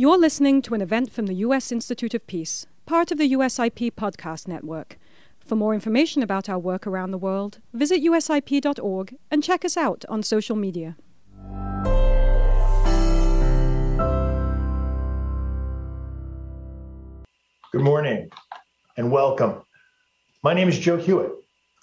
You're 0.00 0.16
listening 0.16 0.62
to 0.62 0.74
an 0.74 0.80
event 0.80 1.10
from 1.10 1.26
the 1.26 1.34
U.S. 1.46 1.72
Institute 1.72 2.14
of 2.14 2.24
Peace, 2.28 2.66
part 2.86 3.10
of 3.10 3.18
the 3.18 3.32
USIP 3.32 3.94
podcast 3.94 4.46
network. 4.46 4.96
For 5.40 5.56
more 5.56 5.74
information 5.74 6.22
about 6.22 6.48
our 6.48 6.56
work 6.56 6.86
around 6.86 7.10
the 7.10 7.18
world, 7.18 7.58
visit 7.72 8.00
usip.org 8.00 9.16
and 9.28 9.42
check 9.42 9.64
us 9.64 9.76
out 9.76 10.04
on 10.08 10.22
social 10.22 10.54
media. 10.54 10.96
Good 17.72 17.82
morning 17.82 18.30
and 18.96 19.10
welcome. 19.10 19.62
My 20.44 20.54
name 20.54 20.68
is 20.68 20.78
Joe 20.78 20.98
Hewitt. 20.98 21.32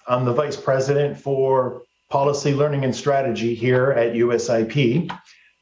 I'm 0.08 0.24
the 0.24 0.32
Vice 0.32 0.56
President 0.56 1.20
for 1.20 1.82
Policy, 2.08 2.54
Learning, 2.54 2.82
and 2.82 2.96
Strategy 2.96 3.54
here 3.54 3.90
at 3.90 4.14
USIP. 4.14 5.14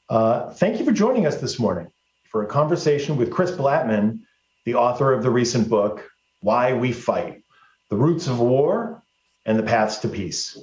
Uh, 0.08 0.52
thank 0.52 0.78
you 0.78 0.84
for 0.84 0.92
joining 0.92 1.26
us 1.26 1.40
this 1.40 1.58
morning 1.58 1.90
for 2.34 2.42
a 2.42 2.46
conversation 2.46 3.16
with 3.16 3.30
Chris 3.30 3.52
Blattman, 3.52 4.18
the 4.64 4.74
author 4.74 5.12
of 5.12 5.22
the 5.22 5.30
recent 5.30 5.68
book, 5.68 6.10
Why 6.40 6.72
We 6.72 6.90
Fight 6.90 7.44
The 7.90 7.96
Roots 7.96 8.26
of 8.26 8.40
War 8.40 9.04
and 9.46 9.56
the 9.56 9.62
Paths 9.62 9.98
to 9.98 10.08
Peace. 10.08 10.58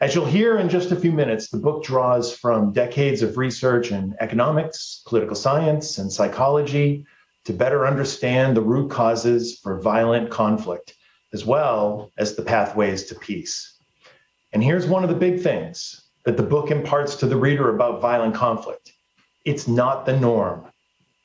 As 0.00 0.12
you'll 0.12 0.26
hear 0.26 0.58
in 0.58 0.68
just 0.68 0.90
a 0.90 0.96
few 0.96 1.12
minutes, 1.12 1.50
the 1.50 1.56
book 1.56 1.84
draws 1.84 2.36
from 2.36 2.72
decades 2.72 3.22
of 3.22 3.38
research 3.38 3.92
in 3.92 4.16
economics, 4.18 5.04
political 5.06 5.36
science, 5.36 5.98
and 5.98 6.12
psychology 6.12 7.06
to 7.44 7.52
better 7.52 7.86
understand 7.86 8.56
the 8.56 8.60
root 8.60 8.90
causes 8.90 9.60
for 9.62 9.80
violent 9.80 10.30
conflict, 10.30 10.96
as 11.32 11.46
well 11.46 12.10
as 12.18 12.34
the 12.34 12.42
pathways 12.42 13.04
to 13.04 13.14
peace. 13.14 13.78
And 14.52 14.64
here's 14.64 14.88
one 14.88 15.04
of 15.04 15.10
the 15.10 15.14
big 15.14 15.42
things 15.42 16.08
that 16.24 16.36
the 16.36 16.42
book 16.42 16.72
imparts 16.72 17.14
to 17.20 17.26
the 17.26 17.36
reader 17.36 17.72
about 17.72 18.00
violent 18.00 18.34
conflict 18.34 18.94
it's 19.44 19.68
not 19.68 20.04
the 20.04 20.18
norm. 20.18 20.66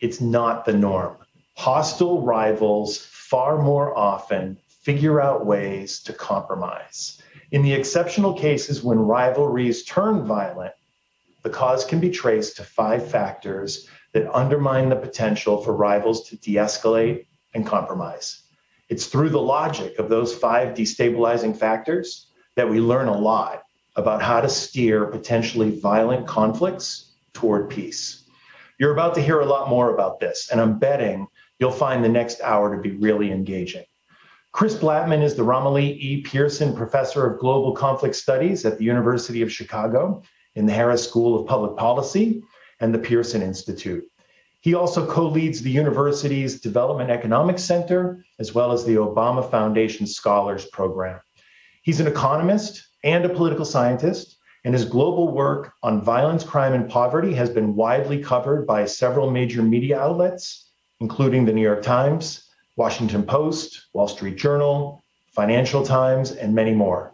It's 0.03 0.19
not 0.19 0.65
the 0.65 0.73
norm. 0.73 1.15
Hostile 1.55 2.23
rivals 2.23 2.97
far 2.97 3.57
more 3.57 3.97
often 3.97 4.57
figure 4.67 5.21
out 5.21 5.45
ways 5.45 6.01
to 6.01 6.11
compromise. 6.11 7.21
In 7.51 7.61
the 7.61 7.71
exceptional 7.71 8.33
cases 8.33 8.83
when 8.83 8.99
rivalries 8.99 9.85
turn 9.85 10.25
violent, 10.25 10.73
the 11.43 11.49
cause 11.49 11.85
can 11.85 12.01
be 12.01 12.09
traced 12.09 12.57
to 12.57 12.65
five 12.65 13.09
factors 13.09 13.87
that 14.11 14.29
undermine 14.35 14.89
the 14.89 14.97
potential 14.97 15.63
for 15.63 15.73
rivals 15.73 16.27
to 16.27 16.35
de 16.35 16.55
escalate 16.55 17.25
and 17.53 17.65
compromise. 17.65 18.41
It's 18.89 19.05
through 19.05 19.29
the 19.29 19.39
logic 19.39 19.99
of 19.99 20.09
those 20.09 20.35
five 20.35 20.75
destabilizing 20.75 21.55
factors 21.55 22.27
that 22.57 22.69
we 22.69 22.81
learn 22.81 23.07
a 23.07 23.17
lot 23.17 23.63
about 23.95 24.21
how 24.21 24.41
to 24.41 24.49
steer 24.49 25.05
potentially 25.05 25.79
violent 25.79 26.27
conflicts 26.27 27.13
toward 27.31 27.69
peace. 27.69 28.22
You're 28.83 28.91
about 28.91 29.15
to 29.15 29.21
hear 29.21 29.39
a 29.39 29.45
lot 29.45 29.69
more 29.69 29.93
about 29.93 30.19
this, 30.19 30.49
and 30.51 30.59
I'm 30.59 30.77
betting 30.77 31.25
you'll 31.57 31.71
find 31.71 32.03
the 32.03 32.09
next 32.09 32.41
hour 32.41 32.75
to 32.75 32.81
be 32.81 32.97
really 32.97 33.31
engaging. 33.31 33.85
Chris 34.51 34.75
Blattman 34.75 35.23
is 35.23 35.35
the 35.35 35.41
Ramalee 35.41 35.97
E. 35.97 36.21
Pearson 36.21 36.75
Professor 36.75 37.25
of 37.25 37.39
Global 37.39 37.71
Conflict 37.71 38.13
Studies 38.13 38.65
at 38.65 38.77
the 38.77 38.83
University 38.83 39.41
of 39.41 39.49
Chicago 39.49 40.21
in 40.55 40.65
the 40.65 40.73
Harris 40.73 41.07
School 41.07 41.39
of 41.39 41.47
Public 41.47 41.77
Policy 41.77 42.43
and 42.81 42.93
the 42.93 42.99
Pearson 42.99 43.41
Institute. 43.41 44.03
He 44.59 44.73
also 44.73 45.09
co 45.09 45.29
leads 45.29 45.61
the 45.61 45.71
university's 45.71 46.59
Development 46.59 47.09
Economics 47.09 47.63
Center, 47.63 48.25
as 48.39 48.53
well 48.53 48.73
as 48.73 48.83
the 48.83 48.95
Obama 48.95 49.49
Foundation 49.49 50.05
Scholars 50.05 50.65
Program. 50.73 51.21
He's 51.83 52.01
an 52.01 52.07
economist 52.07 52.85
and 53.05 53.23
a 53.23 53.29
political 53.29 53.63
scientist, 53.63 54.39
and 54.63 54.73
his 54.73 54.85
global 54.85 55.29
work 55.29 55.73
on 55.83 56.01
violence, 56.01 56.43
crime, 56.43 56.73
and 56.73 56.89
poverty 56.89 57.33
has 57.33 57.49
been 57.49 57.75
widely 57.75 58.21
covered 58.21 58.65
by 58.65 58.85
several 58.85 59.29
major 59.29 59.61
media 59.61 59.99
outlets, 59.99 60.71
including 60.99 61.45
the 61.45 61.53
New 61.53 61.61
York 61.61 61.81
Times, 61.81 62.49
Washington 62.75 63.23
Post, 63.23 63.87
Wall 63.93 64.07
Street 64.07 64.37
Journal, 64.37 65.03
Financial 65.33 65.85
Times, 65.85 66.31
and 66.31 66.55
many 66.55 66.73
more. 66.73 67.13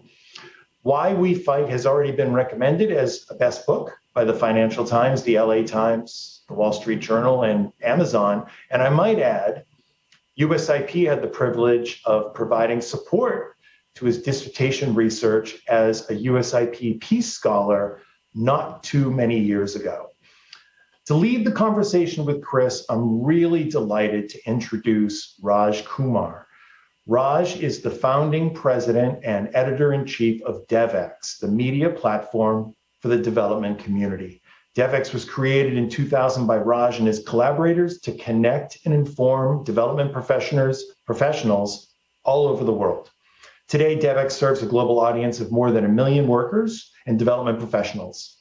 Why 0.83 1.13
We 1.13 1.33
Fight 1.33 1.69
has 1.69 1.85
already 1.85 2.11
been 2.11 2.33
recommended 2.33 2.91
as 2.91 3.25
a 3.29 3.35
best 3.35 3.65
book 3.65 3.91
by 4.13 4.23
the 4.23 4.33
Financial 4.33 4.85
Times, 4.85 5.23
the 5.23 5.39
LA 5.39 5.63
Times, 5.63 6.43
the 6.47 6.53
Wall 6.53 6.71
Street 6.71 6.99
Journal, 6.99 7.43
and 7.43 7.73
Amazon. 7.81 8.45
And 8.69 8.81
I 8.81 8.89
might 8.89 9.19
add, 9.19 9.65
USIP 10.39 11.07
had 11.07 11.21
the 11.21 11.27
privilege 11.27 12.01
of 12.05 12.33
providing 12.33 12.79
support 12.79 13.57
to 13.95 14.05
his 14.05 14.21
dissertation 14.21 14.95
research 14.95 15.57
as 15.67 16.09
a 16.09 16.15
USIP 16.15 17.01
Peace 17.01 17.31
Scholar 17.33 18.01
not 18.33 18.83
too 18.83 19.11
many 19.11 19.39
years 19.39 19.75
ago. 19.75 20.09
To 21.07 21.15
lead 21.15 21.43
the 21.43 21.51
conversation 21.51 22.23
with 22.23 22.43
Chris, 22.43 22.85
I'm 22.87 23.23
really 23.23 23.63
delighted 23.63 24.29
to 24.29 24.39
introduce 24.45 25.39
Raj 25.41 25.83
Kumar. 25.85 26.47
Raj 27.07 27.57
is 27.57 27.81
the 27.81 27.89
founding 27.89 28.53
president 28.53 29.19
and 29.23 29.49
editor 29.55 29.93
in 29.93 30.05
chief 30.05 30.43
of 30.43 30.67
Devex, 30.67 31.39
the 31.39 31.47
media 31.47 31.89
platform 31.89 32.75
for 32.99 33.07
the 33.07 33.17
development 33.17 33.79
community. 33.79 34.43
Devex 34.75 35.11
was 35.11 35.25
created 35.25 35.75
in 35.75 35.89
2000 35.89 36.45
by 36.45 36.57
Raj 36.57 36.99
and 36.99 37.07
his 37.07 37.23
collaborators 37.23 37.99
to 38.01 38.11
connect 38.11 38.77
and 38.85 38.93
inform 38.93 39.63
development 39.63 40.13
professionals, 40.13 40.83
professionals 41.07 41.91
all 42.23 42.47
over 42.47 42.63
the 42.63 42.71
world. 42.71 43.09
Today, 43.69 43.95
Devex 43.95 44.31
serves 44.31 44.63
a 44.63 44.65
global 44.65 44.99
audience 44.99 45.39
of 45.39 45.51
more 45.51 45.71
than 45.71 45.85
a 45.85 45.89
million 45.89 46.27
workers 46.27 46.91
and 47.05 47.19
development 47.19 47.59
professionals. 47.59 48.37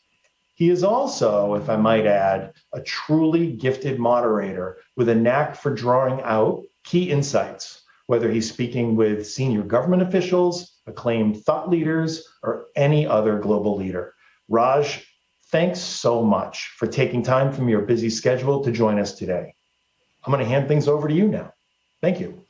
He 0.54 0.70
is 0.70 0.82
also, 0.82 1.54
if 1.54 1.68
I 1.68 1.76
might 1.76 2.06
add, 2.06 2.54
a 2.72 2.80
truly 2.80 3.52
gifted 3.52 3.98
moderator 3.98 4.78
with 4.96 5.10
a 5.10 5.14
knack 5.14 5.54
for 5.54 5.70
drawing 5.70 6.22
out 6.22 6.64
key 6.82 7.10
insights, 7.10 7.82
whether 8.06 8.30
he's 8.30 8.50
speaking 8.50 8.96
with 8.96 9.28
senior 9.28 9.62
government 9.62 10.00
officials, 10.00 10.78
acclaimed 10.86 11.44
thought 11.44 11.68
leaders, 11.68 12.26
or 12.42 12.68
any 12.74 13.06
other 13.06 13.38
global 13.38 13.76
leader. 13.76 14.14
Raj, 14.48 15.06
thanks 15.50 15.78
so 15.78 16.24
much 16.24 16.68
for 16.78 16.86
taking 16.86 17.22
time 17.22 17.52
from 17.52 17.68
your 17.68 17.82
busy 17.82 18.08
schedule 18.08 18.64
to 18.64 18.72
join 18.72 18.98
us 18.98 19.12
today. 19.12 19.54
I'm 20.24 20.32
going 20.32 20.42
to 20.42 20.50
hand 20.50 20.68
things 20.68 20.88
over 20.88 21.06
to 21.06 21.14
you 21.14 21.28
now. 21.28 21.52
Thank 22.00 22.18
you. 22.18 22.47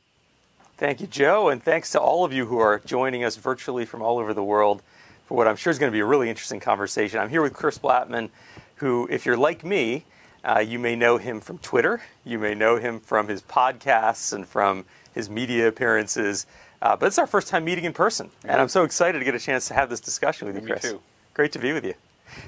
Thank 0.78 1.00
you, 1.00 1.08
Joe, 1.08 1.48
and 1.48 1.60
thanks 1.60 1.90
to 1.90 1.98
all 1.98 2.24
of 2.24 2.32
you 2.32 2.46
who 2.46 2.58
are 2.60 2.78
joining 2.78 3.24
us 3.24 3.34
virtually 3.34 3.84
from 3.84 4.00
all 4.00 4.20
over 4.20 4.32
the 4.32 4.44
world 4.44 4.80
for 5.26 5.36
what 5.36 5.48
I'm 5.48 5.56
sure 5.56 5.72
is 5.72 5.78
going 5.80 5.90
to 5.90 5.96
be 5.96 5.98
a 5.98 6.04
really 6.04 6.30
interesting 6.30 6.60
conversation. 6.60 7.18
I'm 7.18 7.30
here 7.30 7.42
with 7.42 7.52
Chris 7.52 7.78
Blattman, 7.78 8.30
who, 8.76 9.08
if 9.10 9.26
you're 9.26 9.36
like 9.36 9.64
me, 9.64 10.04
uh, 10.44 10.60
you 10.60 10.78
may 10.78 10.94
know 10.94 11.16
him 11.16 11.40
from 11.40 11.58
Twitter, 11.58 12.00
you 12.24 12.38
may 12.38 12.54
know 12.54 12.76
him 12.76 13.00
from 13.00 13.26
his 13.26 13.42
podcasts 13.42 14.32
and 14.32 14.46
from 14.46 14.84
his 15.12 15.28
media 15.28 15.66
appearances. 15.66 16.46
Uh, 16.80 16.94
but 16.94 17.06
it's 17.06 17.18
our 17.18 17.26
first 17.26 17.48
time 17.48 17.64
meeting 17.64 17.82
in 17.82 17.92
person, 17.92 18.30
and 18.44 18.60
I'm 18.60 18.68
so 18.68 18.84
excited 18.84 19.18
to 19.18 19.24
get 19.24 19.34
a 19.34 19.40
chance 19.40 19.66
to 19.66 19.74
have 19.74 19.90
this 19.90 19.98
discussion 19.98 20.46
with 20.46 20.54
you, 20.54 20.62
Chris. 20.62 20.84
Me 20.84 20.90
too. 20.90 21.00
Great 21.34 21.50
to 21.50 21.58
be 21.58 21.72
with 21.72 21.84
you. 21.84 21.94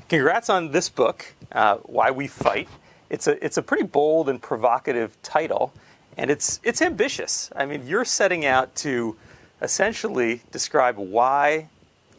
Congrats 0.09 0.49
on 0.49 0.71
this 0.71 0.89
book, 0.89 1.27
uh, 1.51 1.79
Why 1.79 2.13
We 2.13 2.29
Fight. 2.29 2.69
It's 3.09 3.27
a 3.27 3.45
it's 3.45 3.57
a 3.57 3.63
pretty 3.63 3.83
bold 3.83 4.29
and 4.29 4.41
provocative 4.41 5.21
title, 5.21 5.73
and 6.17 6.31
it's 6.31 6.61
it's 6.63 6.83
ambitious. 6.83 7.51
I 7.55 7.67
mean, 7.67 7.87
you're 7.87 8.05
setting 8.05 8.45
out 8.45 8.75
to 8.77 9.17
essentially 9.63 10.43
describe 10.51 10.97
why, 10.97 11.69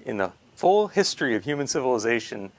in 0.05 0.17
the 0.17 0.31
full 0.55 0.87
history 0.87 1.35
of 1.35 1.43
human 1.43 1.67
civilization, 1.67 2.51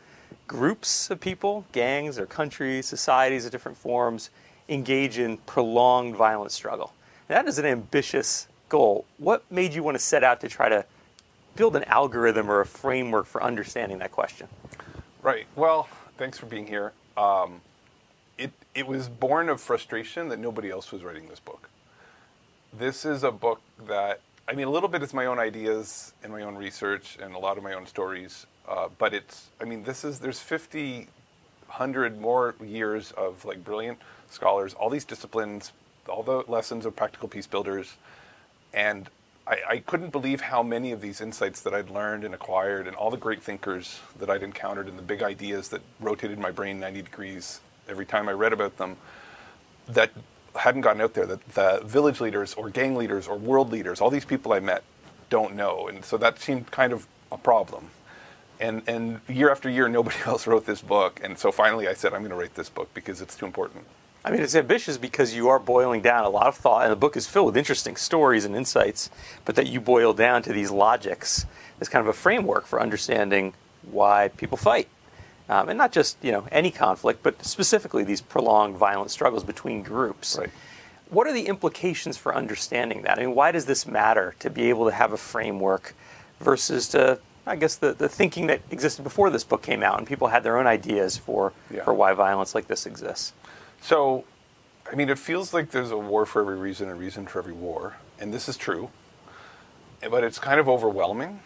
groups 0.47 1.10
of 1.10 1.21
people, 1.21 1.65
gangs 1.72 2.19
or 2.19 2.26
countries, 2.26 2.87
societies 2.87 3.44
of 3.47 3.53
different 3.53 3.78
forms, 3.78 4.31
engage 4.69 5.19
in 5.19 5.37
prolonged 5.38 6.16
violent 6.16 6.53
struggle. 6.53 6.92
That 7.28 7.47
is 7.47 7.59
an 7.59 7.66
ambitious 7.66 8.48
goal. 8.69 9.04
What 9.19 9.44
made 9.50 9.75
you 9.75 9.82
want 9.82 9.97
to 9.97 10.03
set 10.03 10.25
out 10.25 10.41
to 10.41 10.48
try 10.48 10.69
to 10.69 10.84
build 11.56 11.76
an 11.76 11.84
algorithm 11.84 12.50
or 12.50 12.60
a 12.60 12.66
framework 12.66 13.26
for 13.26 13.42
understanding 13.42 13.98
that 13.98 14.10
question? 14.10 14.48
Right. 15.22 15.47
Well, 15.56 15.88
thanks 16.19 16.38
for 16.38 16.47
being 16.47 16.66
here. 16.66 16.92
Um, 17.16 17.60
it, 18.42 18.53
it 18.75 18.86
was 18.86 19.08
born 19.08 19.48
of 19.48 19.60
frustration 19.60 20.28
that 20.28 20.38
nobody 20.41 20.68
else 20.68 20.91
was 20.91 21.04
writing 21.04 21.28
this 21.28 21.39
book. 21.39 21.68
This 22.77 23.04
is 23.04 23.22
a 23.22 23.30
book 23.30 23.60
that, 23.86 24.21
I 24.48 24.54
mean, 24.54 24.66
a 24.66 24.71
little 24.71 24.89
bit 24.89 25.03
is 25.03 25.15
my 25.15 25.27
own 25.27 25.39
ideas 25.39 26.12
and 26.24 26.33
my 26.33 26.42
own 26.42 26.56
research 26.56 27.18
and 27.22 27.34
a 27.34 27.39
lot 27.39 27.56
of 27.56 27.62
my 27.62 27.74
own 27.74 27.86
stories. 27.86 28.47
Uh, 28.66 28.89
but 28.98 29.15
it's, 29.15 29.50
I 29.60 29.65
mean, 29.65 29.84
this 29.84 30.04
is, 30.04 30.18
there's 30.18 30.41
50, 30.41 31.09
100 31.66 32.21
more 32.21 32.54
years 32.65 33.12
of 33.12 33.44
like 33.44 33.62
brilliant 33.62 33.98
scholars, 34.28 34.74
all 34.74 34.91
these 34.91 35.04
disciplines, 35.04 35.72
all 36.09 36.24
the 36.24 36.42
lessons 36.48 36.84
of 36.84 36.97
practical 36.97 37.28
peace 37.28 37.47
builders. 37.47 37.94
And 38.74 39.09
I, 39.47 39.59
I, 39.68 39.78
couldn't 39.78 40.10
believe 40.10 40.41
how 40.41 40.62
many 40.62 40.92
of 40.92 41.00
these 41.00 41.21
insights 41.21 41.60
that 41.60 41.74
I'd 41.74 41.91
learned 41.91 42.24
and 42.24 42.34
acquired, 42.34 42.86
and 42.86 42.97
all 42.97 43.10
the 43.10 43.16
great 43.16 43.42
thinkers 43.42 44.00
that 44.18 44.30
I'd 44.30 44.42
encountered, 44.42 44.89
and 44.89 44.98
the 44.98 45.03
big 45.03 45.22
ideas 45.22 45.68
that 45.68 45.83
rotated 46.00 46.39
my 46.39 46.50
brain 46.50 46.80
90 46.80 47.03
degrees 47.03 47.60
every 47.88 48.06
time 48.06 48.28
I 48.28 48.32
read 48.32 48.52
about 48.52 48.76
them, 48.76 48.96
that 49.88 50.10
hadn't 50.56 50.82
gotten 50.82 51.00
out 51.00 51.14
there, 51.14 51.26
that 51.26 51.48
the 51.50 51.80
village 51.84 52.20
leaders 52.20 52.54
or 52.54 52.70
gang 52.70 52.94
leaders 52.96 53.26
or 53.26 53.36
world 53.36 53.70
leaders, 53.70 54.00
all 54.00 54.10
these 54.10 54.24
people 54.24 54.52
I 54.52 54.60
met, 54.60 54.82
don't 55.30 55.54
know. 55.54 55.88
And 55.88 56.04
so 56.04 56.16
that 56.18 56.38
seemed 56.38 56.70
kind 56.70 56.92
of 56.92 57.06
a 57.30 57.38
problem. 57.38 57.90
And, 58.60 58.82
and 58.86 59.20
year 59.28 59.50
after 59.50 59.68
year, 59.68 59.88
nobody 59.88 60.16
else 60.26 60.46
wrote 60.46 60.66
this 60.66 60.82
book. 60.82 61.20
And 61.22 61.38
so 61.38 61.50
finally 61.50 61.88
I 61.88 61.94
said, 61.94 62.12
I'm 62.12 62.20
going 62.20 62.30
to 62.30 62.36
write 62.36 62.54
this 62.54 62.68
book 62.68 62.92
because 62.94 63.20
it's 63.20 63.34
too 63.36 63.46
important. 63.46 63.86
I 64.24 64.30
mean, 64.30 64.40
it's 64.40 64.54
ambitious 64.54 64.98
because 64.98 65.34
you 65.34 65.48
are 65.48 65.58
boiling 65.58 66.00
down 66.00 66.24
a 66.24 66.28
lot 66.28 66.46
of 66.46 66.54
thought, 66.54 66.82
and 66.82 66.92
the 66.92 66.96
book 66.96 67.16
is 67.16 67.26
filled 67.26 67.46
with 67.46 67.56
interesting 67.56 67.96
stories 67.96 68.44
and 68.44 68.54
insights, 68.54 69.10
but 69.44 69.56
that 69.56 69.66
you 69.66 69.80
boil 69.80 70.12
down 70.12 70.42
to 70.42 70.52
these 70.52 70.70
logics 70.70 71.44
as 71.80 71.88
kind 71.88 72.06
of 72.06 72.08
a 72.08 72.16
framework 72.16 72.66
for 72.66 72.80
understanding 72.80 73.52
why 73.90 74.28
people 74.36 74.56
fight. 74.56 74.88
Um, 75.48 75.68
and 75.68 75.77
not 75.77 75.92
just 75.92 76.16
you 76.22 76.33
know 76.33 76.47
any 76.53 76.71
conflict, 76.71 77.22
but 77.22 77.44
specifically 77.44 78.04
these 78.04 78.21
prolonged 78.21 78.77
violent 78.77 79.10
struggles 79.10 79.44
between 79.44 79.83
groups. 79.83 80.36
Right. 80.39 80.50
What 81.10 81.27
are 81.27 81.33
the 81.33 81.47
implications 81.47 82.16
for 82.16 82.34
understanding 82.34 83.03
that? 83.03 83.18
I 83.18 83.22
mean, 83.27 83.34
why 83.34 83.53
does 83.53 83.66
this 83.66 83.86
matter 83.86 84.34
to 84.39 84.48
be 84.48 84.71
able 84.71 84.86
to 84.86 84.92
have 84.92 85.12
a 85.12 85.18
framework 85.18 85.94
versus 86.41 86.89
to, 86.89 87.18
I 87.47 87.56
guess, 87.56 87.74
the, 87.77 87.92
the 87.92 88.09
thinking 88.09 88.47
that 88.47 88.62
existed 88.71 89.03
before 89.03 89.28
this 89.28 89.44
book 89.44 89.62
came 89.62 89.83
out 89.83 89.98
and 89.98 90.06
people 90.06 90.28
had 90.28 90.42
their 90.42 90.56
own 90.56 90.66
ideas 90.66 91.18
for, 91.18 91.53
Yeah. 91.71 91.84
for 91.84 91.92
why 91.92 92.15
violence 92.15 92.54
like 92.54 92.66
this 92.66 92.86
exists? 92.86 93.34
So, 93.83 94.24
I 94.91 94.94
mean, 94.94 95.10
it 95.10 95.18
feels 95.18 95.53
like 95.53 95.71
there's 95.71 95.91
a 95.91 95.98
war 95.98 96.24
for 96.24 96.41
every 96.41 96.56
reason, 96.56 96.89
a 96.89 96.94
reason 96.94 97.27
for 97.27 97.41
every 97.41 97.53
war, 97.53 97.97
and 98.18 98.33
this 98.33 98.48
is 98.48 98.56
true. 98.56 98.89
But 100.09 100.24
it's 100.24 100.39
kind 100.39 100.59
of 100.59 100.66
overwhelming, 100.68 101.41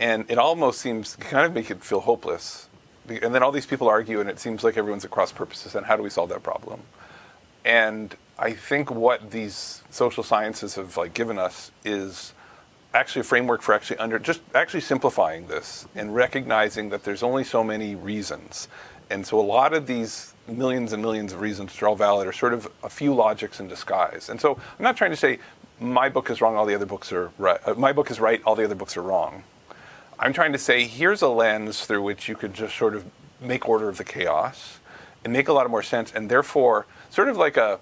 and 0.00 0.28
it 0.28 0.38
almost 0.38 0.80
seems 0.80 1.14
kind 1.16 1.46
of 1.46 1.54
make 1.54 1.70
it 1.70 1.84
feel 1.84 2.00
hopeless. 2.00 2.68
And 3.08 3.34
then 3.34 3.42
all 3.42 3.52
these 3.52 3.66
people 3.66 3.88
argue, 3.88 4.20
and 4.20 4.30
it 4.30 4.38
seems 4.38 4.62
like 4.62 4.76
everyone's 4.76 5.04
at 5.04 5.10
cross 5.10 5.32
purposes. 5.32 5.74
And 5.74 5.86
how 5.86 5.96
do 5.96 6.02
we 6.02 6.10
solve 6.10 6.28
that 6.28 6.42
problem? 6.42 6.82
And 7.64 8.14
I 8.38 8.52
think 8.52 8.90
what 8.90 9.30
these 9.30 9.82
social 9.90 10.22
sciences 10.22 10.74
have 10.76 10.96
like 10.96 11.14
given 11.14 11.38
us 11.38 11.70
is 11.84 12.32
actually 12.94 13.20
a 13.20 13.24
framework 13.24 13.62
for 13.62 13.74
actually 13.74 13.98
under 13.98 14.18
just 14.18 14.40
actually 14.54 14.80
simplifying 14.80 15.46
this 15.46 15.86
and 15.94 16.14
recognizing 16.14 16.90
that 16.90 17.04
there's 17.04 17.22
only 17.22 17.44
so 17.44 17.64
many 17.64 17.94
reasons. 17.94 18.68
And 19.10 19.26
so 19.26 19.38
a 19.38 19.42
lot 19.42 19.74
of 19.74 19.86
these 19.86 20.34
millions 20.48 20.92
and 20.92 21.02
millions 21.02 21.32
of 21.32 21.40
reasons 21.40 21.72
which 21.72 21.82
are 21.82 21.88
all 21.88 21.96
valid 21.96 22.26
are 22.26 22.32
sort 22.32 22.54
of 22.54 22.70
a 22.82 22.88
few 22.88 23.14
logics 23.14 23.60
in 23.60 23.68
disguise. 23.68 24.28
And 24.28 24.40
so 24.40 24.54
I'm 24.54 24.82
not 24.82 24.96
trying 24.96 25.10
to 25.10 25.16
say 25.16 25.38
my 25.80 26.08
book 26.08 26.30
is 26.30 26.40
wrong, 26.40 26.56
all 26.56 26.66
the 26.66 26.74
other 26.74 26.86
books 26.86 27.12
are 27.12 27.30
right. 27.38 27.60
Uh, 27.66 27.74
my 27.74 27.92
book 27.92 28.10
is 28.10 28.20
right, 28.20 28.42
all 28.44 28.54
the 28.54 28.64
other 28.64 28.74
books 28.74 28.96
are 28.96 29.02
wrong. 29.02 29.44
I'm 30.22 30.32
trying 30.32 30.52
to 30.52 30.58
say 30.58 30.84
here's 30.84 31.20
a 31.20 31.28
lens 31.28 31.84
through 31.84 32.02
which 32.02 32.28
you 32.28 32.36
could 32.36 32.54
just 32.54 32.76
sort 32.76 32.94
of 32.94 33.04
make 33.40 33.68
order 33.68 33.88
of 33.88 33.98
the 33.98 34.04
chaos 34.04 34.78
and 35.24 35.32
make 35.32 35.48
a 35.48 35.52
lot 35.52 35.64
of 35.64 35.70
more 35.72 35.82
sense, 35.82 36.12
and 36.12 36.30
therefore, 36.30 36.86
sort 37.10 37.28
of 37.28 37.36
like 37.36 37.56
a 37.56 37.80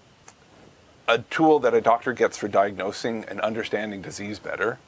a 1.06 1.18
tool 1.18 1.58
that 1.58 1.74
a 1.74 1.80
doctor 1.80 2.12
gets 2.12 2.38
for 2.38 2.48
diagnosing 2.48 3.24
and 3.28 3.40
understanding 3.40 4.00
disease 4.00 4.38
better 4.38 4.78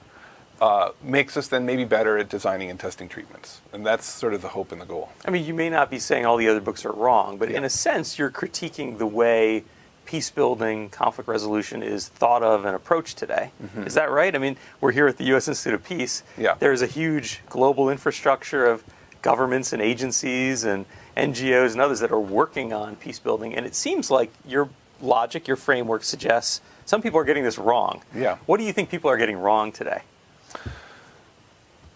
uh, 0.60 0.90
makes 1.02 1.36
us 1.36 1.48
then 1.48 1.66
maybe 1.66 1.84
better 1.84 2.16
at 2.16 2.28
designing 2.28 2.70
and 2.70 2.80
testing 2.80 3.08
treatments, 3.08 3.60
and 3.72 3.84
that's 3.84 4.06
sort 4.06 4.32
of 4.32 4.40
the 4.40 4.48
hope 4.48 4.72
and 4.72 4.80
the 4.80 4.86
goal. 4.86 5.10
I 5.26 5.30
mean, 5.30 5.44
you 5.44 5.52
may 5.52 5.68
not 5.68 5.90
be 5.90 5.98
saying 5.98 6.24
all 6.24 6.38
the 6.38 6.48
other 6.48 6.60
books 6.60 6.86
are 6.86 6.92
wrong, 6.92 7.36
but 7.36 7.50
in 7.50 7.64
a 7.64 7.70
sense, 7.70 8.18
you're 8.18 8.30
critiquing 8.30 8.96
the 8.96 9.06
way 9.06 9.64
peace 10.12 10.30
building, 10.30 10.90
conflict 10.90 11.26
resolution 11.26 11.82
is 11.82 12.06
thought 12.06 12.42
of 12.42 12.66
and 12.66 12.76
approached 12.76 13.16
today. 13.16 13.50
Is 13.86 13.94
that 13.94 14.10
right? 14.10 14.34
I 14.34 14.38
mean, 14.38 14.58
we're 14.78 14.92
here 14.92 15.08
at 15.08 15.16
the 15.16 15.24
U.S. 15.32 15.48
Institute 15.48 15.72
of 15.72 15.82
Peace. 15.82 16.22
Yeah. 16.36 16.54
There's 16.58 16.82
a 16.82 16.86
huge 16.86 17.40
global 17.48 17.88
infrastructure 17.88 18.66
of 18.66 18.84
governments 19.22 19.72
and 19.72 19.80
agencies 19.80 20.64
and 20.64 20.84
NGOs 21.16 21.72
and 21.72 21.80
others 21.80 22.00
that 22.00 22.12
are 22.12 22.20
working 22.20 22.74
on 22.74 22.96
peace 22.96 23.18
building, 23.18 23.54
and 23.54 23.64
it 23.64 23.74
seems 23.74 24.10
like 24.10 24.30
your 24.46 24.68
logic, 25.00 25.48
your 25.48 25.56
framework 25.56 26.04
suggests 26.04 26.60
some 26.84 27.00
people 27.00 27.18
are 27.18 27.24
getting 27.24 27.44
this 27.44 27.56
wrong. 27.56 28.02
Yeah. 28.14 28.36
What 28.44 28.58
do 28.58 28.64
you 28.64 28.72
think 28.74 28.90
people 28.90 29.08
are 29.08 29.16
getting 29.16 29.38
wrong 29.38 29.72
today? 29.72 30.02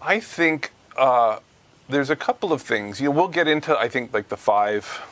I 0.01 0.19
think 0.19 0.71
uh, 0.97 1.37
there's 1.87 2.09
a 2.09 2.15
couple 2.15 2.51
of 2.51 2.63
things. 2.63 2.99
You 2.99 3.09
know, 3.09 3.11
we'll 3.11 3.27
get 3.27 3.47
into, 3.47 3.77
I 3.77 3.87
think, 3.87 4.11
like 4.11 4.29
the 4.29 4.37
five 4.37 5.03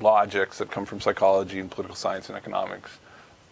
logics 0.00 0.58
that 0.58 0.70
come 0.70 0.86
from 0.86 1.00
psychology 1.00 1.58
and 1.58 1.70
political 1.70 1.96
science 1.96 2.28
and 2.28 2.36
economics. 2.36 2.98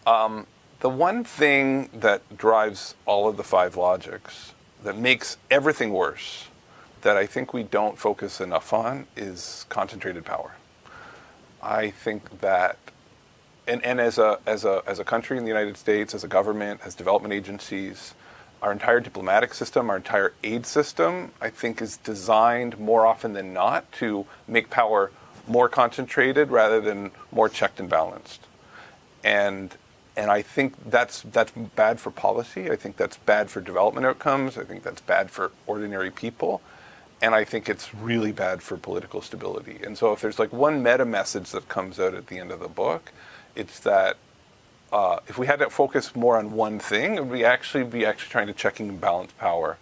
Um, 0.05 0.47
the 0.79 0.89
one 0.89 1.23
thing 1.23 1.89
that 1.93 2.37
drives 2.37 2.95
all 3.05 3.27
of 3.27 3.37
the 3.37 3.43
five 3.43 3.75
logics 3.75 4.53
that 4.83 4.97
makes 4.97 5.37
everything 5.49 5.91
worse 5.91 6.47
that 7.01 7.17
I 7.17 7.25
think 7.25 7.53
we 7.53 7.63
don't 7.63 7.97
focus 7.97 8.39
enough 8.39 8.73
on 8.73 9.07
is 9.15 9.65
concentrated 9.69 10.25
power. 10.25 10.55
I 11.61 11.89
think 11.89 12.41
that 12.41 12.77
and, 13.67 13.83
and 13.83 13.99
as 13.99 14.17
a 14.17 14.39
as 14.45 14.63
a 14.63 14.81
as 14.87 14.99
a 14.99 15.03
country 15.03 15.37
in 15.37 15.43
the 15.43 15.49
United 15.49 15.77
States, 15.77 16.13
as 16.15 16.23
a 16.23 16.27
government, 16.27 16.79
as 16.85 16.95
development 16.95 17.33
agencies, 17.33 18.13
our 18.61 18.71
entire 18.71 18.99
diplomatic 18.99 19.53
system, 19.53 19.89
our 19.89 19.97
entire 19.97 20.33
aid 20.43 20.65
system, 20.65 21.31
I 21.41 21.49
think 21.49 21.81
is 21.81 21.97
designed 21.97 22.79
more 22.79 23.05
often 23.05 23.33
than 23.33 23.53
not 23.53 23.91
to 23.93 24.25
make 24.47 24.69
power 24.69 25.11
more 25.47 25.69
concentrated 25.69 26.51
rather 26.51 26.81
than 26.81 27.11
more 27.31 27.49
checked 27.49 27.79
and 27.79 27.89
balanced. 27.89 28.45
And 29.23 29.75
and 30.15 30.31
I 30.31 30.41
think 30.41 30.89
that's 30.89 31.21
that's 31.21 31.51
bad 31.51 31.99
for 31.99 32.11
policy. 32.11 32.71
I 32.71 32.75
think 32.75 32.97
that's 32.97 33.17
bad 33.17 33.49
for 33.51 33.61
development 33.61 34.05
outcomes. 34.05 34.57
I 34.57 34.63
think 34.63 34.83
that's 34.83 35.01
bad 35.01 35.29
for 35.29 35.51
ordinary 35.67 36.11
people. 36.11 36.61
And 37.21 37.33
I 37.33 37.43
think 37.43 37.67
it's 37.67 37.95
really 37.95 38.31
bad 38.31 38.61
for 38.61 38.77
political 38.77 39.21
stability. 39.21 39.79
And 39.83 39.97
so 39.97 40.13
if 40.13 40.21
there's 40.21 40.37
like 40.37 40.53
one 40.53 40.83
meta 40.83 41.05
message 41.05 41.51
that 41.51 41.67
comes 41.67 41.99
out 41.99 42.13
at 42.13 42.27
the 42.27 42.37
end 42.37 42.51
of 42.51 42.59
the 42.59 42.67
book, 42.67 43.11
it's 43.55 43.79
that 43.79 44.17
uh, 44.91 45.19
if 45.27 45.37
we 45.37 45.47
had 45.47 45.59
to 45.59 45.69
focus 45.69 46.15
more 46.15 46.37
on 46.37 46.51
one 46.51 46.79
thing, 46.79 47.29
would 47.29 47.41
actually 47.41 47.83
be 47.83 48.05
actually 48.05 48.29
trying 48.29 48.47
to 48.47 48.53
check 48.53 48.79
and 48.79 49.01
balance 49.01 49.31
power 49.33 49.77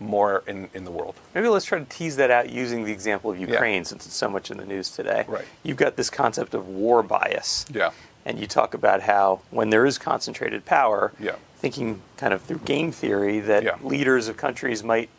more 0.00 0.42
in, 0.46 0.68
in 0.74 0.84
the 0.84 0.90
world. 0.90 1.14
Maybe 1.34 1.46
let's 1.48 1.66
try 1.66 1.78
to 1.78 1.84
tease 1.84 2.16
that 2.16 2.30
out 2.30 2.50
using 2.50 2.84
the 2.84 2.92
example 2.92 3.30
of 3.30 3.38
Ukraine 3.38 3.84
since 3.84 4.06
it's 4.06 4.14
so 4.16 4.28
much 4.28 4.50
in 4.50 4.56
the 4.56 4.64
news 4.64 4.90
today. 4.90 5.24
Right. 5.28 5.44
You've 5.62 5.76
got 5.76 5.96
this 5.96 6.10
concept 6.10 6.54
of 6.54 6.66
war 6.66 7.02
bias. 7.02 7.66
Yeah. 7.72 7.90
And 8.24 8.38
you 8.38 8.46
talk 8.46 8.74
about 8.74 9.02
how 9.02 9.40
when 9.50 9.70
there 9.70 9.84
is 9.86 9.98
concentrated 9.98 10.64
power, 10.64 11.12
Yeah. 11.20 11.36
thinking 11.58 12.00
kind 12.16 12.32
of 12.32 12.42
through 12.42 12.60
game 12.60 12.90
theory 12.92 13.40
that 13.40 13.62
Yeah. 13.62 13.76
leaders 13.82 14.28
of 14.28 14.36
countries 14.36 14.82
might 14.82 15.10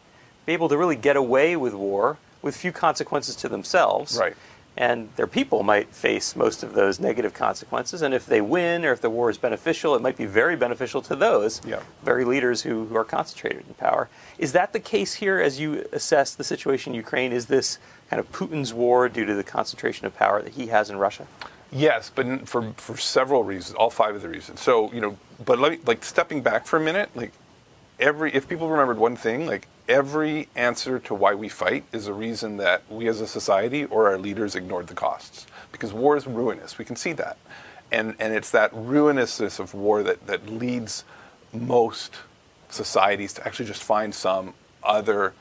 be 0.45 0.53
able 0.53 0.69
to 0.69 0.77
really 0.77 0.95
get 0.95 1.15
away 1.15 1.55
with 1.55 1.73
war 1.73 2.17
with 2.41 2.55
few 2.57 2.71
consequences 2.71 3.35
to 3.35 3.47
themselves. 3.47 4.17
Right. 4.17 4.35
And 4.77 5.09
their 5.17 5.27
people 5.27 5.63
might 5.63 5.93
face 5.93 6.35
most 6.35 6.63
of 6.63 6.73
those 6.73 6.99
negative 6.99 7.33
consequences. 7.33 8.01
And 8.01 8.13
if 8.13 8.25
they 8.25 8.39
win 8.39 8.85
or 8.85 8.93
if 8.93 9.01
the 9.01 9.09
war 9.09 9.29
is 9.29 9.37
beneficial, 9.37 9.95
it 9.95 10.01
might 10.01 10.15
be 10.17 10.25
very 10.25 10.55
beneficial 10.55 11.01
to 11.03 11.15
those 11.15 11.61
Yeah. 11.65 11.81
very 12.03 12.23
leaders 12.23 12.61
who, 12.61 12.85
who 12.85 12.95
are 12.95 13.03
concentrated 13.03 13.65
in 13.67 13.73
power. 13.73 14.07
Is 14.37 14.53
that 14.53 14.71
the 14.71 14.79
case 14.79 15.15
here 15.15 15.39
as 15.39 15.59
you 15.59 15.85
assess 15.91 16.33
the 16.33 16.45
situation 16.45 16.93
in 16.93 16.97
Ukraine? 16.97 17.33
Is 17.33 17.47
this 17.47 17.79
kind 18.09 18.19
of 18.19 18.31
Putin's 18.31 18.73
war 18.73 19.09
due 19.09 19.25
to 19.25 19.33
the 19.35 19.43
concentration 19.43 20.07
of 20.07 20.15
power 20.15 20.41
that 20.41 20.53
he 20.53 20.67
has 20.67 20.89
in 20.89 20.97
Russia? 20.97 21.27
Yes, 21.73 22.11
but 22.13 22.47
for 22.49 22.73
for 22.75 22.97
several 22.97 23.43
reasons, 23.45 23.75
all 23.77 23.89
five 23.89 24.13
of 24.15 24.21
the 24.21 24.27
reasons. 24.27 24.59
So 24.61 24.91
you 24.91 24.99
know, 24.99 25.17
but 25.45 25.57
let 25.59 25.71
me 25.71 25.79
like 25.85 26.03
stepping 26.03 26.41
back 26.41 26.65
for 26.65 26.75
a 26.77 26.81
minute. 26.81 27.09
Like 27.15 27.31
every, 28.01 28.33
if 28.33 28.49
people 28.49 28.67
remembered 28.69 28.97
one 28.97 29.15
thing, 29.15 29.45
like 29.45 29.67
every 29.87 30.49
answer 30.55 30.99
to 30.99 31.13
why 31.13 31.33
we 31.35 31.47
fight 31.47 31.85
is 31.93 32.07
a 32.07 32.13
reason 32.13 32.57
that 32.57 32.81
we 32.89 33.07
as 33.07 33.21
a 33.21 33.27
society 33.27 33.85
or 33.85 34.07
our 34.09 34.17
leaders 34.17 34.55
ignored 34.55 34.87
the 34.87 34.93
costs 34.95 35.45
because 35.71 35.93
war 35.93 36.17
is 36.17 36.27
ruinous. 36.27 36.77
We 36.77 36.83
can 36.85 36.95
see 36.95 37.13
that, 37.13 37.37
and 37.91 38.15
and 38.19 38.33
it's 38.33 38.49
that 38.51 38.71
ruinousness 38.73 39.59
of 39.59 39.73
war 39.73 40.03
that 40.03 40.27
that 40.27 40.49
leads 40.49 41.05
most 41.53 42.15
societies 42.69 43.33
to 43.33 43.45
actually 43.47 43.65
just 43.67 43.83
find 43.83 44.13
some 44.15 44.53
other 44.83 45.33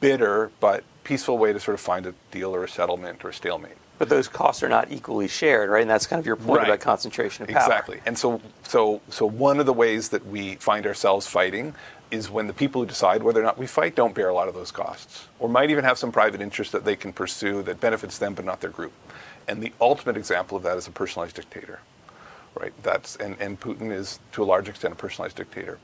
bitter 0.00 0.50
but 0.60 0.84
peaceful 1.04 1.38
way 1.38 1.52
to 1.52 1.60
sort 1.60 1.74
of 1.74 1.80
find 1.80 2.06
a 2.06 2.14
deal 2.30 2.54
or 2.54 2.64
a 2.64 2.68
settlement 2.68 3.24
or 3.24 3.30
a 3.30 3.34
stalemate. 3.34 3.76
But 3.98 4.08
those 4.08 4.28
costs 4.28 4.62
are 4.62 4.68
not 4.68 4.92
equally 4.92 5.26
shared, 5.26 5.70
right? 5.70 5.82
And 5.82 5.90
that's 5.90 6.06
kind 6.06 6.20
of 6.20 6.26
your 6.26 6.36
point 6.36 6.58
Right. 6.60 6.68
about 6.68 6.78
concentration 6.80 7.42
of 7.42 7.48
power. 7.48 7.62
Exactly. 7.64 8.00
And 8.06 8.16
so, 8.16 8.40
so, 8.62 9.00
so 9.08 9.26
one 9.26 9.58
of 9.58 9.66
the 9.66 9.72
ways 9.72 10.10
that 10.10 10.24
we 10.24 10.54
find 10.56 10.86
ourselves 10.86 11.26
fighting 11.26 11.74
is 12.10 12.30
when 12.30 12.46
the 12.46 12.52
people 12.52 12.82
who 12.82 12.86
decide 12.86 13.22
whether 13.22 13.40
or 13.40 13.44
not 13.44 13.58
we 13.58 13.66
fight 13.66 13.94
don't 13.94 14.14
bear 14.14 14.28
a 14.28 14.34
lot 14.34 14.48
of 14.48 14.54
those 14.54 14.70
costs, 14.70 15.26
or 15.38 15.48
might 15.48 15.70
even 15.70 15.84
have 15.84 15.98
some 15.98 16.12
private 16.12 16.40
interest 16.40 16.72
that 16.72 16.84
they 16.84 16.96
can 16.96 17.12
pursue 17.12 17.62
that 17.62 17.80
benefits 17.80 18.18
them 18.18 18.34
but 18.34 18.44
not 18.44 18.60
their 18.60 18.70
group. 18.70 18.92
And 19.46 19.62
the 19.62 19.72
ultimate 19.80 20.16
example 20.16 20.56
of 20.56 20.62
that 20.64 20.76
is 20.76 20.86
a 20.86 20.90
personalized 20.90 21.36
dictator, 21.36 21.80
right? 22.54 22.72
That's 22.82 23.16
and, 23.16 23.36
and 23.40 23.58
Putin 23.60 23.90
is 23.92 24.20
to 24.32 24.42
a 24.42 24.46
large 24.46 24.68
extent 24.68 24.92
a 24.92 24.96
personalized 24.96 25.36
dictator. 25.36 25.78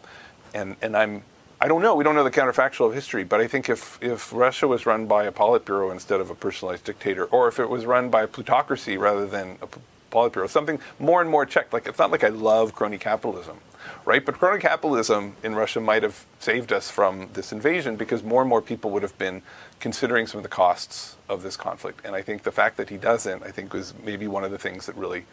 And 0.55 0.77
and 0.83 0.97
I'm 0.97 1.23
I 1.61 1.69
don't 1.69 1.81
know. 1.81 1.95
We 1.95 2.05
don't 2.05 2.15
know 2.15 2.25
the 2.25 2.31
counterfactual 2.31 2.89
of 2.89 2.95
history, 2.95 3.25
but 3.25 3.41
I 3.41 3.47
think 3.47 3.69
if, 3.69 3.99
if 4.03 4.33
Russia 4.33 4.69
was 4.69 4.85
run 4.87 5.07
by 5.07 5.25
a 5.25 5.33
Politburo 5.33 5.93
instead 5.93 6.21
of 6.21 6.29
a 6.29 6.35
personalized 6.35 6.85
dictator, 6.85 7.25
or 7.27 7.49
if 7.49 7.59
it 7.59 7.71
was 7.71 7.87
run 7.87 8.11
by 8.11 8.25
a 8.25 8.27
plutocracy 8.27 8.99
rather 8.99 9.27
than 9.27 9.57
a 9.63 9.69
Politburo, 10.11 10.49
something 10.49 10.79
more 10.99 11.21
and 11.21 11.31
more 11.31 11.47
checked. 11.47 11.73
Like 11.73 11.87
it's 11.87 11.99
not 11.99 12.11
like 12.11 12.25
I 12.25 12.29
love 12.29 12.75
crony 12.75 12.99
capitalism, 12.99 13.59
right? 14.05 14.25
But 14.25 14.35
crony 14.39 14.61
capitalism 14.61 15.37
in 15.43 15.55
Russia 15.55 15.81
might 15.81 16.03
have 16.03 16.25
saved 16.39 16.73
us 16.73 16.91
from 16.91 17.29
this 17.35 17.53
invasion 17.53 17.97
because 17.97 18.23
more 18.23 18.41
and 18.43 18.49
more 18.49 18.63
people 18.63 18.91
would 18.91 19.03
have 19.03 19.17
been 19.19 19.43
considering 19.81 20.27
some 20.27 20.39
of 20.39 20.43
the 20.43 20.49
costs 20.49 21.17
of 21.29 21.43
this 21.43 21.57
conflict. 21.57 22.01
And 22.05 22.15
I 22.15 22.23
think 22.23 22.43
the 22.43 22.53
fact 22.53 22.77
that 22.77 22.89
he 22.91 22.97
doesn't, 22.97 23.43
I 23.43 23.51
think, 23.51 23.73
was 23.73 23.95
maybe 24.05 24.27
one 24.29 24.45
of 24.45 24.51
the 24.51 24.59
things 24.59 24.87
that 24.87 24.97
really 24.97 25.25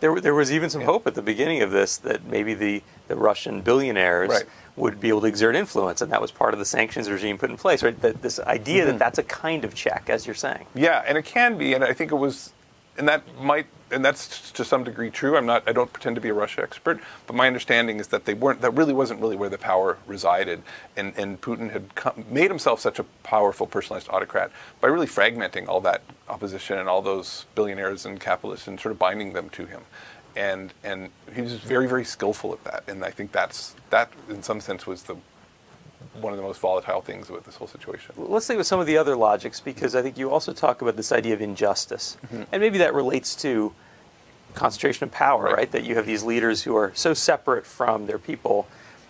There, 0.00 0.20
there 0.20 0.34
was 0.34 0.52
even 0.52 0.68
some 0.68 0.82
hope 0.82 1.06
at 1.06 1.14
the 1.14 1.22
beginning 1.22 1.62
of 1.62 1.70
this 1.70 1.96
that 1.98 2.24
maybe 2.26 2.52
the, 2.52 2.82
the 3.08 3.16
Russian 3.16 3.62
billionaires 3.62 4.28
Right. 4.28 4.44
would 4.76 5.00
be 5.00 5.08
able 5.08 5.22
to 5.22 5.26
exert 5.26 5.56
influence, 5.56 6.02
and 6.02 6.12
that 6.12 6.20
was 6.20 6.30
part 6.30 6.52
of 6.52 6.58
the 6.58 6.66
sanctions 6.66 7.08
regime 7.08 7.38
put 7.38 7.48
in 7.50 7.56
place, 7.56 7.82
right? 7.82 7.98
That 8.02 8.20
this 8.20 8.38
idea 8.40 8.82
Mm-hmm. 8.82 8.90
that 8.92 8.98
that's 8.98 9.18
a 9.18 9.22
kind 9.22 9.64
of 9.64 9.74
check, 9.74 10.10
as 10.10 10.26
you're 10.26 10.34
saying. 10.34 10.66
Yeah, 10.74 11.02
and 11.08 11.16
it 11.16 11.24
can 11.24 11.56
be, 11.56 11.72
and 11.72 11.82
I 11.82 11.94
think 11.94 12.12
it 12.12 12.16
was, 12.16 12.52
and 12.98 13.08
that 13.08 13.22
might 13.40 13.66
and 13.90 14.04
that's 14.04 14.50
to 14.52 14.64
some 14.64 14.84
degree 14.84 15.10
true. 15.10 15.36
I'm 15.36 15.46
not. 15.46 15.62
I 15.66 15.72
don't 15.72 15.92
pretend 15.92 16.16
to 16.16 16.20
be 16.20 16.28
a 16.28 16.34
Russia 16.34 16.62
expert, 16.62 17.00
but 17.26 17.36
my 17.36 17.46
understanding 17.46 18.00
is 18.00 18.08
that 18.08 18.24
they 18.24 18.34
weren't. 18.34 18.60
That 18.60 18.72
really 18.72 18.92
wasn't 18.92 19.20
really 19.20 19.36
where 19.36 19.48
the 19.48 19.58
power 19.58 19.98
resided, 20.06 20.62
and 20.96 21.12
and 21.16 21.40
Putin 21.40 21.70
had 21.70 21.94
come, 21.94 22.24
made 22.28 22.50
himself 22.50 22.80
such 22.80 22.98
a 22.98 23.04
powerful, 23.22 23.66
personalized 23.66 24.08
autocrat 24.10 24.50
by 24.80 24.88
really 24.88 25.06
fragmenting 25.06 25.68
all 25.68 25.80
that 25.82 26.02
opposition 26.28 26.78
and 26.78 26.88
all 26.88 27.02
those 27.02 27.46
billionaires 27.54 28.04
and 28.04 28.20
capitalists 28.20 28.66
and 28.66 28.80
sort 28.80 28.92
of 28.92 28.98
binding 28.98 29.32
them 29.32 29.48
to 29.50 29.66
him, 29.66 29.82
and 30.34 30.72
and 30.82 31.10
he 31.34 31.42
was 31.42 31.54
very 31.54 31.86
very 31.86 32.04
skillful 32.04 32.52
at 32.52 32.64
that. 32.64 32.84
And 32.88 33.04
I 33.04 33.10
think 33.10 33.32
that's 33.32 33.76
that 33.90 34.10
in 34.28 34.42
some 34.42 34.60
sense 34.60 34.86
was 34.86 35.04
the 35.04 35.16
one 36.14 36.32
of 36.32 36.36
the 36.36 36.42
most 36.42 36.60
volatile 36.60 37.00
things 37.00 37.28
about 37.28 37.44
this 37.44 37.56
whole 37.56 37.68
situation. 37.68 38.14
Let's 38.16 38.46
think 38.46 38.58
with 38.58 38.66
some 38.66 38.80
of 38.80 38.86
the 38.86 38.98
other 38.98 39.16
logics 39.16 39.60
because 39.60 39.94
I 39.94 40.02
think 40.02 40.18
you 40.18 40.30
also 40.30 40.52
talk 40.52 40.82
about 40.82 40.96
this 40.96 41.12
idea 41.12 41.34
of 41.34 41.40
injustice, 41.40 42.16
mm-hmm. 42.26 42.42
and 42.52 42.60
maybe 42.60 42.78
that 42.78 42.94
relates 42.94 43.34
to 43.36 43.72
concentration 44.54 45.04
of 45.04 45.12
power, 45.12 45.44
right. 45.44 45.56
right? 45.56 45.72
That 45.72 45.84
you 45.84 45.94
have 45.96 46.06
these 46.06 46.22
leaders 46.22 46.62
who 46.62 46.74
are 46.76 46.92
so 46.94 47.14
separate 47.14 47.66
from 47.66 48.06
their 48.06 48.18
people 48.18 48.66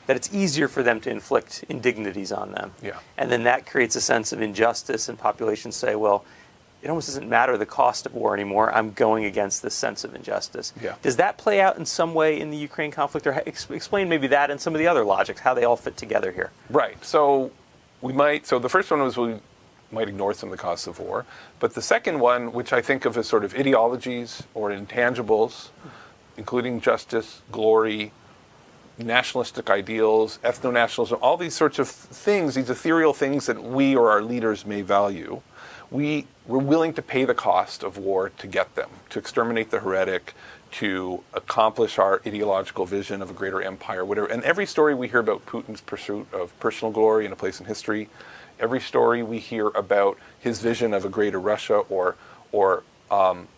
that 0.06 0.16
it's 0.16 0.32
easier 0.32 0.68
for 0.68 0.82
them 0.82 1.00
to 1.00 1.10
inflict 1.10 1.64
indignities 1.68 2.30
on 2.30 2.52
them. 2.52 2.72
Yeah. 2.82 2.98
And 3.16 3.30
then 3.30 3.42
that 3.44 3.66
creates 3.66 3.96
a 3.96 4.00
sense 4.00 4.32
of 4.32 4.40
injustice, 4.40 5.08
and 5.08 5.18
populations 5.18 5.74
say, 5.76 5.96
well, 5.96 6.24
it 6.86 6.90
almost 6.90 7.08
doesn't 7.08 7.28
matter 7.28 7.58
the 7.58 7.66
cost 7.66 8.06
of 8.06 8.14
war 8.14 8.32
anymore. 8.32 8.72
I'm 8.72 8.92
going 8.92 9.24
against 9.24 9.60
this 9.60 9.74
sense 9.74 10.04
of 10.04 10.14
injustice. 10.14 10.72
Yeah. 10.80 10.94
Does 11.02 11.16
that 11.16 11.36
play 11.36 11.60
out 11.60 11.76
in 11.76 11.84
some 11.84 12.14
way 12.14 12.40
in 12.40 12.50
the 12.50 12.56
Ukraine 12.56 12.92
conflict, 12.92 13.26
or 13.26 13.32
ex- 13.44 13.68
explain 13.68 14.08
maybe 14.08 14.28
that 14.28 14.52
and 14.52 14.60
some 14.60 14.72
of 14.72 14.78
the 14.78 14.86
other 14.86 15.04
logics, 15.04 15.40
how 15.40 15.52
they 15.52 15.64
all 15.64 15.74
fit 15.74 15.96
together 15.96 16.30
here? 16.30 16.52
Right. 16.70 17.04
So 17.04 17.50
we 18.00 18.12
might. 18.12 18.46
So 18.46 18.60
the 18.60 18.68
first 18.68 18.88
one 18.88 19.02
was 19.02 19.16
we 19.16 19.34
might 19.90 20.08
ignore 20.08 20.32
some 20.32 20.52
of 20.52 20.56
the 20.56 20.62
costs 20.62 20.86
of 20.86 21.00
war, 21.00 21.26
but 21.58 21.74
the 21.74 21.82
second 21.82 22.20
one, 22.20 22.52
which 22.52 22.72
I 22.72 22.80
think 22.80 23.04
of 23.04 23.16
as 23.18 23.26
sort 23.26 23.42
of 23.42 23.52
ideologies 23.56 24.44
or 24.54 24.70
intangibles, 24.70 25.70
including 26.36 26.80
justice, 26.80 27.42
glory, 27.50 28.12
nationalistic 28.96 29.70
ideals, 29.70 30.38
ethno 30.44 30.72
nationalism, 30.72 31.18
all 31.20 31.36
these 31.36 31.54
sorts 31.54 31.80
of 31.80 31.88
things, 31.88 32.54
these 32.54 32.70
ethereal 32.70 33.12
things 33.12 33.46
that 33.46 33.60
we 33.60 33.96
or 33.96 34.08
our 34.08 34.22
leaders 34.22 34.64
may 34.64 34.82
value 34.82 35.42
we 35.90 36.26
we're 36.46 36.58
willing 36.58 36.92
to 36.94 37.02
pay 37.02 37.24
the 37.24 37.34
cost 37.34 37.82
of 37.82 37.98
war 37.98 38.30
to 38.30 38.46
get 38.46 38.74
them, 38.76 38.88
to 39.10 39.18
exterminate 39.18 39.70
the 39.70 39.80
heretic, 39.80 40.34
to 40.72 41.22
accomplish 41.34 41.98
our 41.98 42.20
ideological 42.26 42.86
vision 42.86 43.20
of 43.20 43.30
a 43.30 43.32
greater 43.32 43.60
empire, 43.60 44.04
whatever. 44.04 44.26
And 44.26 44.42
every 44.44 44.66
story 44.66 44.94
we 44.94 45.08
hear 45.08 45.20
about 45.20 45.46
Putin's 45.46 45.80
pursuit 45.80 46.26
of 46.32 46.58
personal 46.60 46.92
glory 46.92 47.24
and 47.24 47.32
a 47.32 47.36
place 47.36 47.58
in 47.60 47.66
history, 47.66 48.08
every 48.60 48.80
story 48.80 49.22
we 49.22 49.38
hear 49.38 49.68
about 49.68 50.18
his 50.38 50.60
vision 50.60 50.94
of 50.94 51.04
a 51.04 51.08
greater 51.08 51.40
Russia 51.40 51.78
or 51.88 52.16
or 52.52 52.84
um, 53.10 53.48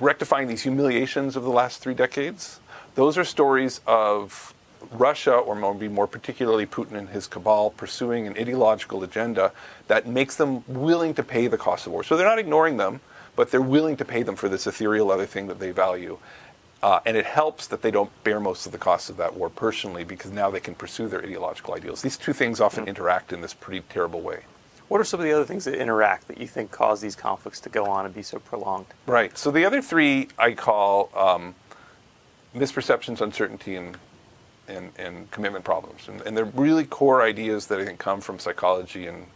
rectifying 0.00 0.48
these 0.48 0.62
humiliations 0.62 1.36
of 1.36 1.42
the 1.42 1.50
last 1.50 1.80
three 1.82 1.94
decades, 1.94 2.60
those 2.94 3.18
are 3.18 3.24
stories 3.24 3.80
of 3.86 4.54
Russia, 4.92 5.34
or 5.34 5.54
maybe 5.54 5.88
more 5.88 6.06
particularly 6.06 6.66
Putin 6.66 6.92
and 6.92 7.08
his 7.08 7.26
cabal, 7.26 7.70
pursuing 7.70 8.26
an 8.26 8.36
ideological 8.38 9.02
agenda 9.02 9.52
that 9.88 10.06
makes 10.06 10.36
them 10.36 10.64
willing 10.66 11.14
to 11.14 11.22
pay 11.22 11.46
the 11.46 11.58
cost 11.58 11.86
of 11.86 11.92
war. 11.92 12.04
So 12.04 12.16
they're 12.16 12.26
not 12.26 12.38
ignoring 12.38 12.76
them, 12.76 13.00
but 13.36 13.50
they're 13.50 13.60
willing 13.60 13.96
to 13.96 14.04
pay 14.04 14.22
them 14.22 14.36
for 14.36 14.48
this 14.48 14.66
ethereal 14.66 15.10
other 15.10 15.26
thing 15.26 15.46
that 15.48 15.58
they 15.58 15.70
value. 15.70 16.18
Uh, 16.82 17.00
and 17.04 17.16
it 17.16 17.26
helps 17.26 17.66
that 17.66 17.82
they 17.82 17.90
don't 17.90 18.10
bear 18.22 18.38
most 18.38 18.64
of 18.66 18.72
the 18.72 18.78
costs 18.78 19.10
of 19.10 19.16
that 19.16 19.34
war 19.34 19.50
personally 19.50 20.04
because 20.04 20.30
now 20.30 20.48
they 20.48 20.60
can 20.60 20.74
pursue 20.74 21.08
their 21.08 21.22
ideological 21.22 21.74
ideals. 21.74 22.02
These 22.02 22.16
two 22.16 22.32
things 22.32 22.60
often 22.60 22.82
mm-hmm. 22.82 22.90
interact 22.90 23.32
in 23.32 23.40
this 23.40 23.52
pretty 23.52 23.84
terrible 23.88 24.20
way. 24.20 24.42
What 24.86 25.00
are 25.00 25.04
some 25.04 25.20
of 25.20 25.24
the 25.24 25.32
other 25.32 25.44
things 25.44 25.64
that 25.64 25.74
interact 25.74 26.28
that 26.28 26.38
you 26.38 26.46
think 26.46 26.70
cause 26.70 27.00
these 27.00 27.16
conflicts 27.16 27.60
to 27.60 27.68
go 27.68 27.86
on 27.86 28.06
and 28.06 28.14
be 28.14 28.22
so 28.22 28.38
prolonged? 28.38 28.86
Right. 29.06 29.36
So 29.36 29.50
the 29.50 29.64
other 29.64 29.82
three 29.82 30.28
I 30.38 30.52
call 30.52 31.10
um, 31.14 31.56
misperceptions, 32.54 33.20
uncertainty, 33.20 33.76
and 33.76 33.98
and, 34.68 34.92
and 34.96 35.30
commitment 35.30 35.64
problems. 35.64 36.08
And, 36.08 36.20
and 36.22 36.36
they're 36.36 36.44
really 36.44 36.84
core 36.84 37.22
ideas 37.22 37.66
that 37.66 37.80
I 37.80 37.84
think 37.84 37.98
come 37.98 38.20
from 38.20 38.38
psychology 38.38 39.06
and, 39.06 39.26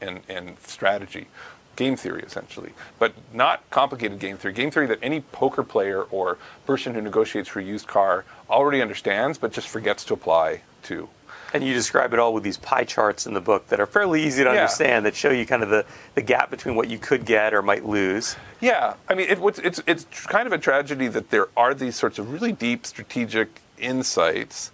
and, 0.00 0.20
and 0.28 0.58
strategy, 0.60 1.28
game 1.76 1.96
theory 1.96 2.22
essentially, 2.22 2.72
but 2.98 3.12
not 3.32 3.68
complicated 3.70 4.18
game 4.18 4.36
theory. 4.36 4.54
Game 4.54 4.70
theory 4.70 4.86
that 4.86 4.98
any 5.02 5.20
poker 5.20 5.62
player 5.62 6.02
or 6.02 6.38
person 6.66 6.94
who 6.94 7.00
negotiates 7.00 7.48
for 7.48 7.60
a 7.60 7.64
used 7.64 7.86
car 7.86 8.24
already 8.50 8.82
understands, 8.82 9.38
but 9.38 9.52
just 9.52 9.68
forgets 9.68 10.04
to 10.04 10.14
apply 10.14 10.62
to. 10.84 11.08
And 11.54 11.64
you 11.64 11.72
describe 11.72 12.12
it 12.12 12.18
all 12.18 12.34
with 12.34 12.42
these 12.42 12.58
pie 12.58 12.84
charts 12.84 13.26
in 13.26 13.32
the 13.32 13.40
book 13.40 13.68
that 13.68 13.80
are 13.80 13.86
fairly 13.86 14.22
easy 14.22 14.44
to 14.44 14.50
yeah. 14.50 14.56
understand 14.56 15.06
that 15.06 15.14
show 15.14 15.30
you 15.30 15.46
kind 15.46 15.62
of 15.62 15.70
the, 15.70 15.86
the 16.14 16.20
gap 16.20 16.50
between 16.50 16.74
what 16.74 16.90
you 16.90 16.98
could 16.98 17.24
get 17.24 17.54
or 17.54 17.62
might 17.62 17.86
lose. 17.86 18.36
Yeah, 18.60 18.94
I 19.08 19.14
mean, 19.14 19.28
it, 19.30 19.38
it's, 19.64 19.80
it's 19.86 20.04
kind 20.26 20.46
of 20.46 20.52
a 20.52 20.58
tragedy 20.58 21.08
that 21.08 21.30
there 21.30 21.48
are 21.56 21.72
these 21.72 21.96
sorts 21.96 22.18
of 22.18 22.32
really 22.32 22.52
deep 22.52 22.84
strategic 22.84 23.62
insights 23.78 24.72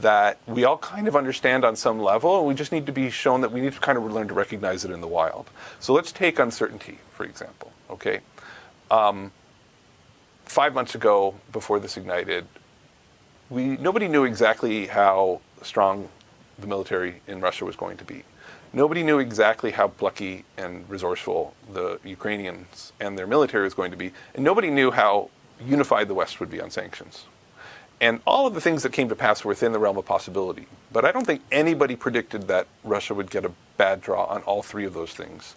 that 0.00 0.38
we 0.46 0.64
all 0.64 0.78
kind 0.78 1.08
of 1.08 1.16
understand 1.16 1.64
on 1.64 1.76
some 1.76 2.00
level, 2.00 2.38
and 2.38 2.46
we 2.46 2.54
just 2.54 2.72
need 2.72 2.86
to 2.86 2.92
be 2.92 3.10
shown 3.10 3.40
that 3.40 3.52
we 3.52 3.60
need 3.60 3.72
to 3.72 3.80
kind 3.80 3.96
of 3.96 4.04
learn 4.04 4.28
to 4.28 4.34
recognize 4.34 4.84
it 4.84 4.90
in 4.90 5.00
the 5.00 5.06
wild. 5.06 5.50
So 5.80 5.92
let's 5.92 6.12
take 6.12 6.38
uncertainty, 6.38 6.98
for 7.10 7.24
example. 7.24 7.72
Okay, 7.90 8.20
um, 8.90 9.32
five 10.44 10.74
months 10.74 10.94
ago, 10.94 11.34
before 11.52 11.78
this 11.78 11.96
ignited, 11.96 12.46
we 13.48 13.76
nobody 13.76 14.08
knew 14.08 14.24
exactly 14.24 14.86
how 14.86 15.40
strong 15.62 16.08
the 16.58 16.66
military 16.66 17.22
in 17.26 17.40
Russia 17.40 17.64
was 17.64 17.76
going 17.76 17.96
to 17.96 18.04
be. 18.04 18.24
Nobody 18.72 19.02
knew 19.02 19.18
exactly 19.18 19.70
how 19.70 19.88
plucky 19.88 20.44
and 20.58 20.88
resourceful 20.90 21.54
the 21.72 21.98
Ukrainians 22.04 22.92
and 23.00 23.16
their 23.16 23.26
military 23.26 23.64
was 23.64 23.74
going 23.74 23.90
to 23.90 23.96
be, 23.96 24.12
and 24.34 24.44
nobody 24.44 24.70
knew 24.70 24.90
how 24.90 25.30
unified 25.64 26.08
the 26.08 26.14
West 26.14 26.40
would 26.40 26.50
be 26.50 26.60
on 26.60 26.70
sanctions. 26.70 27.24
And 28.00 28.20
all 28.26 28.46
of 28.46 28.54
the 28.54 28.60
things 28.60 28.82
that 28.82 28.92
came 28.92 29.08
to 29.08 29.16
pass 29.16 29.44
were 29.44 29.50
within 29.50 29.72
the 29.72 29.78
realm 29.78 29.96
of 29.96 30.04
possibility. 30.04 30.66
But 30.92 31.04
I 31.04 31.12
don't 31.12 31.26
think 31.26 31.42
anybody 31.50 31.96
predicted 31.96 32.48
that 32.48 32.66
Russia 32.84 33.14
would 33.14 33.30
get 33.30 33.44
a 33.44 33.52
bad 33.76 34.00
draw 34.00 34.24
on 34.26 34.42
all 34.42 34.62
three 34.62 34.84
of 34.84 34.92
those 34.92 35.12
things, 35.12 35.54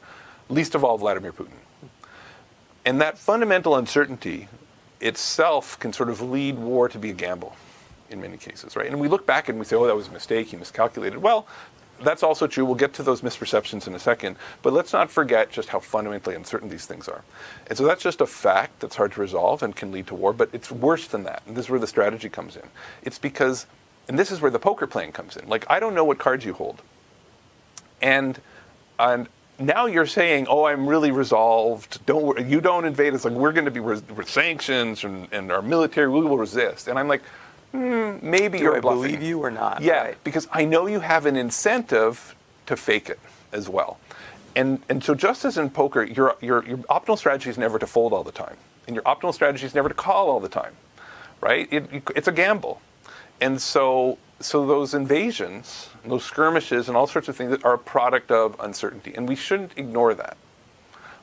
least 0.49 0.73
of 0.75 0.83
all 0.83 0.97
Vladimir 0.97 1.33
Putin. 1.33 1.57
And 2.85 3.01
that 3.01 3.17
fundamental 3.17 3.75
uncertainty 3.75 4.47
itself 5.01 5.77
can 5.79 5.91
sort 5.93 6.09
of 6.09 6.21
lead 6.21 6.57
war 6.57 6.87
to 6.89 6.97
be 6.97 7.09
a 7.09 7.13
gamble 7.13 7.55
in 8.09 8.21
many 8.21 8.37
cases, 8.37 8.75
right? 8.75 8.87
And 8.87 8.99
we 8.99 9.07
look 9.07 9.25
back 9.25 9.49
and 9.49 9.59
we 9.59 9.65
say, 9.65 9.75
oh, 9.75 9.85
that 9.85 9.95
was 9.95 10.07
a 10.07 10.11
mistake, 10.11 10.47
he 10.47 10.57
miscalculated. 10.57 11.21
Well, 11.21 11.45
that's 12.03 12.23
also 12.23 12.47
true. 12.47 12.65
We'll 12.65 12.75
get 12.75 12.93
to 12.95 13.03
those 13.03 13.21
misperceptions 13.21 13.87
in 13.87 13.95
a 13.95 13.99
second. 13.99 14.35
But 14.61 14.73
let's 14.73 14.93
not 14.93 15.11
forget 15.11 15.51
just 15.51 15.69
how 15.69 15.79
fundamentally 15.79 16.35
uncertain 16.35 16.69
these 16.69 16.85
things 16.85 17.07
are. 17.07 17.23
And 17.67 17.77
so 17.77 17.85
that's 17.85 18.03
just 18.03 18.21
a 18.21 18.25
fact 18.25 18.79
that's 18.79 18.95
hard 18.95 19.13
to 19.13 19.21
resolve 19.21 19.63
and 19.63 19.75
can 19.75 19.91
lead 19.91 20.07
to 20.07 20.15
war. 20.15 20.33
But 20.33 20.49
it's 20.53 20.71
worse 20.71 21.07
than 21.07 21.23
that. 21.23 21.43
And 21.45 21.55
this 21.55 21.65
is 21.65 21.69
where 21.69 21.79
the 21.79 21.87
strategy 21.87 22.29
comes 22.29 22.55
in. 22.55 22.67
It's 23.03 23.19
because, 23.19 23.65
and 24.07 24.17
this 24.17 24.31
is 24.31 24.41
where 24.41 24.51
the 24.51 24.59
poker 24.59 24.87
playing 24.87 25.11
comes 25.11 25.37
in. 25.37 25.47
Like, 25.47 25.65
I 25.69 25.79
don't 25.79 25.95
know 25.95 26.03
what 26.03 26.17
cards 26.17 26.45
you 26.45 26.53
hold. 26.53 26.81
And, 28.01 28.39
and 28.97 29.27
now 29.59 29.85
you're 29.87 30.05
saying, 30.05 30.47
"Oh, 30.49 30.65
I'm 30.65 30.87
really 30.87 31.11
resolved. 31.11 32.05
Don't 32.05 32.47
you 32.47 32.61
don't 32.61 32.85
invade 32.85 33.13
us. 33.13 33.25
Like 33.25 33.33
we're 33.33 33.51
going 33.51 33.65
to 33.65 33.71
be 33.71 33.81
with 33.81 34.29
sanctions 34.29 35.03
and, 35.03 35.27
and 35.33 35.51
our 35.51 35.61
military. 35.61 36.09
We 36.09 36.21
will 36.21 36.37
resist." 36.37 36.87
And 36.87 36.97
I'm 36.97 37.07
like, 37.09 37.21
mm, 37.73 38.21
maybe 38.21 38.57
Do 38.57 38.63
you're 38.65 38.77
I 38.77 38.79
bluffing. 38.79 39.01
believe 39.01 39.23
you 39.23 39.39
or 39.43 39.51
not? 39.51 39.81
Yeah, 39.81 40.03
right. 40.03 40.23
because 40.23 40.47
I 40.51 40.65
know 40.65 40.87
you 40.87 40.99
have 40.99 41.25
an 41.25 41.35
incentive 41.35 42.35
to 42.65 42.75
fake 42.75 43.09
it 43.09 43.19
as 43.51 43.67
well. 43.69 43.99
And, 44.55 44.81
and 44.89 45.03
so 45.03 45.15
just 45.15 45.45
as 45.45 45.57
in 45.57 45.69
poker, 45.69 46.03
your, 46.03 46.35
your, 46.41 46.65
your 46.65 46.77
optimal 46.79 47.17
strategy 47.17 47.49
is 47.49 47.57
never 47.57 47.79
to 47.79 47.87
fold 47.87 48.13
all 48.13 48.23
the 48.23 48.31
time. 48.31 48.57
And 48.87 48.95
your 48.95 49.03
optimal 49.03 49.33
strategy 49.33 49.65
is 49.65 49.75
never 49.75 49.87
to 49.89 49.95
call 49.95 50.29
all 50.29 50.39
the 50.39 50.49
time, 50.49 50.73
right? 51.41 51.67
It, 51.71 52.03
it's 52.15 52.27
a 52.27 52.31
gamble. 52.31 52.81
And 53.39 53.61
so, 53.61 54.17
so 54.39 54.65
those 54.65 54.93
invasions, 54.93 55.89
those 56.03 56.23
skirmishes, 56.25 56.87
and 56.87 56.97
all 56.97 57.07
sorts 57.07 57.27
of 57.27 57.35
things 57.35 57.57
are 57.63 57.73
a 57.73 57.77
product 57.77 58.31
of 58.31 58.55
uncertainty. 58.59 59.13
And 59.15 59.29
we 59.29 59.35
shouldn't 59.35 59.73
ignore 59.77 60.13
that, 60.15 60.37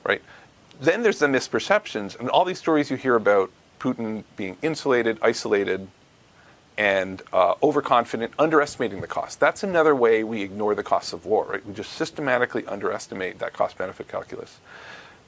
right? 0.04 0.22
Then 0.80 1.02
there's 1.02 1.18
the 1.18 1.26
misperceptions, 1.26 2.18
and 2.18 2.28
all 2.30 2.44
these 2.44 2.58
stories 2.58 2.90
you 2.90 2.96
hear 2.96 3.16
about 3.16 3.50
Putin 3.80 4.24
being 4.36 4.56
insulated, 4.62 5.18
isolated, 5.22 5.88
and 6.78 7.22
uh, 7.32 7.54
overconfident, 7.62 8.32
underestimating 8.38 9.00
the 9.00 9.06
cost. 9.06 9.40
That's 9.40 9.62
another 9.62 9.94
way 9.94 10.22
we 10.24 10.42
ignore 10.42 10.74
the 10.74 10.82
costs 10.82 11.12
of 11.12 11.24
war, 11.24 11.46
right? 11.46 11.64
We 11.66 11.72
just 11.72 11.92
systematically 11.92 12.66
underestimate 12.66 13.38
that 13.38 13.52
cost 13.52 13.78
benefit 13.78 14.08
calculus. 14.08 14.60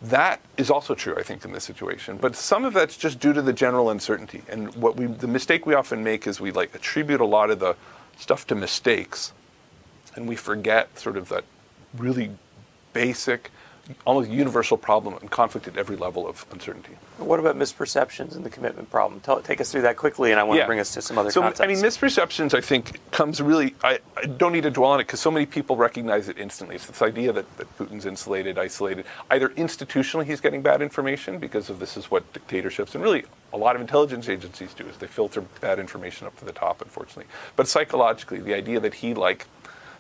That 0.01 0.41
is 0.57 0.71
also 0.71 0.95
true, 0.95 1.17
I 1.17 1.23
think, 1.23 1.45
in 1.45 1.53
this 1.53 1.65
situation. 1.65 2.19
But 2.19 2.37
some 2.37 2.65
of 2.65 2.75
that's 2.75 2.97
just 2.97 3.19
due 3.19 3.33
to 3.33 3.43
the 3.43 3.53
general 3.53 3.91
uncertainty. 3.91 4.43
And 4.49 4.75
what 4.77 4.97
we, 4.97 5.07
the 5.07 5.27
mistake 5.27 5.67
we 5.67 5.75
often 5.75 6.05
make 6.05 6.27
is 6.27 6.41
we 6.41 6.53
like 6.53 6.75
attribute 6.75 7.21
a 7.21 7.25
lot 7.25 7.51
of 7.51 7.59
the 7.59 7.75
stuff 8.17 8.47
to 8.49 8.55
mistakes, 8.55 9.33
and 10.15 10.29
we 10.29 10.37
forget 10.37 10.99
sort 10.99 11.17
of 11.17 11.29
that 11.31 11.45
really 11.97 12.31
basic 12.93 13.51
almost 14.05 14.31
universal 14.31 14.77
problem 14.77 15.15
and 15.21 15.31
conflict 15.31 15.67
at 15.69 15.77
every 15.77 15.97
level 15.97 16.29
of 16.29 16.45
uncertainty. 16.53 16.93
What 17.19 17.41
about 17.41 17.57
misperceptions 17.57 18.37
and 18.37 18.45
the 18.45 18.51
commitment 18.51 18.91
problem? 18.91 19.21
Tell, 19.21 19.41
take 19.41 19.61
us 19.61 19.73
through 19.73 19.83
that 19.83 19.97
quickly, 19.97 20.31
and 20.31 20.41
I 20.41 20.45
want 20.45 20.59
Yeah. 20.59 20.65
to 20.65 20.67
bring 20.67 20.81
us 20.81 20.93
to 20.95 21.03
some 21.03 21.19
other 21.19 21.31
So 21.31 21.41
context. 21.41 21.63
I 21.63 21.67
mean, 21.67 21.79
misperceptions. 21.79 22.55
I 22.55 22.61
think 22.61 23.01
comes 23.11 23.41
really. 23.41 23.75
I, 23.83 23.99
I 24.17 24.27
don't 24.27 24.53
need 24.53 24.65
to 24.65 24.71
dwell 24.71 24.91
on 24.91 25.01
it 25.01 25.07
because 25.07 25.21
so 25.21 25.31
many 25.31 25.47
people 25.47 25.77
recognize 25.77 26.29
it 26.29 26.39
instantly. 26.39 26.77
It's 26.77 26.87
this 26.87 27.03
idea 27.03 27.33
that, 27.33 27.57
that 27.57 27.79
Putin's 27.79 28.07
insulated, 28.07 28.59
isolated. 28.59 29.07
Either 29.31 29.49
institutionally 29.51 30.25
he's 30.25 30.41
getting 30.41 30.63
bad 30.63 30.83
information 30.83 31.39
because 31.39 31.71
of 31.71 31.79
this 31.81 31.97
is 31.97 32.11
what 32.11 32.31
dictatorships 32.33 32.95
and 32.95 33.03
really 33.03 33.25
a 33.53 33.57
lot 33.57 33.75
of 33.75 33.81
intelligence 33.81 34.29
agencies 34.29 34.75
do 34.75 34.85
is 34.87 34.99
they 34.99 35.07
filter 35.07 35.41
bad 35.61 35.79
information 35.79 36.27
up 36.27 36.37
to 36.39 36.45
the 36.45 36.53
top, 36.53 36.83
unfortunately. 36.83 37.25
But 37.57 37.67
psychologically, 37.67 38.41
the 38.41 38.55
idea 38.55 38.79
that 38.81 38.95
he 38.95 39.15
like 39.15 39.47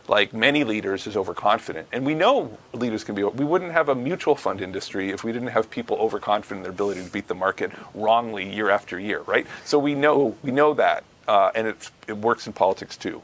like 0.09 0.33
many 0.33 0.65
leaders 0.65 1.07
is 1.07 1.17
overconfident. 1.17 1.89
And 1.93 2.05
we 2.07 2.15
know 2.15 2.57
leaders 2.73 3.05
can 3.05 3.15
be 3.15 3.23
we 3.25 3.45
wouldn't 3.45 3.73
have 3.73 3.89
a 3.89 3.95
mutual 3.95 4.35
fund 4.35 4.61
industry 4.61 5.11
if 5.11 5.23
we 5.23 5.33
didn't 5.33 5.49
have 5.49 5.71
people 5.71 5.97
overconfident 5.99 6.59
in 6.59 6.63
their 6.63 6.73
ability 6.73 7.05
to 7.05 7.11
beat 7.11 7.29
the 7.29 7.35
market 7.35 7.71
wrongly 7.95 8.49
year 8.49 8.71
after 8.71 8.99
year 8.99 9.21
right? 9.21 9.47
So 9.65 9.79
we 9.79 9.95
know 9.95 10.37
we 10.43 10.51
know 10.51 10.75
that 10.75 11.05
uh, 11.29 11.51
and 11.55 11.67
it's, 11.67 11.93
it 12.07 12.17
works 12.17 12.47
in 12.47 12.55
politics 12.55 12.97
too. 12.97 13.23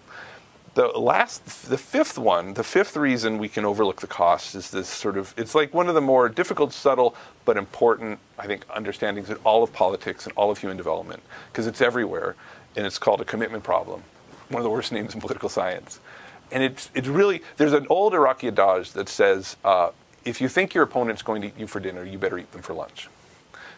The 0.74 0.88
last 0.88 1.68
the 1.70 1.78
fifth 1.78 2.18
one 2.18 2.54
the 2.54 2.64
fifth 2.64 2.96
reason 2.96 3.38
we 3.38 3.48
can 3.48 3.64
overlook 3.64 4.00
the 4.00 4.08
cost 4.08 4.56
is 4.56 4.70
this 4.70 4.88
sort 4.88 5.16
of 5.16 5.32
it's 5.36 5.54
like 5.54 5.72
one 5.72 5.88
of 5.88 5.94
the 5.94 6.00
more 6.00 6.28
difficult 6.28 6.72
subtle 6.72 7.14
but 7.44 7.56
important 7.56 8.18
i 8.40 8.48
think 8.48 8.66
understandings 8.74 9.30
in 9.30 9.36
all 9.44 9.62
of 9.62 9.72
politics 9.72 10.26
and 10.26 10.36
all 10.36 10.50
of 10.50 10.58
human 10.58 10.76
development 10.76 11.22
because 11.52 11.68
it's 11.68 11.80
everywhere 11.80 12.34
and 12.74 12.84
it's 12.84 12.98
called 12.98 13.20
a 13.20 13.24
commitment 13.24 13.62
problem 13.62 14.02
one 14.48 14.58
of 14.60 14.64
the 14.64 14.70
worst 14.70 14.90
names 14.90 15.14
in 15.14 15.20
political 15.20 15.48
science 15.48 16.00
and 16.52 16.62
it's 16.62 16.90
it's 16.94 17.08
really 17.08 17.42
there's 17.56 17.72
an 17.72 17.86
old 17.88 18.14
iraqi 18.14 18.48
adage 18.48 18.92
that 18.92 19.08
says 19.08 19.56
uh, 19.64 19.90
if 20.24 20.40
you 20.40 20.48
think 20.48 20.74
your 20.74 20.84
opponent's 20.84 21.22
going 21.22 21.42
to 21.42 21.48
eat 21.48 21.58
you 21.58 21.66
for 21.66 21.80
dinner 21.80 22.04
you 22.04 22.18
better 22.18 22.38
eat 22.38 22.50
them 22.52 22.62
for 22.62 22.74
lunch 22.74 23.08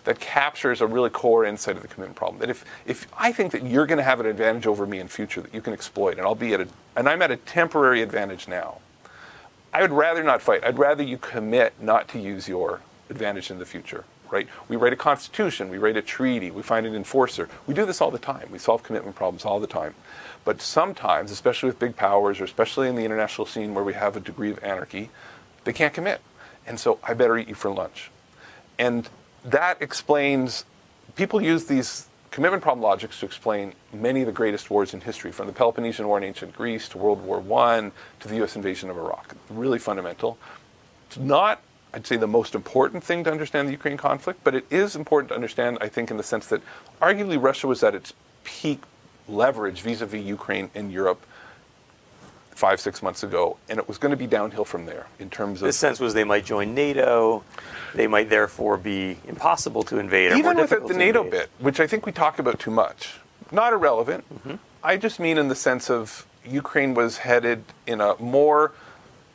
that 0.06 0.20
captures 0.20 0.80
a 0.80 0.86
really 0.86 1.10
core 1.10 1.44
insight 1.44 1.76
of 1.76 1.82
the 1.82 1.88
commitment 1.88 2.16
problem. 2.16 2.40
That 2.40 2.48
if, 2.48 2.64
if 2.86 3.08
I 3.18 3.32
think 3.32 3.50
that 3.52 3.64
you're 3.64 3.86
going 3.86 3.98
to 3.98 4.04
have 4.04 4.20
an 4.20 4.26
advantage 4.26 4.66
over 4.66 4.86
me 4.86 5.00
in 5.00 5.08
future 5.08 5.40
that 5.42 5.52
you 5.52 5.60
can 5.60 5.72
exploit, 5.72 6.16
and 6.16 6.20
I'll 6.20 6.36
be 6.36 6.54
at 6.54 6.60
a, 6.60 6.68
and 6.94 7.08
I'm 7.08 7.20
at 7.22 7.32
a 7.32 7.36
temporary 7.36 8.02
advantage 8.02 8.46
now, 8.46 8.78
I 9.74 9.82
would 9.82 9.90
rather 9.90 10.22
not 10.22 10.40
fight. 10.40 10.64
I'd 10.64 10.78
rather 10.78 11.02
you 11.02 11.18
commit 11.18 11.74
not 11.80 12.08
to 12.08 12.20
use 12.20 12.48
your 12.48 12.80
advantage 13.10 13.50
in 13.50 13.58
the 13.58 13.66
future. 13.66 14.04
Right? 14.30 14.48
We 14.68 14.76
write 14.76 14.92
a 14.92 14.96
constitution, 14.96 15.68
we 15.68 15.78
write 15.78 15.96
a 15.96 16.02
treaty, 16.02 16.50
we 16.50 16.62
find 16.62 16.84
an 16.84 16.96
enforcer. 16.96 17.48
We 17.66 17.74
do 17.74 17.84
this 17.84 18.00
all 18.00 18.10
the 18.10 18.18
time. 18.18 18.48
We 18.50 18.58
solve 18.58 18.82
commitment 18.82 19.14
problems 19.14 19.44
all 19.44 19.60
the 19.60 19.68
time. 19.68 19.94
But 20.46 20.62
sometimes, 20.62 21.32
especially 21.32 21.66
with 21.66 21.80
big 21.80 21.96
powers, 21.96 22.40
or 22.40 22.44
especially 22.44 22.88
in 22.88 22.94
the 22.94 23.04
international 23.04 23.46
scene 23.46 23.74
where 23.74 23.82
we 23.82 23.94
have 23.94 24.16
a 24.16 24.20
degree 24.20 24.50
of 24.52 24.62
anarchy, 24.62 25.10
they 25.64 25.72
can't 25.72 25.92
commit. 25.92 26.20
And 26.66 26.78
so 26.78 27.00
I 27.02 27.14
better 27.14 27.36
eat 27.36 27.48
you 27.48 27.56
for 27.56 27.68
lunch. 27.70 28.12
And 28.78 29.08
that 29.44 29.82
explains, 29.82 30.64
people 31.16 31.42
use 31.42 31.64
these 31.64 32.06
commitment 32.30 32.62
problem 32.62 32.80
logics 32.80 33.18
to 33.20 33.26
explain 33.26 33.72
many 33.92 34.20
of 34.20 34.26
the 34.26 34.32
greatest 34.32 34.70
wars 34.70 34.94
in 34.94 35.00
history, 35.00 35.32
from 35.32 35.48
the 35.48 35.52
Peloponnesian 35.52 36.06
War 36.06 36.16
in 36.18 36.22
ancient 36.22 36.54
Greece 36.54 36.88
to 36.90 36.98
World 36.98 37.24
War 37.24 37.42
I 37.60 37.90
to 38.20 38.28
the 38.28 38.42
US 38.44 38.54
invasion 38.54 38.88
of 38.88 38.96
Iraq. 38.96 39.34
Really 39.50 39.80
fundamental. 39.80 40.38
It's 41.08 41.16
not, 41.16 41.60
I'd 41.92 42.06
say, 42.06 42.16
the 42.16 42.28
most 42.28 42.54
important 42.54 43.02
thing 43.02 43.24
to 43.24 43.32
understand 43.32 43.66
the 43.66 43.72
Ukraine 43.72 43.96
conflict, 43.96 44.44
but 44.44 44.54
it 44.54 44.64
is 44.70 44.94
important 44.94 45.30
to 45.30 45.34
understand, 45.34 45.78
I 45.80 45.88
think, 45.88 46.12
in 46.12 46.18
the 46.18 46.22
sense 46.22 46.46
that 46.46 46.62
arguably 47.02 47.42
Russia 47.42 47.66
was 47.66 47.82
at 47.82 47.96
its 47.96 48.12
peak 48.44 48.82
leverage 49.28 49.80
vis 49.80 50.00
a 50.00 50.06
vis 50.06 50.24
Ukraine 50.24 50.70
and 50.74 50.92
Europe 50.92 51.24
five, 52.50 52.80
six 52.80 53.02
months 53.02 53.22
ago, 53.22 53.58
and 53.68 53.78
it 53.78 53.86
was 53.86 53.98
going 53.98 54.10
to 54.10 54.16
be 54.16 54.26
downhill 54.26 54.64
from 54.64 54.86
there 54.86 55.06
in 55.18 55.28
terms 55.28 55.60
of 55.60 55.66
the 55.66 55.72
sense 55.72 56.00
was 56.00 56.14
they 56.14 56.24
might 56.24 56.44
join 56.44 56.74
NATO, 56.74 57.44
they 57.94 58.06
might 58.06 58.30
therefore 58.30 58.78
be 58.78 59.18
impossible 59.28 59.82
to 59.84 59.98
invade. 59.98 60.32
Or 60.32 60.36
even 60.36 60.56
without 60.56 60.88
the 60.88 60.94
NATO 60.94 61.22
invade. 61.22 61.40
bit, 61.40 61.50
which 61.58 61.80
I 61.80 61.86
think 61.86 62.06
we 62.06 62.12
talk 62.12 62.38
about 62.38 62.58
too 62.58 62.70
much, 62.70 63.18
not 63.52 63.74
irrelevant. 63.74 64.24
Mm-hmm. 64.32 64.54
I 64.82 64.96
just 64.96 65.20
mean 65.20 65.36
in 65.36 65.48
the 65.48 65.54
sense 65.54 65.90
of 65.90 66.26
Ukraine 66.46 66.94
was 66.94 67.18
headed 67.18 67.64
in 67.86 68.00
a 68.00 68.16
more 68.18 68.72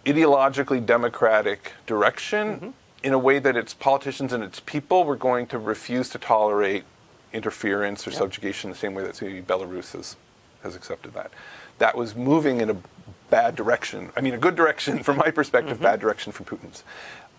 ideologically 0.05 0.83
democratic 0.83 1.73
direction 1.85 2.47
mm-hmm. 2.55 2.69
in 3.03 3.13
a 3.13 3.19
way 3.19 3.37
that 3.37 3.55
its 3.55 3.73
politicians 3.73 4.33
and 4.33 4.43
its 4.43 4.59
people 4.59 5.03
were 5.03 5.15
going 5.15 5.45
to 5.47 5.59
refuse 5.59 6.09
to 6.09 6.17
tolerate 6.17 6.85
interference 7.33 8.07
or 8.07 8.11
subjugation 8.11 8.69
the 8.69 8.75
same 8.75 8.93
way 8.93 9.03
that 9.03 9.15
say 9.15 9.41
Belarus 9.41 9.93
has, 9.93 10.15
has 10.63 10.75
accepted 10.75 11.13
that. 11.13 11.31
That 11.79 11.95
was 11.95 12.15
moving 12.15 12.61
in 12.61 12.69
a 12.69 12.77
bad 13.29 13.55
direction. 13.55 14.11
I 14.15 14.21
mean, 14.21 14.33
a 14.33 14.37
good 14.37 14.55
direction 14.55 15.03
from 15.03 15.17
my 15.17 15.31
perspective, 15.31 15.75
mm-hmm. 15.75 15.83
bad 15.83 15.99
direction 15.99 16.31
from 16.31 16.45
Putin's. 16.45 16.83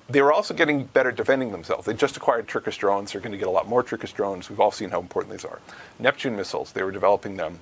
They 0.09 0.21
were 0.21 0.33
also 0.33 0.53
getting 0.53 0.85
better 0.85 1.13
defending 1.13 1.53
themselves. 1.53 1.87
They 1.87 1.95
just 1.95 2.17
acquired 2.17 2.49
Turkish 2.49 2.77
drones. 2.77 3.13
They're 3.13 3.21
going 3.21 3.33
to 3.33 3.39
get 3.39 3.47
a 3.47 3.53
lot 3.53 3.69
more 3.69 3.83
Turkish 3.83 4.13
drones. 4.13 4.51
We've 4.51 4.61
all 4.61 4.73
seen 4.73 4.91
how 4.91 5.01
important 5.01 5.33
these 5.33 5.45
are. 5.45 5.61
Neptune 5.99 6.37
missiles, 6.37 6.73
they 6.73 6.83
were 6.83 6.91
developing 6.91 7.37
them, 7.37 7.61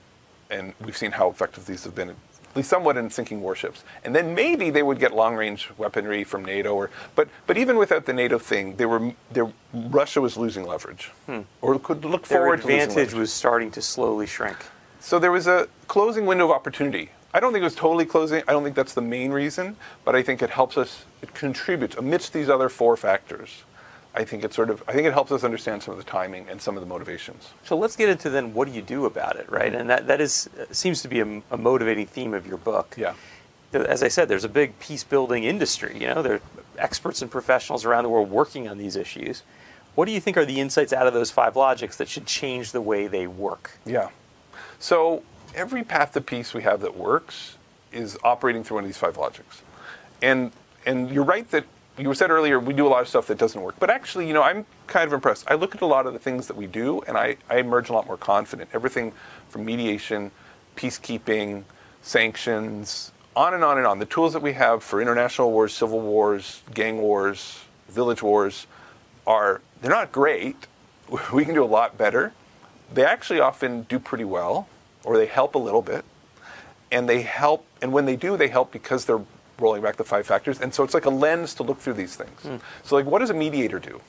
and 0.50 0.72
we've 0.80 0.96
seen 0.96 1.12
how 1.12 1.28
effective 1.28 1.66
these 1.66 1.84
have 1.84 1.94
been, 1.94 2.16
at 2.50 2.56
least 2.56 2.68
somewhat 2.68 2.96
in 2.96 3.08
sinking 3.10 3.40
warships. 3.40 3.84
And 4.04 4.14
then 4.14 4.34
maybe 4.34 4.70
they 4.70 4.82
would 4.82 4.98
get 4.98 5.14
long-range 5.14 5.70
weaponry 5.78 6.24
from 6.24 6.44
NATO, 6.44 6.74
or 6.74 6.90
but 7.14 7.28
but 7.46 7.56
even 7.56 7.76
without 7.76 8.06
the 8.06 8.12
NATO 8.12 8.38
thing, 8.38 8.76
they 8.76 8.86
were 8.86 9.12
there. 9.30 9.52
Russia 9.72 10.20
was 10.20 10.36
losing 10.36 10.66
leverage, 10.66 11.12
hmm. 11.26 11.40
or 11.62 11.78
could 11.78 12.04
look 12.04 12.26
Their 12.26 12.38
forward 12.38 12.60
advantage 12.60 13.14
was 13.14 13.32
starting 13.32 13.70
to 13.72 13.82
slowly 13.82 14.26
shrink. 14.26 14.56
So 14.98 15.18
there 15.18 15.32
was 15.32 15.46
a 15.46 15.68
closing 15.86 16.26
window 16.26 16.46
of 16.46 16.50
opportunity. 16.50 17.10
I 17.32 17.38
don't 17.38 17.52
think 17.52 17.62
it 17.62 17.64
was 17.64 17.76
totally 17.76 18.04
closing. 18.04 18.42
I 18.48 18.52
don't 18.52 18.64
think 18.64 18.74
that's 18.74 18.94
the 18.94 19.00
main 19.02 19.30
reason, 19.30 19.76
but 20.04 20.16
I 20.16 20.22
think 20.22 20.42
it 20.42 20.50
helps 20.50 20.76
us. 20.76 21.04
It 21.22 21.32
contributes 21.34 21.96
amidst 21.96 22.32
these 22.32 22.48
other 22.48 22.68
four 22.68 22.96
factors. 22.96 23.62
I 24.14 24.24
think 24.24 24.42
it 24.42 24.52
sort 24.52 24.70
of. 24.70 24.82
I 24.88 24.92
think 24.92 25.06
it 25.06 25.12
helps 25.12 25.30
us 25.30 25.44
understand 25.44 25.82
some 25.82 25.92
of 25.92 25.98
the 25.98 26.10
timing 26.10 26.48
and 26.48 26.60
some 26.60 26.76
of 26.76 26.80
the 26.80 26.86
motivations. 26.86 27.50
So 27.64 27.76
let's 27.76 27.94
get 27.94 28.08
into 28.08 28.28
then 28.28 28.54
what 28.54 28.66
do 28.66 28.74
you 28.74 28.82
do 28.82 29.06
about 29.06 29.36
it, 29.36 29.48
right? 29.50 29.72
And 29.72 29.88
that, 29.88 30.08
that 30.08 30.20
is 30.20 30.50
uh, 30.58 30.72
seems 30.72 31.02
to 31.02 31.08
be 31.08 31.20
a, 31.20 31.42
a 31.50 31.56
motivating 31.56 32.06
theme 32.06 32.34
of 32.34 32.46
your 32.46 32.56
book. 32.58 32.94
Yeah. 32.98 33.14
As 33.72 34.02
I 34.02 34.08
said, 34.08 34.26
there's 34.26 34.42
a 34.42 34.48
big 34.48 34.76
peace 34.80 35.04
building 35.04 35.44
industry. 35.44 35.96
You 35.96 36.08
know, 36.08 36.22
there 36.22 36.34
are 36.34 36.40
experts 36.76 37.22
and 37.22 37.30
professionals 37.30 37.84
around 37.84 38.02
the 38.02 38.08
world 38.10 38.28
working 38.28 38.66
on 38.66 38.78
these 38.78 38.96
issues. 38.96 39.44
What 39.94 40.06
do 40.06 40.12
you 40.12 40.20
think 40.20 40.36
are 40.36 40.44
the 40.44 40.60
insights 40.60 40.92
out 40.92 41.06
of 41.06 41.14
those 41.14 41.30
five 41.30 41.54
logics 41.54 41.96
that 41.98 42.08
should 42.08 42.26
change 42.26 42.72
the 42.72 42.80
way 42.80 43.06
they 43.06 43.28
work? 43.28 43.78
Yeah. 43.86 44.08
So 44.80 45.22
every 45.54 45.84
path 45.84 46.12
to 46.12 46.20
peace 46.20 46.52
we 46.52 46.62
have 46.62 46.80
that 46.80 46.96
works 46.96 47.56
is 47.92 48.18
operating 48.24 48.64
through 48.64 48.78
one 48.78 48.84
of 48.84 48.88
these 48.88 48.96
five 48.96 49.16
logics. 49.16 49.62
And 50.20 50.50
and 50.86 51.10
you're 51.10 51.24
right 51.24 51.48
that 51.50 51.64
you 52.00 52.14
said 52.14 52.30
earlier 52.30 52.58
we 52.58 52.72
do 52.72 52.86
a 52.86 52.88
lot 52.88 53.02
of 53.02 53.08
stuff 53.08 53.26
that 53.26 53.38
doesn't 53.38 53.60
work. 53.60 53.76
But 53.78 53.90
actually, 53.90 54.26
you 54.26 54.34
know, 54.34 54.42
I'm 54.42 54.64
kind 54.86 55.06
of 55.06 55.12
impressed. 55.12 55.44
I 55.48 55.54
look 55.54 55.74
at 55.74 55.82
a 55.82 55.86
lot 55.86 56.06
of 56.06 56.12
the 56.12 56.18
things 56.18 56.46
that 56.46 56.56
we 56.56 56.66
do 56.66 57.02
and 57.02 57.16
I, 57.16 57.36
I 57.48 57.58
emerge 57.58 57.90
a 57.90 57.92
lot 57.92 58.06
more 58.06 58.16
confident. 58.16 58.70
Everything 58.72 59.12
from 59.48 59.64
mediation, 59.64 60.30
peacekeeping, 60.76 61.64
sanctions, 62.02 63.12
on 63.36 63.54
and 63.54 63.62
on 63.62 63.78
and 63.78 63.86
on. 63.86 63.98
The 63.98 64.06
tools 64.06 64.32
that 64.32 64.42
we 64.42 64.54
have 64.54 64.82
for 64.82 65.00
international 65.00 65.52
wars, 65.52 65.72
civil 65.72 66.00
wars, 66.00 66.62
gang 66.72 66.98
wars, 66.98 67.60
village 67.88 68.22
wars 68.22 68.66
are 69.26 69.60
they're 69.80 69.90
not 69.90 70.12
great. 70.12 70.66
We 71.32 71.44
can 71.44 71.54
do 71.54 71.64
a 71.64 71.66
lot 71.66 71.98
better. 71.98 72.32
They 72.94 73.04
actually 73.04 73.40
often 73.40 73.82
do 73.82 73.98
pretty 73.98 74.24
well, 74.24 74.68
or 75.02 75.16
they 75.16 75.26
help 75.26 75.56
a 75.56 75.58
little 75.58 75.82
bit. 75.82 76.04
And 76.92 77.08
they 77.08 77.22
help, 77.22 77.66
and 77.82 77.92
when 77.92 78.06
they 78.06 78.14
do, 78.14 78.36
they 78.36 78.46
help 78.46 78.70
because 78.70 79.06
they're 79.06 79.24
rolling 79.60 79.82
back 79.82 79.96
the 79.96 80.04
five 80.04 80.26
factors. 80.26 80.60
And 80.60 80.72
so 80.72 80.82
it's 80.82 80.94
like 80.94 81.04
a 81.04 81.10
lens 81.10 81.54
to 81.54 81.62
look 81.62 81.78
through 81.78 81.94
these 81.94 82.16
things. 82.16 82.40
Hmm. 82.42 82.56
So, 82.84 82.96
like, 82.96 83.06
what 83.06 83.20
does 83.20 83.30
a 83.30 83.34
mediator 83.34 83.78
do? 83.78 84.00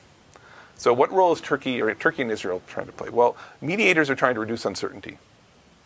So, 0.76 0.94
what 0.94 1.12
role 1.12 1.32
is 1.32 1.42
Turkey 1.42 1.82
or 1.82 1.94
Turkey 1.94 2.24
and 2.24 2.32
Israel 2.32 2.62
trying 2.68 2.88
to 2.88 2.92
play? 2.92 3.10
Well, 3.10 3.38
mediators 3.62 4.10
are 4.10 4.16
trying 4.16 4.34
to 4.36 4.40
reduce 4.40 4.66
uncertainty 4.66 5.18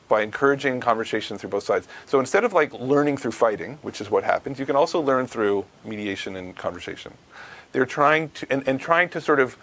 by 0.07 0.21
encouraging 0.21 0.79
conversation 0.79 1.37
through 1.37 1.49
both 1.49 1.63
sides. 1.63 1.87
So 2.05 2.19
instead 2.19 2.43
of 2.43 2.53
like 2.53 2.73
learning 2.73 3.17
through 3.17 3.31
fighting, 3.31 3.79
which 3.81 4.01
is 4.01 4.09
what 4.09 4.23
happens, 4.23 4.59
you 4.59 4.65
can 4.65 4.75
also 4.75 5.01
learn 5.01 5.27
through 5.27 5.65
mediation 5.83 6.35
and 6.35 6.55
conversation. 6.55 7.13
They're 7.71 7.85
trying 7.85 8.29
to 8.29 8.47
and, 8.49 8.67
and 8.67 8.79
trying 8.79 9.09
to 9.09 9.21
sort 9.21 9.39
of 9.39 9.57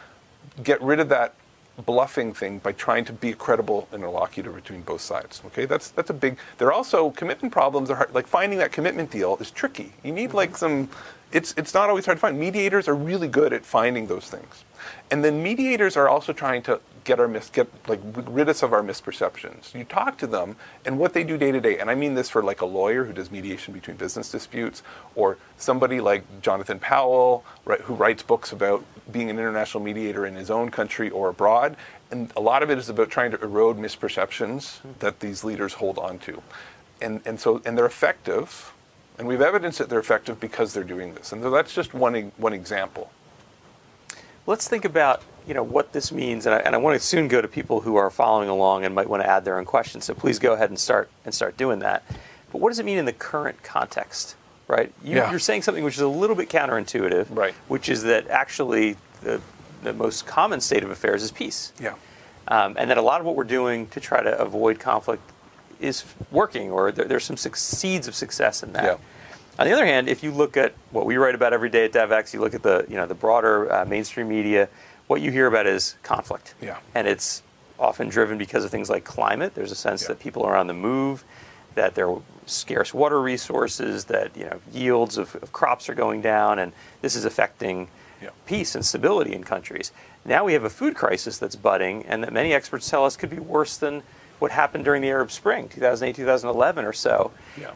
get 0.63 0.83
rid 0.83 1.01
of 1.01 1.09
that 1.11 1.35
bluffing 1.79 2.35
thing 2.35 2.59
by 2.59 2.73
trying 2.73 3.05
to 3.07 3.13
be 3.13 3.31
a 3.31 3.35
credible 3.35 3.89
interlocutor 3.93 4.51
between 4.51 4.83
both 4.83 5.01
sides. 5.01 5.43
Okay, 5.47 5.65
that's 5.65 5.91
that's 5.91 6.11
a 6.11 6.15
big. 6.15 6.39
There 6.59 6.69
are 6.69 6.73
also 6.73 7.11
commitment 7.11 7.53
problems 7.53 7.91
are 7.91 7.97
hard. 7.97 8.15
Like 8.15 8.27
finding 8.27 8.59
that 8.59 8.73
commitment 8.73 9.11
deal 9.11 9.37
is 9.41 9.51
tricky. 9.51 9.93
You 10.03 10.13
need 10.13 10.35
like 10.35 10.51
mm-hmm. 10.51 10.89
some. 10.89 10.91
It's 11.33 11.55
it's 11.57 11.73
not 11.73 11.89
always 11.89 12.05
hard 12.05 12.19
to 12.19 12.21
find. 12.21 12.39
Mediators 12.39 12.89
are 12.89 12.95
really 12.95 13.29
good 13.29 13.53
at 13.53 13.65
finding 13.65 14.07
those 14.07 14.29
things, 14.29 14.65
and 15.11 15.25
then 15.25 15.43
mediators 15.43 15.97
are 15.97 16.09
also 16.09 16.33
trying 16.33 16.63
to 16.63 16.81
get 17.05 17.19
our 17.19 17.27
mis 17.27 17.49
get 17.51 17.69
like 17.89 18.01
rid 18.27 18.49
us 18.49 18.63
of 18.63 18.73
our 18.73 18.83
misperceptions. 18.83 19.75
You 19.75 19.85
talk 19.85 20.19
to 20.19 20.27
them, 20.27 20.57
and 20.85 20.99
what 20.99 21.15
they 21.15 21.25
do 21.25 21.39
day 21.39 21.51
to 21.51 21.61
day. 21.61 21.79
And 21.79 21.91
I 21.91 21.95
mean 21.95 22.15
this 22.15 22.29
for 22.29 22.43
like 22.43 22.61
a 22.61 22.67
lawyer 22.67 23.05
who 23.05 23.13
does 23.13 23.31
mediation 23.31 23.73
between 23.73 23.97
business 23.97 24.31
disputes, 24.31 24.83
or 25.15 25.39
somebody 25.57 26.01
like 26.01 26.43
Jonathan 26.43 26.79
Powell, 26.79 27.45
right, 27.65 27.81
who 27.81 27.95
writes 27.95 28.23
books 28.23 28.53
about 28.53 28.85
being 29.11 29.31
an 29.31 29.39
international 29.39 29.83
mediator 29.83 30.27
in 30.27 30.35
his 30.35 30.51
own 30.51 30.71
country 30.71 31.09
or 31.11 31.31
abroad. 31.31 31.77
And 32.11 32.31
a 32.37 32.41
lot 32.41 32.63
of 32.63 32.71
it 32.71 32.77
is 32.77 32.91
about 32.91 33.09
trying 33.09 33.31
to 33.31 33.43
erode 33.43 33.79
misperceptions 33.79 34.79
hmm. 34.79 34.91
that 34.99 35.21
these 35.21 35.45
leaders 35.45 35.75
hold 35.75 35.99
on 35.99 36.19
to. 36.21 36.43
And, 37.01 37.21
and 37.25 37.41
so, 37.41 37.63
and 37.65 37.77
they're 37.77 37.87
effective 37.87 38.72
And 39.23 39.29
we've 39.29 39.41
evidence 39.41 39.79
that 39.79 39.89
they're 39.89 40.01
effective 40.01 40.41
because 40.41 40.75
they're 40.75 40.83
doing 40.83 41.15
this. 41.15 41.31
And 41.31 41.45
so 41.45 41.51
that's 41.53 41.73
just 41.73 41.95
one, 41.95 42.33
one 42.39 42.53
example. 42.53 43.13
Let's 44.49 44.67
think 44.67 44.85
about 44.85 45.23
you 45.47 45.55
know 45.55 45.63
what 45.63 45.93
this 45.93 46.11
means, 46.11 46.45
and 46.45 46.57
I, 46.57 46.59
and 46.59 46.75
I 46.75 46.79
want 46.79 47.01
to 47.01 47.07
soon 47.07 47.29
go 47.29 47.41
to 47.41 47.47
people 47.47 47.83
who 47.83 47.95
are 47.95 48.11
following 48.11 48.49
along 48.49 48.85
and 48.85 48.97
might 48.97 49.09
want 49.09 49.23
to 49.23 49.29
add 49.29 49.45
their 49.45 49.59
own 49.59 49.65
questions. 49.65 50.07
So 50.07 50.15
please 50.15 50.41
go 50.41 50.55
ahead 50.55 50.71
and 50.71 50.79
start 50.79 51.09
and 51.25 51.33
start 51.33 51.57
doing 51.57 51.79
that. 51.79 52.03
But 52.51 52.61
what 52.61 52.71
does 52.71 52.81
it 52.81 52.85
mean 52.85 52.99
in 52.99 53.05
the 53.05 53.13
current 53.13 53.63
context? 53.63 54.35
Right? 54.67 54.93
You, 55.05 55.19
Yeah. 55.19 55.31
You're 55.31 55.39
saying 55.39 55.63
something 55.63 55.85
which 55.85 55.95
is 55.95 56.01
a 56.01 56.09
little 56.09 56.35
bit 56.35 56.49
counterintuitive, 56.49 57.29
Right. 57.31 57.55
Which 57.69 57.89
is 57.89 58.03
that 58.03 58.27
actually 58.27 58.97
the, 59.21 59.41
the 59.85 59.93
most 59.93 60.27
common 60.27 60.61
state 60.61 60.83
of 60.83 60.91
affairs 60.91 61.23
is 61.23 61.31
peace. 61.31 61.73
Yeah. 61.81 61.95
um, 62.49 62.75
and 62.77 62.91
that 62.91 62.99
a 62.99 63.03
lot 63.03 63.21
of 63.21 63.27
what 63.27 63.37
we're 63.37 63.45
doing 63.45 63.87
to 63.91 64.01
try 64.01 64.21
to 64.21 64.37
avoid 64.37 64.81
conflict 64.81 65.23
is 65.79 66.05
working, 66.33 66.73
or 66.73 66.91
there, 66.91 67.05
there's 67.05 67.25
some 67.25 67.37
seeds 67.37 68.09
of 68.09 68.17
success 68.17 68.65
in 68.65 68.73
that. 68.73 68.85
Yeah. 68.85 68.97
On 69.59 69.67
the 69.67 69.73
other 69.73 69.85
hand, 69.87 70.09
if 70.09 70.23
you 70.23 70.31
look 70.31 70.57
at 70.57 70.73
what 70.91 71.05
we 71.07 71.17
write 71.17 71.35
about 71.35 71.53
every 71.53 71.69
day 71.69 71.85
at 71.85 71.93
Devex, 71.93 72.33
you 72.33 72.41
look 72.41 72.55
at 72.55 72.63
the 72.63 72.87
you 72.89 72.97
know 72.97 73.07
the 73.07 73.15
broader 73.15 73.73
uh, 73.73 73.85
mainstream 73.85 74.29
media, 74.29 74.69
what 75.09 75.21
you 75.21 75.31
hear 75.31 75.47
about 75.47 75.67
is 75.67 75.97
conflict. 76.03 76.55
Yeah. 76.61 76.79
And 76.95 77.07
it's 77.07 77.43
often 77.79 78.09
driven 78.09 78.39
because 78.39 78.65
of 78.65 78.71
things 78.71 78.89
like 78.89 79.05
climate. 79.05 79.55
There's 79.55 79.73
a 79.73 79.77
sense 79.77 80.03
Yeah. 80.03 80.09
that 80.09 80.21
people 80.21 80.43
are 80.45 80.57
on 80.57 80.69
the 80.69 80.75
move, 80.75 81.25
that 81.75 81.95
there 81.95 82.09
are 82.09 82.23
scarce 82.47 82.95
water 82.95 83.21
resources, 83.21 84.07
that 84.07 84.35
you 84.37 84.45
know 84.45 84.61
yields 84.73 85.19
of, 85.19 85.35
of 85.37 85.53
crops 85.53 85.89
are 85.89 85.95
going 85.95 86.23
down, 86.23 86.59
and 86.59 86.73
this 87.03 87.15
is 87.15 87.25
affecting 87.27 87.89
Yeah. 88.23 88.31
peace 88.47 88.75
and 88.75 88.85
stability 88.87 89.35
in 89.35 89.45
countries. 89.45 89.93
Now 90.25 90.45
we 90.45 90.55
have 90.55 90.65
a 90.65 90.71
food 90.71 90.95
crisis 90.95 91.37
that's 91.39 91.57
budding, 91.57 92.05
and 92.07 92.23
that 92.25 92.33
many 92.33 92.55
experts 92.55 92.89
tell 92.89 93.05
us 93.05 93.17
could 93.17 93.31
be 93.31 93.39
worse 93.41 93.77
than 93.77 94.03
what 94.39 94.51
happened 94.51 94.85
during 94.85 95.03
the 95.03 95.11
Arab 95.11 95.31
Spring, 95.31 95.69
2008, 95.69 96.17
2011 96.17 96.85
or 96.85 96.93
so. 96.93 97.33
Yeah. 97.61 97.73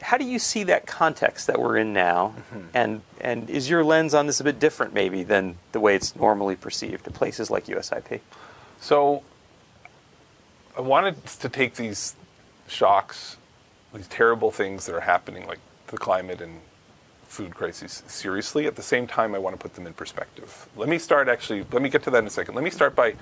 How 0.00 0.16
do 0.16 0.24
you 0.24 0.38
see 0.38 0.62
that 0.64 0.86
context 0.86 1.46
that 1.48 1.60
we're 1.60 1.76
in 1.76 1.92
now? 1.92 2.34
Mm-hmm. 2.36 2.60
And, 2.74 3.00
and 3.20 3.50
is 3.50 3.68
your 3.68 3.84
lens 3.84 4.14
on 4.14 4.26
this 4.26 4.40
a 4.40 4.44
bit 4.44 4.60
different, 4.60 4.94
maybe, 4.94 5.24
than 5.24 5.56
the 5.72 5.80
way 5.80 5.96
it's 5.96 6.14
normally 6.14 6.56
perceived 6.56 7.06
at 7.06 7.14
places 7.14 7.50
like 7.50 7.66
USIP? 7.66 8.20
So 8.80 9.22
I 10.76 10.80
wanted 10.80 11.26
to 11.26 11.48
take 11.48 11.74
these 11.74 12.14
shocks, 12.68 13.36
these 13.92 14.06
terrible 14.06 14.50
things 14.50 14.86
that 14.86 14.94
are 14.94 15.00
happening, 15.00 15.46
like 15.46 15.60
the 15.88 15.98
climate 15.98 16.40
and 16.40 16.60
food 17.24 17.54
crises, 17.54 18.02
seriously. 18.06 18.66
At 18.66 18.76
the 18.76 18.82
same 18.82 19.06
time, 19.06 19.34
I 19.34 19.38
want 19.38 19.54
to 19.56 19.60
put 19.60 19.74
them 19.74 19.86
in 19.86 19.94
perspective. 19.94 20.68
Let 20.76 20.88
me 20.88 20.98
start 20.98 21.28
actually, 21.28 21.64
let 21.72 21.82
me 21.82 21.88
get 21.88 22.02
to 22.04 22.10
that 22.10 22.18
in 22.18 22.26
a 22.26 22.30
second. 22.30 22.54
Let 22.54 22.64
me 22.64 22.70
start 22.70 22.94
by 22.94 23.14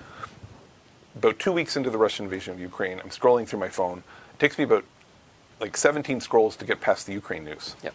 about 1.17 1.39
two 1.39 1.53
weeks 1.53 1.77
into 1.77 1.91
the 1.91 1.99
Russian 1.99 2.27
invasion 2.27 2.53
of 2.53 2.61
Ukraine, 2.61 3.01
I'm 3.01 3.09
scrolling 3.09 3.49
through 3.49 3.61
my 3.61 3.71
phone. 3.71 3.99
It 4.35 4.39
takes 4.39 4.59
me 4.59 4.65
about 4.65 4.85
like 5.61 5.77
17 5.77 6.21
scrolls 6.21 6.57
to 6.57 6.65
get 6.65 6.81
past 6.81 7.07
the 7.07 7.13
Ukraine 7.13 7.45
news. 7.45 7.77
Yep. 7.83 7.95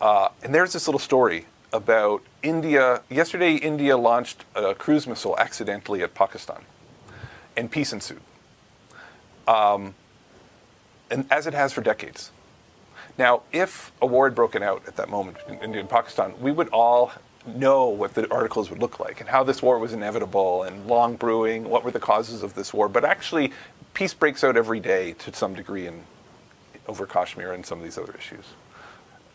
Uh, 0.00 0.28
and 0.42 0.54
there's 0.54 0.72
this 0.72 0.86
little 0.86 0.98
story 0.98 1.46
about 1.72 2.22
India. 2.42 3.02
Yesterday, 3.08 3.54
India 3.54 3.96
launched 3.96 4.44
a 4.54 4.74
cruise 4.74 5.06
missile 5.06 5.38
accidentally 5.38 6.02
at 6.02 6.14
Pakistan, 6.14 6.62
and 7.56 7.70
peace 7.70 7.92
ensued. 7.92 8.20
Um, 9.46 9.94
and 11.10 11.26
as 11.30 11.46
it 11.46 11.54
has 11.54 11.72
for 11.72 11.80
decades. 11.82 12.30
Now, 13.18 13.42
if 13.52 13.92
a 14.00 14.06
war 14.06 14.26
had 14.26 14.34
broken 14.34 14.62
out 14.62 14.82
at 14.86 14.96
that 14.96 15.10
moment 15.10 15.36
in 15.46 15.58
India 15.58 15.80
and 15.80 15.88
Pakistan, 15.88 16.34
we 16.40 16.50
would 16.50 16.68
all 16.68 17.12
know 17.46 17.88
what 17.88 18.14
the 18.14 18.30
articles 18.32 18.70
would 18.70 18.78
look 18.78 19.00
like 19.00 19.20
and 19.20 19.28
how 19.28 19.42
this 19.42 19.60
war 19.62 19.78
was 19.78 19.92
inevitable 19.92 20.62
and 20.62 20.86
long 20.86 21.16
brewing, 21.16 21.64
what 21.68 21.84
were 21.84 21.90
the 21.90 22.00
causes 22.00 22.42
of 22.42 22.54
this 22.54 22.72
war. 22.72 22.88
But 22.88 23.04
actually, 23.04 23.52
peace 23.94 24.14
breaks 24.14 24.42
out 24.42 24.56
every 24.56 24.80
day 24.80 25.12
to 25.14 25.34
some 25.34 25.54
degree 25.54 25.86
in, 25.86 26.04
over 26.88 27.06
Kashmir 27.06 27.52
and 27.52 27.64
some 27.64 27.78
of 27.78 27.84
these 27.84 27.98
other 27.98 28.14
issues. 28.16 28.44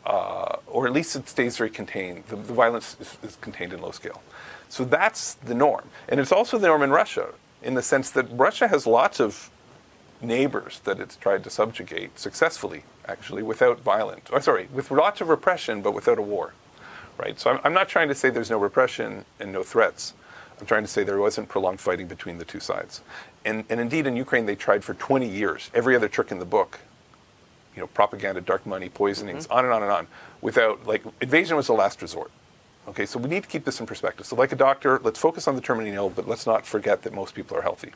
Uh, 0.05 0.57
or 0.67 0.87
at 0.87 0.93
least 0.93 1.15
it 1.15 1.27
stays 1.27 1.57
very 1.57 1.69
contained. 1.69 2.23
The, 2.27 2.37
the 2.37 2.53
violence 2.53 2.95
is, 2.99 3.17
is 3.23 3.35
contained 3.41 3.73
in 3.73 3.81
low 3.81 3.91
scale. 3.91 4.21
So 4.69 4.85
that's 4.85 5.33
the 5.35 5.53
norm. 5.53 5.89
And 6.07 6.19
it's 6.19 6.31
also 6.31 6.57
the 6.57 6.67
norm 6.67 6.83
in 6.83 6.91
Russia 6.91 7.33
in 7.61 7.73
the 7.73 7.81
sense 7.81 8.11
that 8.11 8.25
Russia 8.31 8.67
has 8.67 8.87
lots 8.87 9.19
of 9.19 9.49
neighbors 10.21 10.79
that 10.83 10.99
it's 10.99 11.15
tried 11.15 11.43
to 11.43 11.49
subjugate 11.49 12.17
successfully, 12.17 12.83
actually, 13.05 13.43
without 13.43 13.81
violence. 13.81 14.29
Or 14.31 14.41
sorry, 14.41 14.67
with 14.73 14.91
lots 14.91 15.21
of 15.21 15.29
repression, 15.29 15.81
but 15.81 15.93
without 15.93 16.17
a 16.17 16.21
war. 16.21 16.53
Right? 17.17 17.39
So 17.39 17.51
I'm, 17.51 17.59
I'm 17.63 17.73
not 17.73 17.89
trying 17.89 18.07
to 18.07 18.15
say 18.15 18.29
there's 18.29 18.49
no 18.49 18.59
repression 18.59 19.25
and 19.39 19.51
no 19.51 19.63
threats. 19.63 20.13
I'm 20.59 20.65
trying 20.65 20.83
to 20.83 20.87
say 20.87 21.03
there 21.03 21.19
wasn't 21.19 21.49
prolonged 21.49 21.79
fighting 21.79 22.07
between 22.07 22.37
the 22.37 22.45
two 22.45 22.59
sides. 22.59 23.01
And, 23.45 23.63
and 23.69 23.79
indeed, 23.79 24.07
in 24.07 24.15
Ukraine, 24.15 24.45
they 24.45 24.55
tried 24.55 24.83
for 24.83 24.93
20 24.95 25.27
years, 25.27 25.69
every 25.73 25.95
other 25.95 26.07
trick 26.07 26.31
in 26.31 26.39
the 26.39 26.45
book, 26.45 26.79
you 27.77 27.81
know, 27.83 27.87
propaganda, 27.87 28.41
dark 28.41 28.65
money, 28.65 28.89
poisonings, 28.89 29.45
mm-hmm. 29.45 29.53
on 29.53 29.65
and 29.65 29.73
on 29.73 29.83
and 29.83 29.91
on, 29.91 30.07
without, 30.41 30.87
like, 30.87 31.03
invasion 31.21 31.55
was 31.55 31.67
the 31.67 31.73
last 31.73 32.01
resort. 32.01 32.31
Okay, 32.87 33.05
so 33.05 33.19
we 33.19 33.29
need 33.29 33.43
to 33.43 33.49
keep 33.49 33.65
this 33.65 33.79
in 33.79 33.85
perspective. 33.85 34.25
So, 34.25 34.35
like 34.35 34.51
a 34.51 34.55
doctor, 34.55 34.99
let's 35.03 35.19
focus 35.19 35.47
on 35.47 35.55
the 35.55 35.61
terminally 35.61 35.93
ill, 35.93 36.09
but 36.09 36.27
let's 36.27 36.47
not 36.47 36.65
forget 36.65 37.03
that 37.03 37.13
most 37.13 37.35
people 37.35 37.55
are 37.55 37.61
healthy. 37.61 37.91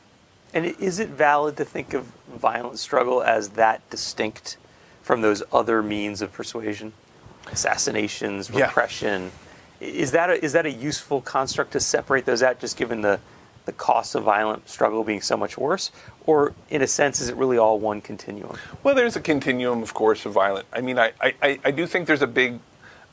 And 0.54 0.66
is 0.66 1.00
it 1.00 1.08
valid 1.08 1.56
to 1.56 1.64
think 1.64 1.94
of 1.94 2.04
violent 2.28 2.78
struggle 2.78 3.22
as 3.22 3.50
that 3.50 3.88
distinct 3.90 4.56
from 5.02 5.20
those 5.20 5.42
other 5.50 5.82
means 5.82 6.22
of 6.22 6.32
persuasion? 6.32 6.92
Assassinations, 7.50 8.50
repression. 8.52 9.32
I- 9.80 9.84
Is 9.84 10.12
that, 10.12 10.30
a, 10.30 10.44
is 10.44 10.52
that 10.52 10.64
a 10.64 10.70
useful 10.70 11.22
construct 11.22 11.72
to 11.72 11.80
separate 11.80 12.24
those 12.24 12.40
out, 12.40 12.60
just 12.60 12.76
given 12.76 13.00
the, 13.00 13.18
the 13.64 13.72
cost 13.72 14.14
of 14.14 14.24
violent 14.24 14.68
struggle 14.68 15.04
being 15.04 15.20
so 15.20 15.36
much 15.36 15.56
worse? 15.56 15.90
Or, 16.26 16.54
in 16.70 16.82
a 16.82 16.86
sense, 16.86 17.20
is 17.20 17.28
it 17.28 17.36
really 17.36 17.58
all 17.58 17.78
one 17.78 18.00
continuum? 18.00 18.56
Well, 18.82 18.94
there's 18.94 19.16
a 19.16 19.20
continuum, 19.20 19.82
of 19.82 19.92
course, 19.94 20.24
of 20.26 20.32
violent. 20.32 20.66
I 20.72 20.80
mean, 20.80 20.98
I, 20.98 21.12
I- 21.20 21.34
I, 21.42 21.58
I 21.64 21.70
do 21.70 21.86
think 21.86 22.06
there's 22.06 22.22
a 22.22 22.26
big, 22.28 22.60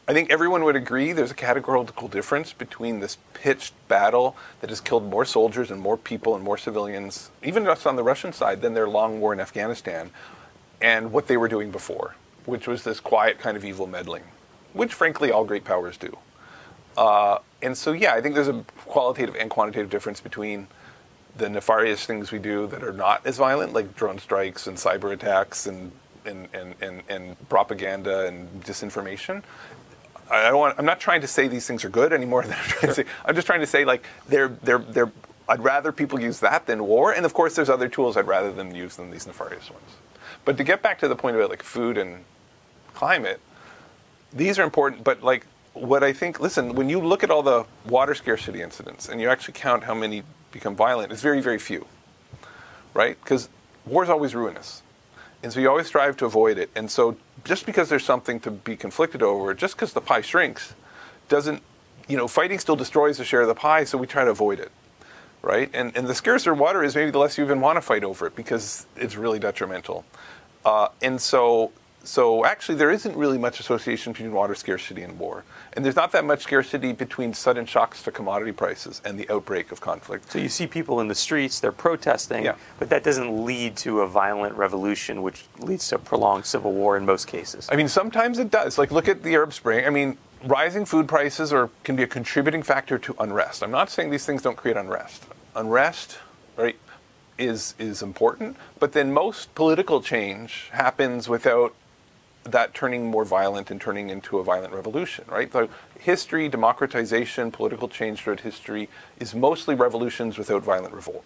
I 0.07 0.13
think 0.13 0.29
everyone 0.31 0.63
would 0.63 0.75
agree 0.75 1.11
there's 1.13 1.31
a 1.31 1.35
categorical 1.35 2.07
difference 2.07 2.53
between 2.53 2.99
this 2.99 3.17
pitched 3.33 3.73
battle 3.87 4.35
that 4.61 4.69
has 4.69 4.81
killed 4.81 5.03
more 5.09 5.25
soldiers 5.25 5.71
and 5.71 5.79
more 5.81 5.97
people 5.97 6.35
and 6.35 6.43
more 6.43 6.57
civilians, 6.57 7.31
even 7.43 7.63
just 7.65 7.85
on 7.87 7.95
the 7.95 8.03
Russian 8.03 8.33
side, 8.33 8.61
than 8.61 8.73
their 8.73 8.87
long 8.87 9.19
war 9.19 9.33
in 9.33 9.39
Afghanistan, 9.39 10.11
and 10.81 11.11
what 11.11 11.27
they 11.27 11.37
were 11.37 11.47
doing 11.47 11.71
before, 11.71 12.15
which 12.45 12.67
was 12.67 12.83
this 12.83 12.99
quiet 12.99 13.37
kind 13.39 13.55
of 13.57 13.65
evil 13.65 13.85
meddling, 13.87 14.23
which, 14.73 14.93
frankly, 14.93 15.31
all 15.31 15.45
great 15.45 15.63
powers 15.65 15.97
do. 15.97 16.17
Uh, 16.99 17.39
and 17.61 17.77
so, 17.77 17.93
yeah, 17.93 18.13
I 18.13 18.19
think 18.19 18.35
there's 18.35 18.49
a 18.49 18.65
qualitative 18.85 19.35
and 19.37 19.49
quantitative 19.49 19.89
difference 19.89 20.19
between 20.19 20.67
the 21.37 21.49
nefarious 21.49 22.05
things 22.05 22.29
we 22.33 22.39
do 22.39 22.67
that 22.67 22.83
are 22.83 22.91
not 22.91 23.25
as 23.25 23.37
violent, 23.37 23.71
like 23.71 23.95
drone 23.95 24.19
strikes 24.19 24.67
and 24.67 24.75
cyber 24.75 25.13
attacks 25.13 25.65
and 25.65 25.93
and, 26.25 26.49
and, 26.53 26.75
and, 26.81 27.01
and 27.07 27.49
propaganda 27.49 28.27
and 28.27 28.63
disinformation. 28.65 29.41
I 30.29 30.49
don't 30.49 30.59
want, 30.59 30.77
I'm 30.77 30.85
not 30.85 30.99
trying 30.99 31.21
to 31.21 31.27
say 31.27 31.47
these 31.47 31.65
things 31.65 31.85
are 31.85 31.89
good 31.89 32.11
anymore 32.11 32.43
than 32.43 32.51
I'm 32.51 32.65
trying 32.65 32.89
to 32.89 32.93
say. 32.93 33.05
I'm 33.23 33.33
just 33.33 33.47
trying 33.47 33.61
to 33.61 33.67
say 33.67 33.85
like 33.85 34.03
they're 34.27 34.49
they're 34.49 34.79
they're. 34.79 35.11
I'd 35.47 35.63
rather 35.63 35.93
people 35.93 36.19
use 36.19 36.41
that 36.41 36.67
than 36.67 36.85
war, 36.85 37.13
and 37.13 37.25
of 37.25 37.33
course 37.33 37.55
there's 37.55 37.69
other 37.69 37.87
tools 37.87 38.17
I'd 38.17 38.27
rather 38.27 38.51
them 38.51 38.75
use 38.75 38.97
than 38.97 39.09
these 39.09 39.25
nefarious 39.25 39.71
ones. 39.71 39.89
But 40.43 40.57
to 40.57 40.65
get 40.65 40.83
back 40.83 40.99
to 40.99 41.07
the 41.07 41.15
point 41.15 41.37
about 41.37 41.49
like 41.49 41.63
food 41.63 41.97
and 41.97 42.25
climate, 42.93 43.39
these 44.33 44.59
are 44.59 44.63
important, 44.63 45.05
but 45.05 45.23
like 45.23 45.45
what 45.79 46.03
I 46.03 46.13
think, 46.13 46.39
listen, 46.39 46.75
when 46.75 46.89
you 46.89 46.99
look 46.99 47.23
at 47.23 47.31
all 47.31 47.41
the 47.41 47.65
water 47.87 48.13
scarcity 48.13 48.61
incidents 48.61 49.07
and 49.07 49.21
you 49.21 49.29
actually 49.29 49.53
count 49.53 49.83
how 49.83 49.93
many 49.93 50.23
become 50.51 50.75
violent, 50.75 51.11
it's 51.11 51.21
very, 51.21 51.41
very 51.41 51.59
few, 51.59 51.85
right? 52.93 53.17
Because 53.21 53.49
war 53.85 54.03
is 54.03 54.09
always 54.09 54.35
ruinous. 54.35 54.81
And 55.41 55.53
so 55.53 55.59
you 55.59 55.69
always 55.69 55.87
strive 55.87 56.17
to 56.17 56.25
avoid 56.25 56.57
it. 56.57 56.69
And 56.75 56.91
so 56.91 57.15
just 57.45 57.65
because 57.65 57.87
there's 57.87 58.03
something 58.03 58.39
to 58.41 58.51
be 58.51 58.75
conflicted 58.75 59.23
over, 59.23 59.53
just 59.53 59.75
because 59.75 59.93
the 59.93 60.01
pie 60.01 60.21
shrinks, 60.21 60.73
doesn't, 61.29 61.63
you 62.07 62.17
know, 62.17 62.27
fighting 62.27 62.59
still 62.59 62.75
destroys 62.75 63.19
a 63.19 63.23
share 63.23 63.41
of 63.41 63.47
the 63.47 63.55
pie, 63.55 63.85
so 63.85 63.97
we 63.97 64.07
try 64.07 64.25
to 64.25 64.31
avoid 64.31 64.59
it, 64.59 64.71
right? 65.41 65.69
And, 65.73 65.95
and 65.95 66.07
the 66.07 66.15
scarcer 66.15 66.53
water 66.53 66.83
is 66.83 66.95
maybe 66.95 67.11
the 67.11 67.19
less 67.19 67.37
you 67.37 67.43
even 67.45 67.61
want 67.61 67.77
to 67.77 67.81
fight 67.81 68.03
over 68.03 68.27
it 68.27 68.35
because 68.35 68.85
it's 68.97 69.15
really 69.15 69.39
detrimental. 69.39 70.03
Uh, 70.65 70.89
and 71.01 71.21
so, 71.21 71.71
so 72.03 72.45
actually, 72.45 72.75
there 72.75 72.91
isn't 72.91 73.15
really 73.15 73.37
much 73.37 73.59
association 73.59 74.13
between 74.13 74.31
water 74.31 74.55
scarcity 74.55 75.01
and 75.01 75.19
war. 75.19 75.43
And 75.73 75.83
there's 75.83 75.95
not 75.95 76.11
that 76.13 76.25
much 76.25 76.41
scarcity 76.43 76.93
between 76.93 77.33
sudden 77.33 77.65
shocks 77.65 78.01
to 78.03 78.11
commodity 78.11 78.51
prices 78.51 79.01
and 79.05 79.19
the 79.19 79.29
outbreak 79.29 79.71
of 79.71 79.81
conflict. 79.81 80.31
So 80.31 80.39
you 80.39 80.49
see 80.49 80.65
people 80.65 81.01
in 81.01 81.07
the 81.07 81.15
streets, 81.15 81.59
they're 81.59 81.71
protesting, 81.71 82.45
Yeah. 82.45 82.55
but 82.79 82.89
that 82.89 83.03
doesn't 83.03 83.45
lead 83.45 83.75
to 83.77 84.01
a 84.01 84.07
violent 84.07 84.55
revolution, 84.55 85.21
which 85.21 85.45
leads 85.59 85.87
to 85.89 85.95
a 85.95 85.99
prolonged 85.99 86.45
civil 86.45 86.71
war 86.71 86.95
in 86.97 87.05
most 87.05 87.27
cases. 87.27 87.67
I 87.71 87.75
mean, 87.75 87.87
sometimes 87.89 88.39
it 88.39 88.49
does. 88.49 88.77
Like, 88.77 88.91
look 88.91 89.07
at 89.07 89.21
the 89.23 89.33
Arab 89.35 89.53
Spring. 89.53 89.85
I 89.85 89.89
mean, 89.89 90.17
rising 90.45 90.85
food 90.85 91.07
prices 91.07 91.51
are, 91.51 91.69
can 91.83 91.95
be 91.95 92.03
a 92.03 92.07
contributing 92.07 92.63
factor 92.63 92.97
to 92.97 93.15
unrest. 93.19 93.61
I'm 93.61 93.71
not 93.71 93.89
saying 93.89 94.09
these 94.09 94.25
things 94.25 94.41
don't 94.41 94.55
create 94.57 94.77
unrest. 94.77 95.25
Unrest, 95.55 96.17
right, 96.55 96.77
is 97.37 97.75
is 97.77 98.01
important. 98.01 98.55
But 98.79 98.93
then 98.93 99.11
most 99.11 99.53
political 99.53 100.01
change 100.01 100.69
happens 100.71 101.27
without 101.27 101.73
that 102.43 102.73
turning 102.73 103.09
more 103.09 103.25
violent 103.25 103.69
and 103.69 103.79
turning 103.79 104.09
into 104.09 104.39
a 104.39 104.43
violent 104.43 104.73
revolution, 104.73 105.25
right? 105.27 105.51
So 105.51 105.69
history, 105.99 106.49
democratization, 106.49 107.51
political 107.51 107.87
change 107.87 108.21
throughout 108.21 108.41
history 108.41 108.89
is 109.19 109.35
mostly 109.35 109.75
revolutions 109.75 110.37
without 110.37 110.63
violent 110.63 110.93
revolt. 110.93 111.23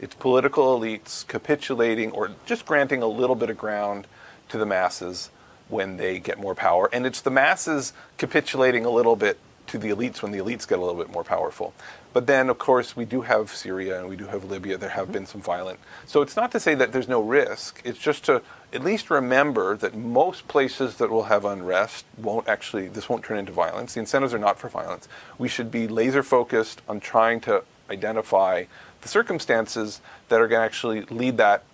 It's 0.00 0.14
political 0.14 0.78
elites 0.78 1.26
capitulating 1.26 2.12
or 2.12 2.30
just 2.44 2.66
granting 2.66 3.02
a 3.02 3.06
little 3.06 3.36
bit 3.36 3.50
of 3.50 3.58
ground 3.58 4.06
to 4.48 4.58
the 4.58 4.66
masses 4.66 5.30
when 5.68 5.96
they 5.96 6.18
get 6.20 6.38
more 6.38 6.54
power, 6.54 6.88
and 6.92 7.04
it's 7.06 7.20
the 7.20 7.30
masses 7.30 7.92
capitulating 8.18 8.84
a 8.84 8.90
little 8.90 9.16
bit 9.16 9.38
to 9.66 9.78
the 9.78 9.88
elites 9.88 10.22
when 10.22 10.30
the 10.30 10.38
elites 10.38 10.68
get 10.68 10.78
a 10.78 10.80
little 10.80 10.94
bit 10.94 11.10
more 11.10 11.24
powerful. 11.24 11.74
But 12.16 12.26
then, 12.26 12.48
of 12.48 12.56
course, 12.56 12.96
we 12.96 13.04
do 13.04 13.20
have 13.20 13.50
Syria 13.50 14.00
and 14.00 14.08
we 14.08 14.16
do 14.16 14.24
have 14.28 14.42
Libya. 14.42 14.78
There 14.78 14.88
have 14.88 15.12
been 15.12 15.26
some 15.26 15.42
violent. 15.42 15.78
So 16.06 16.22
it's 16.22 16.34
not 16.34 16.50
to 16.52 16.58
say 16.58 16.74
that 16.74 16.90
there's 16.90 17.08
no 17.08 17.20
risk. 17.20 17.82
It's 17.84 17.98
just 17.98 18.24
to 18.24 18.40
at 18.72 18.82
least 18.82 19.10
remember 19.10 19.76
that 19.76 19.94
most 19.94 20.48
places 20.48 20.96
that 20.96 21.10
will 21.10 21.24
have 21.24 21.44
unrest 21.44 22.06
won't 22.16 22.48
actually, 22.48 22.88
this 22.88 23.10
won't 23.10 23.22
turn 23.22 23.36
into 23.36 23.52
violence. 23.52 23.92
The 23.92 24.00
incentives 24.00 24.32
are 24.32 24.38
not 24.38 24.58
for 24.58 24.70
violence. 24.70 25.08
We 25.36 25.48
should 25.48 25.70
be 25.70 25.86
laser 25.86 26.22
focused 26.22 26.80
on 26.88 27.00
trying 27.00 27.40
to 27.40 27.64
identify 27.90 28.64
the 29.02 29.08
circumstances 29.08 30.00
that 30.30 30.40
are 30.40 30.48
going 30.48 30.60
to 30.60 30.64
actually 30.64 31.02
lead 31.14 31.36
that 31.36 31.64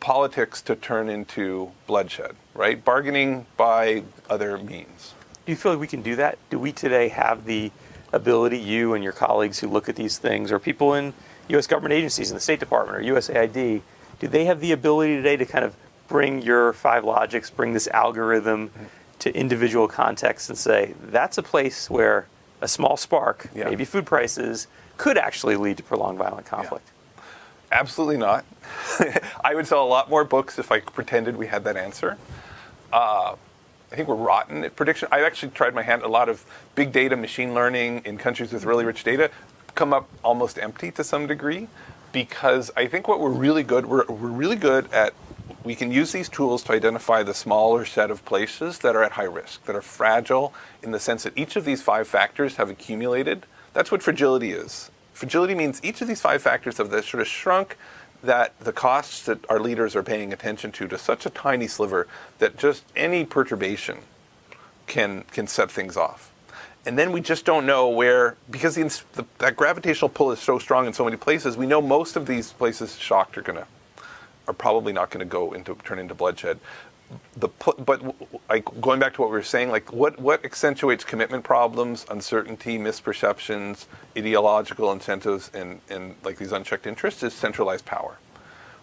politics 0.00 0.60
to 0.60 0.76
turn 0.76 1.08
into 1.08 1.70
bloodshed, 1.86 2.36
right? 2.52 2.84
Bargaining 2.84 3.46
by 3.56 4.02
other 4.28 4.58
means. 4.58 5.14
Do 5.46 5.52
you 5.52 5.56
feel 5.56 5.72
like 5.72 5.80
we 5.80 5.86
can 5.86 6.02
do 6.02 6.16
that? 6.16 6.36
Do 6.50 6.58
we 6.58 6.70
today 6.70 7.08
have 7.08 7.46
the 7.46 7.70
ability, 8.16 8.58
you 8.58 8.94
and 8.94 9.04
your 9.04 9.12
colleagues 9.12 9.60
who 9.60 9.68
look 9.68 9.88
at 9.88 9.96
these 9.96 10.18
things, 10.18 10.50
or 10.50 10.58
people 10.58 10.94
in 10.94 11.12
U.S. 11.48 11.66
government 11.66 11.92
agencies, 11.92 12.30
in 12.30 12.34
the 12.34 12.40
State 12.40 12.58
Department 12.60 12.98
or 12.98 13.14
USAID, 13.14 13.82
do 14.18 14.28
they 14.28 14.46
have 14.46 14.60
the 14.60 14.72
ability 14.72 15.14
today 15.16 15.36
to 15.36 15.44
kind 15.46 15.64
of 15.64 15.76
bring 16.08 16.42
your 16.42 16.72
five 16.72 17.04
logics, 17.04 17.50
bring 17.50 17.72
this 17.72 17.86
algorithm 17.88 18.70
to 19.20 19.34
individual 19.36 19.88
contexts 19.88 20.48
and 20.48 20.58
say, 20.58 20.94
that's 21.02 21.38
a 21.38 21.42
place 21.42 21.88
where 21.90 22.26
a 22.60 22.68
small 22.68 22.96
spark, 22.96 23.48
Yeah. 23.54 23.64
maybe 23.68 23.84
food 23.84 24.06
prices, 24.06 24.66
could 24.96 25.18
actually 25.18 25.56
lead 25.56 25.76
to 25.76 25.82
prolonged 25.82 26.18
violent 26.18 26.46
conflict? 26.46 26.88
Absolutely 27.70 28.16
not. 28.16 28.44
I 29.44 29.54
would 29.54 29.66
sell 29.66 29.82
a 29.84 29.88
lot 29.88 30.08
more 30.08 30.24
books 30.24 30.58
if 30.58 30.70
I 30.72 30.80
pretended 30.80 31.36
we 31.36 31.48
had 31.48 31.64
that 31.64 31.76
answer. 31.76 32.16
Uh, 32.92 33.36
I 33.96 33.98
think 33.98 34.10
we're 34.10 34.16
rotten 34.16 34.62
at 34.62 34.76
prediction. 34.76 35.08
I've 35.10 35.24
actually 35.24 35.52
tried 35.52 35.74
my 35.74 35.80
hand. 35.80 36.02
A 36.02 36.06
lot 36.06 36.28
of 36.28 36.44
big 36.74 36.92
data, 36.92 37.16
machine 37.16 37.54
learning 37.54 38.02
in 38.04 38.18
countries 38.18 38.52
with 38.52 38.66
really 38.66 38.84
rich 38.84 39.04
data 39.04 39.30
come 39.74 39.94
up 39.94 40.06
almost 40.22 40.58
empty 40.58 40.90
to 40.90 41.02
some 41.02 41.26
degree 41.26 41.66
because 42.12 42.70
I 42.76 42.88
think 42.88 43.08
what 43.08 43.20
we're 43.20 43.30
really 43.30 43.62
good 43.62 43.86
we're, 43.86 44.04
we're 44.04 44.28
really 44.28 44.56
good 44.56 44.92
at 44.92 45.14
we 45.64 45.74
can 45.74 45.90
use 45.90 46.12
these 46.12 46.28
tools 46.28 46.62
to 46.64 46.72
identify 46.72 47.22
the 47.22 47.32
smaller 47.32 47.86
set 47.86 48.10
of 48.10 48.22
places 48.26 48.80
that 48.80 48.94
are 48.94 49.02
at 49.02 49.12
high 49.12 49.24
risk, 49.24 49.64
that 49.64 49.74
are 49.74 49.80
fragile 49.80 50.52
in 50.82 50.90
the 50.90 51.00
sense 51.00 51.22
that 51.22 51.32
each 51.34 51.56
of 51.56 51.64
these 51.64 51.80
five 51.80 52.06
factors 52.06 52.56
have 52.56 52.68
accumulated. 52.68 53.46
That's 53.72 53.90
what 53.90 54.02
fragility 54.02 54.52
is. 54.52 54.90
Fragility 55.14 55.54
means 55.54 55.80
each 55.82 56.02
of 56.02 56.08
these 56.08 56.20
five 56.20 56.42
factors 56.42 56.76
have 56.76 56.90
sort 57.02 57.22
of 57.22 57.26
shrunk 57.26 57.78
that 58.22 58.58
the 58.60 58.72
costs 58.72 59.24
that 59.26 59.38
our 59.50 59.60
leaders 59.60 59.94
are 59.96 60.02
paying 60.02 60.32
attention 60.32 60.72
to 60.72 60.88
to 60.88 60.98
such 60.98 61.26
a 61.26 61.30
tiny 61.30 61.66
sliver 61.66 62.06
that 62.38 62.56
just 62.56 62.84
any 62.94 63.24
perturbation 63.24 63.98
can 64.86 65.22
can 65.32 65.46
set 65.46 65.70
things 65.70 65.96
off. 65.96 66.32
And 66.84 66.96
then 66.96 67.10
we 67.10 67.20
just 67.20 67.44
don't 67.44 67.66
know 67.66 67.88
where 67.88 68.36
because 68.48 68.76
the, 68.76 69.02
the, 69.14 69.26
that 69.38 69.56
gravitational 69.56 70.08
pull 70.08 70.30
is 70.30 70.38
so 70.38 70.58
strong 70.58 70.86
in 70.86 70.92
so 70.92 71.04
many 71.04 71.16
places. 71.16 71.56
We 71.56 71.66
know 71.66 71.82
most 71.82 72.14
of 72.16 72.26
these 72.26 72.52
places 72.52 72.96
shocked 72.96 73.36
are 73.36 73.42
gonna 73.42 73.66
are 74.48 74.54
probably 74.54 74.92
not 74.92 75.10
going 75.10 75.20
to 75.20 75.30
go 75.30 75.52
into 75.52 75.74
turn 75.84 75.98
into 75.98 76.14
bloodshed. 76.14 76.58
The 77.36 77.48
but 77.78 78.02
like 78.48 78.64
going 78.80 78.98
back 78.98 79.14
to 79.14 79.20
what 79.20 79.30
we 79.30 79.36
were 79.36 79.42
saying, 79.42 79.70
like 79.70 79.92
what 79.92 80.18
what 80.18 80.44
accentuates 80.44 81.04
commitment 81.04 81.44
problems, 81.44 82.06
uncertainty, 82.10 82.78
misperceptions, 82.78 83.86
ideological 84.16 84.90
incentives, 84.90 85.50
and 85.54 85.80
and 85.88 86.16
like 86.24 86.38
these 86.38 86.52
unchecked 86.52 86.86
interests 86.86 87.22
is 87.22 87.32
centralized 87.34 87.84
power, 87.84 88.18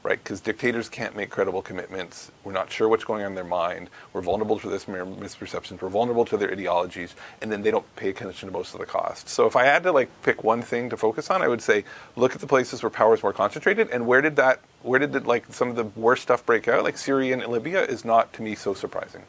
right? 0.04 0.22
Because 0.22 0.42
dictators 0.42 0.90
can't 0.90 1.16
make 1.16 1.30
credible 1.30 1.62
commitments. 1.62 2.30
We're 2.44 2.52
not 2.52 2.70
sure 2.72 2.90
what's 2.90 3.06
going 3.06 3.24
on 3.24 3.32
in 3.32 3.36
their 3.36 3.44
mind. 3.46 3.90
We're 4.12 4.22
vulnerable 4.22 4.60
to 4.60 4.70
this 4.70 4.86
misperceptions. 4.86 5.82
We're 5.82 5.90
vulnerable 5.90 6.26
to 6.26 6.38
their 6.38 6.52
ideologies, 6.52 7.16
and 7.42 7.50
then 7.52 7.62
they 7.62 7.72
don't 7.72 7.96
pay 7.96 8.10
attention 8.10 8.50
to 8.50 8.54
most 8.54 8.74
of 8.74 8.82
the 8.82 8.86
costs. 8.86 9.32
So 9.32 9.48
if 9.48 9.56
I 9.56 9.64
had 9.64 9.82
to 9.84 9.92
like 9.94 10.10
pick 10.22 10.44
one 10.44 10.62
thing 10.62 10.90
to 10.90 10.98
focus 10.98 11.30
on, 11.30 11.42
I 11.42 11.48
would 11.48 11.62
say 11.62 11.86
look 12.18 12.36
at 12.36 12.42
the 12.42 12.48
places 12.48 12.84
where 12.84 12.90
power 12.90 13.14
is 13.14 13.24
more 13.24 13.34
concentrated, 13.34 13.90
and 13.90 14.06
where 14.06 14.22
did 14.22 14.36
that 14.36 14.60
where 14.82 15.00
did 15.00 15.16
it, 15.16 15.26
like 15.26 15.46
some 15.54 15.70
of 15.70 15.78
the 15.78 15.86
worst 15.86 16.24
stuff 16.24 16.46
break 16.46 16.68
out? 16.68 16.84
Like 16.84 16.98
Syria 16.98 17.34
and 17.34 17.48
Libya 17.48 17.84
is 17.86 18.04
not 18.04 18.34
to 18.34 18.42
me 18.42 18.54
so 18.54 18.74
surprising. 18.74 19.24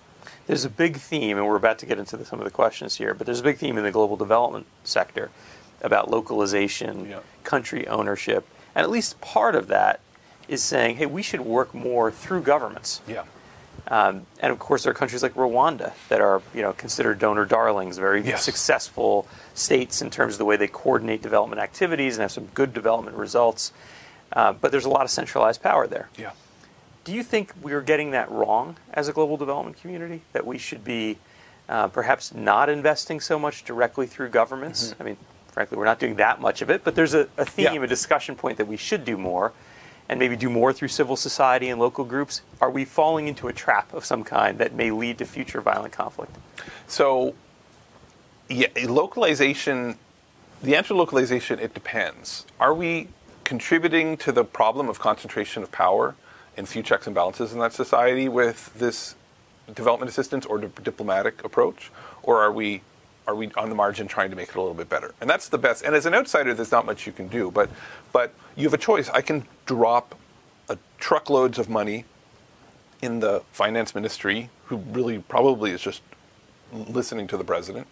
There's 0.48 0.64
a 0.64 0.70
big 0.70 0.96
theme, 0.96 1.38
and 1.38 1.46
we're 1.46 1.54
about 1.56 1.78
to 1.78 1.86
get 1.86 1.98
into 2.00 2.16
the, 2.16 2.24
some 2.24 2.40
of 2.40 2.44
the 2.44 2.50
questions 2.50 2.96
here, 2.96 3.14
but 3.14 3.24
there's 3.24 3.40
a 3.40 3.44
big 3.44 3.58
theme 3.58 3.78
in 3.78 3.84
the 3.84 3.92
global 3.92 4.16
development 4.16 4.66
sector 4.82 5.30
about 5.80 6.10
localization, 6.10 7.08
Yeah. 7.08 7.20
country 7.44 7.86
ownership, 7.86 8.46
and 8.74 8.82
at 8.82 8.90
least 8.90 9.20
part 9.20 9.54
of 9.54 9.68
that 9.68 10.00
is 10.48 10.62
saying, 10.62 10.96
hey, 10.96 11.06
we 11.06 11.22
should 11.22 11.40
work 11.40 11.74
more 11.74 12.10
through 12.10 12.42
governments. 12.42 13.00
Yeah. 13.06 13.24
Um, 13.88 14.24
and 14.40 14.50
of 14.52 14.58
course, 14.58 14.84
there 14.84 14.90
are 14.92 14.94
countries 14.94 15.22
like 15.22 15.34
Rwanda 15.34 15.92
that 16.08 16.20
are, 16.20 16.40
you 16.54 16.62
know, 16.62 16.72
considered 16.72 17.18
donor 17.18 17.44
darlings, 17.44 17.98
very 17.98 18.22
Yes. 18.22 18.42
successful 18.42 19.26
states 19.54 20.00
in 20.00 20.10
terms 20.10 20.34
of 20.34 20.38
the 20.38 20.44
way 20.44 20.56
they 20.56 20.68
coordinate 20.68 21.20
development 21.22 21.60
activities 21.60 22.16
and 22.16 22.22
have 22.22 22.32
some 22.32 22.46
good 22.54 22.72
development 22.72 23.16
results. 23.16 23.72
Uh, 24.32 24.52
but 24.52 24.70
there's 24.72 24.86
a 24.86 24.90
lot 24.90 25.02
of 25.02 25.10
centralized 25.10 25.62
power 25.62 25.86
there. 25.86 26.08
Yeah. 26.16 26.30
Do 27.04 27.12
you 27.12 27.22
think 27.22 27.52
we're 27.60 27.82
getting 27.82 28.12
that 28.12 28.30
wrong 28.30 28.76
as 28.92 29.08
a 29.08 29.12
global 29.12 29.36
development 29.36 29.76
community? 29.78 30.22
That 30.32 30.46
we 30.46 30.56
should 30.56 30.82
be 30.84 31.18
uh, 31.68 31.88
perhaps 31.88 32.32
not 32.32 32.70
investing 32.70 33.20
so 33.20 33.38
much 33.38 33.64
directly 33.64 34.06
through 34.06 34.30
governments? 34.30 34.94
I 34.98 35.02
mean, 35.02 35.18
frankly, 35.48 35.76
we're 35.76 35.84
not 35.84 35.98
doing 35.98 36.14
that 36.16 36.40
much 36.40 36.62
of 36.62 36.70
it, 36.70 36.84
but 36.84 36.94
there's 36.94 37.12
a, 37.14 37.28
a 37.36 37.44
theme, 37.44 37.74
Yeah. 37.74 37.82
a 37.82 37.86
discussion 37.86 38.34
point 38.34 38.56
that 38.56 38.66
we 38.66 38.78
should 38.78 39.04
do 39.04 39.18
more 39.18 39.52
and 40.08 40.18
maybe 40.18 40.36
do 40.36 40.50
more 40.50 40.72
through 40.72 40.88
civil 40.88 41.16
society 41.16 41.68
and 41.68 41.80
local 41.80 42.04
groups. 42.04 42.42
Are 42.60 42.70
we 42.70 42.84
falling 42.84 43.28
into 43.28 43.48
a 43.48 43.52
trap 43.52 43.92
of 43.94 44.04
some 44.04 44.24
kind 44.24 44.58
that 44.58 44.74
may 44.74 44.90
lead 44.90 45.18
to 45.18 45.24
future 45.24 45.60
violent 45.60 45.92
conflict? 45.92 46.36
So, 46.86 47.34
yeah, 48.48 48.68
localization. 48.86 49.98
The 50.62 50.76
answer 50.76 50.88
to 50.88 50.94
localization 50.94 51.58
it 51.58 51.74
depends. 51.74 52.46
Are 52.58 52.74
we 52.74 53.08
contributing 53.44 54.16
to 54.18 54.32
the 54.32 54.44
problem 54.44 54.88
of 54.88 54.98
concentration 54.98 55.62
of 55.62 55.70
power 55.70 56.14
and 56.56 56.68
few 56.68 56.82
checks 56.82 57.06
and 57.06 57.14
balances 57.14 57.52
in 57.52 57.58
that 57.58 57.72
society 57.72 58.28
with 58.28 58.72
this 58.74 59.14
development 59.74 60.10
assistance 60.10 60.46
or 60.46 60.58
di- 60.58 60.70
diplomatic 60.82 61.44
approach, 61.44 61.90
or 62.22 62.40
are 62.40 62.52
we 62.52 62.82
are 63.26 63.34
we 63.34 63.50
on 63.56 63.68
the 63.68 63.74
margin 63.74 64.06
trying 64.06 64.30
to 64.30 64.36
make 64.36 64.50
it 64.50 64.54
a 64.54 64.60
little 64.60 64.74
bit 64.74 64.88
better? 64.88 65.14
And 65.20 65.28
that's 65.28 65.48
the 65.48 65.58
best. 65.58 65.84
And 65.84 65.94
as 65.94 66.06
an 66.06 66.14
outsider, 66.14 66.54
there's 66.54 66.72
not 66.72 66.86
much 66.86 67.06
you 67.06 67.12
can 67.12 67.28
do, 67.28 67.50
but 67.50 67.70
but 68.12 68.32
you 68.56 68.64
have 68.64 68.74
a 68.74 68.78
choice. 68.78 69.08
I 69.10 69.22
can 69.22 69.46
drop 69.66 70.14
a 70.68 70.78
truckloads 70.98 71.58
of 71.58 71.68
money 71.68 72.04
in 73.02 73.20
the 73.20 73.42
finance 73.52 73.94
ministry, 73.94 74.50
who 74.66 74.76
really 74.76 75.18
probably 75.18 75.70
is 75.72 75.82
just 75.82 76.02
listening 76.72 77.26
to 77.28 77.36
the 77.36 77.44
president, 77.44 77.86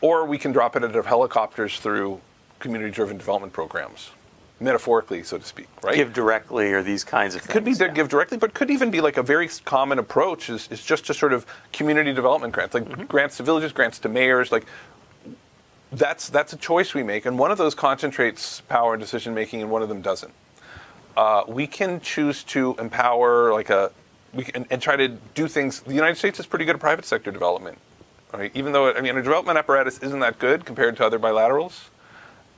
or 0.00 0.24
we 0.24 0.38
can 0.38 0.52
drop 0.52 0.74
it 0.76 0.84
out 0.84 0.96
of 0.96 1.06
helicopters 1.06 1.78
through 1.78 2.20
community-driven 2.58 3.18
development 3.18 3.52
programs, 3.52 4.10
metaphorically, 4.60 5.22
so 5.22 5.38
to 5.38 5.44
speak, 5.44 5.68
right? 5.82 5.96
GiveDirectly 5.96 6.72
or 6.72 6.82
these 6.82 7.04
kinds 7.04 7.34
of 7.34 7.42
things? 7.42 7.52
could 7.52 7.64
be 7.64 7.72
yeah. 7.72 7.88
GiveDirectly, 7.88 8.40
but 8.40 8.54
could 8.54 8.70
even 8.70 8.90
be 8.90 9.00
like 9.00 9.16
a 9.16 9.22
very 9.22 9.48
common 9.64 9.98
approach 9.98 10.50
is, 10.50 10.68
is 10.70 10.84
just 10.84 11.06
to 11.06 11.14
sort 11.14 11.32
of 11.32 11.46
community 11.72 12.12
development 12.12 12.52
grants, 12.52 12.74
like 12.74 13.08
grants 13.08 13.36
to 13.36 13.42
villages, 13.42 13.72
grants 13.72 13.98
to 14.00 14.08
mayors, 14.08 14.50
like 14.50 14.66
that's 15.92 16.28
that's 16.28 16.52
a 16.52 16.56
choice 16.56 16.92
we 16.92 17.02
make, 17.02 17.24
and 17.24 17.38
one 17.38 17.50
of 17.50 17.58
those 17.58 17.74
concentrates 17.74 18.60
power 18.62 18.94
and 18.94 19.00
decision 19.00 19.34
making, 19.34 19.62
and 19.62 19.70
one 19.70 19.82
of 19.82 19.88
them 19.88 20.02
doesn't. 20.02 20.32
Uh, 21.16 21.42
we 21.48 21.66
can 21.66 22.00
choose 22.00 22.44
to 22.44 22.76
empower 22.78 23.52
like 23.52 23.70
a 23.70 23.90
we 24.34 24.44
can, 24.44 24.66
and 24.70 24.82
try 24.82 24.96
to 24.96 25.08
do 25.08 25.48
things. 25.48 25.80
The 25.80 25.94
United 25.94 26.16
States 26.16 26.38
is 26.38 26.46
pretty 26.46 26.64
good 26.64 26.74
at 26.74 26.80
private 26.80 27.06
sector 27.06 27.30
development, 27.30 27.78
right? 28.34 28.50
Even 28.54 28.72
though 28.72 28.92
I 28.92 29.00
mean, 29.00 29.14
our 29.14 29.22
development 29.22 29.56
apparatus 29.56 29.98
isn't 29.98 30.20
that 30.20 30.38
good 30.38 30.66
compared 30.66 30.96
to 30.98 31.06
other 31.06 31.18
bilaterals 31.18 31.88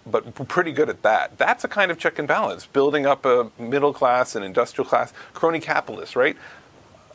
but 0.07 0.35
pretty 0.49 0.73
good 0.73 0.89
at 0.89 1.03
that. 1.03 1.37
That's 1.39 1.65
a 1.65 1.69
kind 1.69 1.91
of 1.91 1.99
check 1.99 2.19
and 2.19 2.27
balance, 2.27 2.67
building 2.67 3.07
up 3.07 3.25
a 3.25 3.51
middle 3.59 3.93
class 3.93 4.35
and 4.35 4.45
industrial 4.45 4.89
class, 4.89 5.13
crony 5.35 5.61
capitalists, 5.61 6.17
right? 6.17 6.37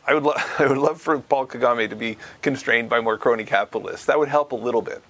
I 0.08 0.14
would, 0.14 0.24
lo- 0.24 0.36
I 0.60 0.68
would 0.68 0.78
love 0.78 1.02
for 1.02 1.20
Paul 1.20 1.48
Kagame 1.48 1.90
to 1.90 1.96
be 1.96 2.18
constrained 2.42 2.90
by 2.90 3.02
more 3.02 3.18
crony 3.18 3.44
capitalists. 3.44 4.06
That 4.06 4.20
would 4.20 4.30
help 4.30 4.52
a 4.52 4.56
little 4.56 4.82
bit, 4.82 5.02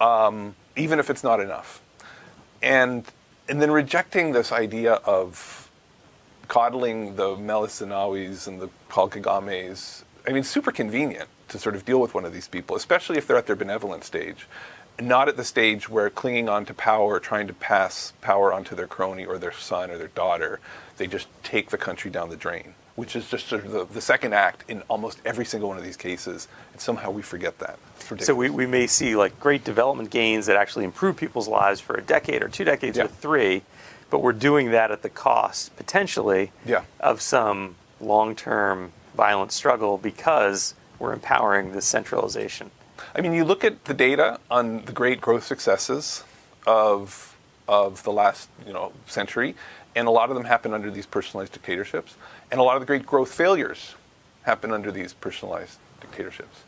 um, 0.00 0.54
even 0.76 0.98
if 0.98 1.10
it's 1.10 1.24
not 1.24 1.40
enough. 1.40 1.80
And, 2.62 3.04
and 3.48 3.60
then 3.60 3.70
rejecting 3.70 4.32
this 4.32 4.52
idea 4.52 4.94
of 4.94 5.70
coddling 6.48 7.16
the 7.16 7.36
Meles 7.36 7.80
Zenawis 7.80 8.46
and 8.46 8.60
the 8.60 8.68
Paul 8.88 9.08
Kagames. 9.08 10.02
I 10.28 10.32
mean, 10.32 10.44
super 10.44 10.70
convenient 10.70 11.28
to 11.48 11.58
sort 11.58 11.74
of 11.74 11.84
deal 11.84 12.00
with 12.00 12.14
one 12.14 12.24
of 12.24 12.32
these 12.32 12.48
people, 12.48 12.76
especially 12.76 13.18
if 13.18 13.26
they're 13.26 13.36
at 13.36 13.46
their 13.46 13.56
benevolent 13.56 14.04
stage, 14.04 14.46
not 15.00 15.28
at 15.28 15.36
the 15.36 15.44
stage 15.44 15.88
where 15.88 16.10
clinging 16.10 16.48
on 16.48 16.64
to 16.66 16.74
power, 16.74 17.18
trying 17.18 17.46
to 17.48 17.52
pass 17.54 18.12
power 18.20 18.52
onto 18.52 18.74
their 18.74 18.86
crony 18.86 19.24
or 19.24 19.38
their 19.38 19.52
son 19.52 19.90
or 19.90 19.98
their 19.98 20.08
daughter, 20.08 20.60
they 20.96 21.06
just 21.06 21.26
take 21.42 21.70
the 21.70 21.78
country 21.78 22.10
down 22.10 22.28
the 22.30 22.36
drain, 22.36 22.74
which 22.94 23.16
is 23.16 23.28
just 23.28 23.48
sort 23.48 23.64
of 23.64 23.72
the, 23.72 23.84
the 23.84 24.00
second 24.00 24.34
act 24.34 24.64
in 24.68 24.82
almost 24.88 25.18
every 25.24 25.44
single 25.44 25.68
one 25.68 25.78
of 25.78 25.84
these 25.84 25.96
cases. 25.96 26.46
And 26.72 26.80
somehow 26.80 27.10
we 27.10 27.22
forget 27.22 27.58
that. 27.58 27.78
So 28.18 28.34
we, 28.34 28.50
we 28.50 28.66
may 28.66 28.86
see 28.86 29.16
like 29.16 29.38
great 29.40 29.64
development 29.64 30.10
gains 30.10 30.46
that 30.46 30.56
actually 30.56 30.84
improve 30.84 31.16
people's 31.16 31.48
lives 31.48 31.80
for 31.80 31.94
a 31.96 32.02
decade 32.02 32.42
or 32.42 32.48
two 32.48 32.64
decades 32.64 32.98
Yeah. 32.98 33.04
or 33.04 33.08
three, 33.08 33.62
but 34.10 34.20
we're 34.20 34.32
doing 34.34 34.70
that 34.72 34.90
at 34.90 35.02
the 35.02 35.08
cost 35.08 35.74
potentially 35.76 36.52
Yeah. 36.66 36.82
of 37.00 37.22
some 37.22 37.76
long-term 38.00 38.92
violent 39.16 39.52
struggle 39.52 39.96
because 39.98 40.74
we're 40.98 41.12
empowering 41.12 41.72
this 41.72 41.86
centralization? 41.86 42.70
I 43.14 43.20
mean, 43.20 43.32
you 43.32 43.44
look 43.44 43.64
at 43.64 43.84
the 43.84 43.94
data 43.94 44.40
on 44.50 44.84
the 44.84 44.92
great 44.92 45.20
growth 45.20 45.44
successes 45.44 46.24
of 46.66 47.28
of 47.68 48.02
the 48.02 48.12
last 48.12 48.48
you 48.66 48.72
know 48.72 48.92
century, 49.06 49.54
and 49.94 50.08
a 50.08 50.10
lot 50.10 50.30
of 50.30 50.34
them 50.36 50.44
happen 50.44 50.72
under 50.72 50.90
these 50.90 51.06
personalized 51.06 51.52
dictatorships, 51.52 52.16
and 52.50 52.60
a 52.60 52.62
lot 52.62 52.76
of 52.76 52.80
the 52.82 52.86
great 52.86 53.06
growth 53.06 53.32
failures 53.32 53.94
happen 54.42 54.72
under 54.72 54.90
these 54.90 55.12
personalized 55.12 55.78
dictatorships, 56.00 56.60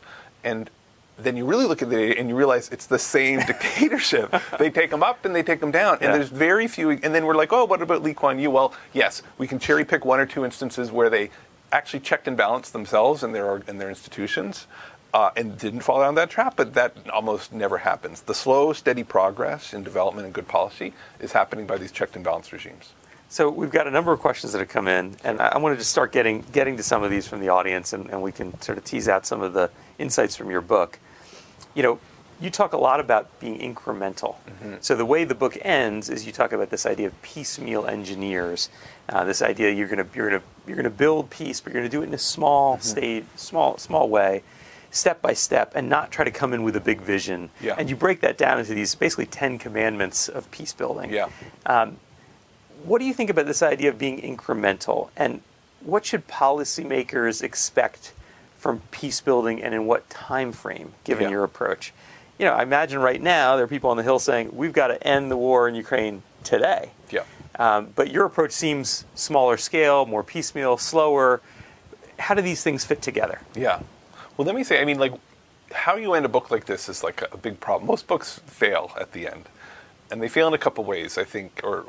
and 0.43 0.69
then 1.17 1.37
you 1.37 1.45
really 1.45 1.65
look 1.65 1.81
at 1.81 1.89
the 1.89 1.95
data 1.95 2.19
and 2.19 2.27
you 2.29 2.35
realize 2.35 2.69
it's 2.69 2.87
the 2.87 2.99
same 2.99 3.39
dictatorship. 3.47 4.33
they 4.59 4.69
take 4.69 4.89
them 4.89 5.01
up 5.01 5.23
and 5.25 5.33
they 5.35 5.43
take 5.43 5.59
them 5.61 5.71
down, 5.71 5.93
and 5.95 6.03
Yeah. 6.03 6.11
there's 6.13 6.29
very 6.29 6.67
few. 6.67 6.91
And 6.91 7.15
then 7.15 7.25
we're 7.25 7.35
like, 7.35 7.53
oh, 7.53 7.63
what 7.65 7.81
about 7.81 8.03
Lee 8.03 8.13
Kuan 8.13 8.37
Yew? 8.37 8.51
Well, 8.51 8.73
yes, 8.93 9.21
we 9.37 9.47
can 9.47 9.57
cherry 9.57 9.85
pick 9.85 10.03
one 10.05 10.19
or 10.19 10.25
two 10.25 10.43
instances 10.45 10.91
where 10.91 11.09
they 11.09 11.29
actually 11.71 12.01
checked 12.01 12.27
and 12.27 12.37
balanced 12.37 12.73
themselves 12.73 13.23
and 13.23 13.33
their 13.33 13.55
and 13.67 13.79
their 13.81 13.89
institutions. 13.89 14.67
Uh, 15.15 15.31
and 15.37 15.57
didn't 15.57 15.79
fall 15.79 16.01
down 16.01 16.13
that 16.15 16.29
trap, 16.29 16.57
but 16.57 16.73
that 16.73 16.91
almost 17.09 17.53
never 17.53 17.77
happens. 17.77 18.19
The 18.19 18.33
slow, 18.33 18.73
steady 18.73 19.05
progress 19.05 19.73
in 19.73 19.81
development 19.81 20.25
and 20.25 20.33
good 20.33 20.49
policy 20.49 20.91
is 21.21 21.31
happening 21.31 21.65
by 21.65 21.77
these 21.77 21.93
checked 21.93 22.17
and 22.17 22.25
balanced 22.25 22.51
regimes. 22.51 22.91
So 23.29 23.49
we've 23.49 23.71
got 23.71 23.87
a 23.87 23.91
number 23.91 24.11
of 24.11 24.19
questions 24.19 24.51
that 24.51 24.59
have 24.59 24.67
come 24.67 24.89
in, 24.89 25.15
and 25.23 25.39
I 25.39 25.47
I 25.55 25.57
wanted 25.57 25.77
to 25.77 25.85
start 25.85 26.11
getting 26.11 26.43
getting 26.51 26.75
to 26.75 26.83
some 26.83 27.01
of 27.01 27.11
these 27.11 27.25
from 27.29 27.39
the 27.39 27.47
audience, 27.47 27.93
and, 27.93 28.09
and 28.09 28.21
we 28.21 28.33
can 28.33 28.59
sort 28.59 28.77
of 28.77 28.83
tease 28.83 29.07
out 29.07 29.25
some 29.25 29.41
of 29.41 29.53
the 29.53 29.69
insights 29.97 30.35
from 30.35 30.49
your 30.49 30.59
book. 30.59 30.99
You 31.75 31.83
know, 31.83 31.99
you 32.41 32.49
talk 32.49 32.73
a 32.73 32.77
lot 32.77 32.99
about 32.99 33.39
being 33.39 33.57
incremental. 33.59 34.35
So 34.81 34.95
the 34.97 35.05
way 35.05 35.23
the 35.23 35.35
book 35.35 35.57
ends 35.61 36.09
is 36.09 36.25
you 36.27 36.33
talk 36.33 36.51
about 36.51 36.69
this 36.71 36.85
idea 36.85 37.07
of 37.07 37.21
piecemeal 37.21 37.85
engineers, 37.85 38.69
uh, 39.07 39.23
this 39.23 39.41
idea 39.41 39.71
you're 39.71 39.87
going 39.87 40.03
to 40.05 40.09
you're 40.13 40.29
going 40.29 40.41
to 40.41 40.47
you're 40.67 40.75
going 40.75 40.91
to 40.91 40.97
build 41.05 41.29
peace, 41.29 41.61
but 41.61 41.71
you're 41.71 41.81
going 41.81 41.89
to 41.89 41.97
do 41.97 42.03
it 42.03 42.07
in 42.07 42.13
a 42.13 42.25
small 42.35 42.79
state, 42.79 43.23
small 43.39 43.77
small 43.77 44.09
way, 44.09 44.43
step 44.95 45.21
by 45.21 45.33
step, 45.33 45.73
and 45.75 45.89
not 45.89 46.09
try 46.11 46.23
to 46.25 46.31
come 46.31 46.53
in 46.53 46.63
with 46.63 46.75
a 46.75 46.79
big 46.79 47.01
vision. 47.01 47.49
Yeah. 47.61 47.75
And 47.77 47.89
you 47.89 47.95
break 47.95 48.21
that 48.21 48.37
down 48.37 48.59
into 48.59 48.73
these 48.73 48.95
basically 48.95 49.25
ten 49.25 49.57
commandments 49.59 50.29
of 50.29 50.49
peace 50.51 50.73
building. 50.73 51.11
Yeah. 51.11 51.27
What 52.83 52.99
do 52.99 53.05
you 53.05 53.13
think 53.13 53.29
about 53.31 53.47
this 53.47 53.63
idea 53.63 53.89
of 53.89 53.97
being 53.97 54.21
incremental, 54.21 55.09
and 55.17 55.41
what 55.81 56.05
should 56.05 56.27
policymakers 56.27 57.41
expect 57.41 58.13
from 58.57 58.81
peace 58.91 59.21
building, 59.21 59.61
and 59.61 59.73
in 59.73 59.85
what 59.85 60.09
time 60.09 60.51
frame, 60.51 60.93
given 61.03 61.23
Yeah. 61.25 61.29
your 61.31 61.43
approach? 61.43 61.93
You 62.37 62.45
know, 62.45 62.53
I 62.53 62.63
imagine 62.63 62.99
right 62.99 63.21
now 63.21 63.55
there 63.55 63.65
are 63.65 63.67
people 63.67 63.89
on 63.89 63.97
the 63.97 64.03
Hill 64.03 64.19
saying 64.19 64.49
we've 64.53 64.73
got 64.73 64.87
to 64.87 65.01
end 65.07 65.31
the 65.31 65.37
war 65.37 65.67
in 65.67 65.75
Ukraine 65.75 66.21
today. 66.43 66.91
Yeah. 67.09 67.23
Um, 67.57 67.87
but 67.95 68.11
your 68.11 68.25
approach 68.25 68.51
seems 68.51 69.05
smaller 69.15 69.57
scale, 69.57 70.05
more 70.05 70.21
piecemeal, 70.23 70.77
slower. 70.77 71.41
How 72.19 72.35
do 72.35 72.41
these 72.41 72.61
things 72.61 72.83
fit 72.85 73.01
together? 73.01 73.39
Yeah. 73.55 73.79
Well, 74.37 74.45
let 74.45 74.55
me 74.55 74.63
say, 74.63 74.81
I 74.81 74.85
mean, 74.85 74.99
like, 74.99 75.13
how 75.71 75.95
you 75.95 76.13
end 76.13 76.25
a 76.25 76.29
book 76.29 76.51
like 76.51 76.65
this 76.65 76.89
is 76.89 77.03
like 77.03 77.23
a, 77.31 77.37
big 77.37 77.59
problem. 77.59 77.87
Most 77.87 78.07
books 78.07 78.41
fail 78.45 78.91
at 78.99 79.13
the 79.13 79.27
end, 79.27 79.45
and 80.11 80.21
they 80.21 80.27
fail 80.27 80.47
in 80.47 80.53
a 80.53 80.57
couple 80.57 80.83
ways, 80.83 81.17
I 81.17 81.23
think. 81.23 81.61
Or 81.63 81.85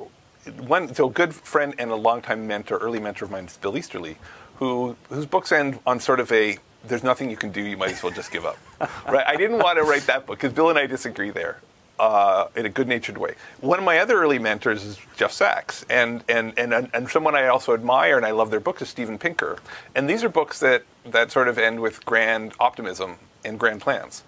one, 0.59 0.95
so 0.95 1.09
a 1.09 1.11
good 1.11 1.35
friend 1.35 1.75
and 1.79 1.91
a 1.91 1.97
longtime 1.97 2.47
mentor, 2.47 2.79
early 2.79 3.01
mentor 3.01 3.25
of 3.25 3.31
mine 3.31 3.45
is 3.45 3.57
Bill 3.57 3.77
Easterly, 3.77 4.17
who 4.57 4.97
whose 5.09 5.27
books 5.27 5.53
end 5.53 5.81
on 5.87 6.01
sort 6.01 6.21
of 6.21 6.31
a 6.33 6.59
"there's 6.85 7.03
nothing 7.03 7.31
you 7.31 7.37
can 7.37 7.51
do, 7.51 7.61
you 7.61 7.77
might 7.77 7.93
as 7.93 8.03
well 8.03 8.13
just 8.13 8.31
give 8.31 8.47
up." 8.47 8.59
right? 9.09 9.27
I 9.27 9.37
didn't 9.37 9.59
want 9.59 9.79
to 9.79 9.85
write 9.85 10.07
that 10.07 10.27
book 10.27 10.39
because 10.39 10.53
Bill 10.53 10.71
and 10.71 10.79
I 10.79 10.87
disagree 10.87 11.31
there. 11.31 11.61
Uh, 11.99 12.49
in 12.55 12.67
a 12.67 12.69
good-natured 12.69 13.17
way. 13.17 13.35
One 13.63 13.79
of 13.79 13.85
my 13.87 14.01
other 14.01 14.21
early 14.21 14.39
mentors 14.39 14.85
is 14.85 14.99
Jeff 15.17 15.33
Sachs, 15.33 15.83
and 15.89 16.23
and, 16.29 16.53
and 16.59 16.91
and 16.93 17.09
someone 17.09 17.35
I 17.35 17.47
also 17.47 17.73
admire 17.73 18.19
and 18.19 18.27
I 18.27 18.33
love 18.33 18.51
their 18.51 18.61
books 18.61 18.83
is 18.83 18.91
Steven 18.91 19.17
Pinker. 19.17 19.57
And 19.95 20.07
these 20.07 20.23
are 20.23 20.29
books 20.29 20.61
that 20.61 20.83
that 21.07 21.33
sort 21.33 21.49
of 21.49 21.59
end 21.59 21.81
with 21.81 22.05
grand 22.05 22.53
optimism 22.61 23.17
and 23.47 23.59
grand 23.59 23.81
plans, 23.81 24.25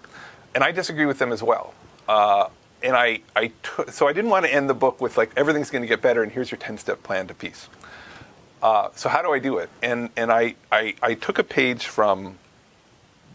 and 0.55 0.63
I 0.63 0.71
disagree 0.71 1.05
with 1.05 1.19
them 1.19 1.31
as 1.31 1.43
well. 1.43 1.75
Uh, 2.07 2.49
and 2.81 2.95
I, 2.95 3.21
I 3.35 3.51
so 3.91 4.07
I 4.07 4.13
didn't 4.13 4.31
want 4.31 4.45
to 4.45 4.53
end 4.53 4.69
the 4.69 4.73
book 4.73 5.01
with 5.01 5.17
like 5.17 5.31
everything's 5.35 5.69
going 5.69 5.81
to 5.81 5.87
get 5.87 6.01
better 6.01 6.23
and 6.23 6.31
here's 6.31 6.49
your 6.51 6.57
10-step 6.59 7.03
plan 7.03 7.27
to 7.27 7.33
peace. 7.33 7.67
Uh, 8.61 8.89
so 8.95 9.09
how 9.09 9.21
do 9.21 9.31
I 9.31 9.39
do 9.39 9.57
it? 9.57 9.69
And 9.81 10.09
and 10.17 10.31
I, 10.31 10.55
I 10.71 10.95
I 11.01 11.13
took 11.13 11.39
a 11.39 11.43
page 11.43 11.85
from 11.85 12.37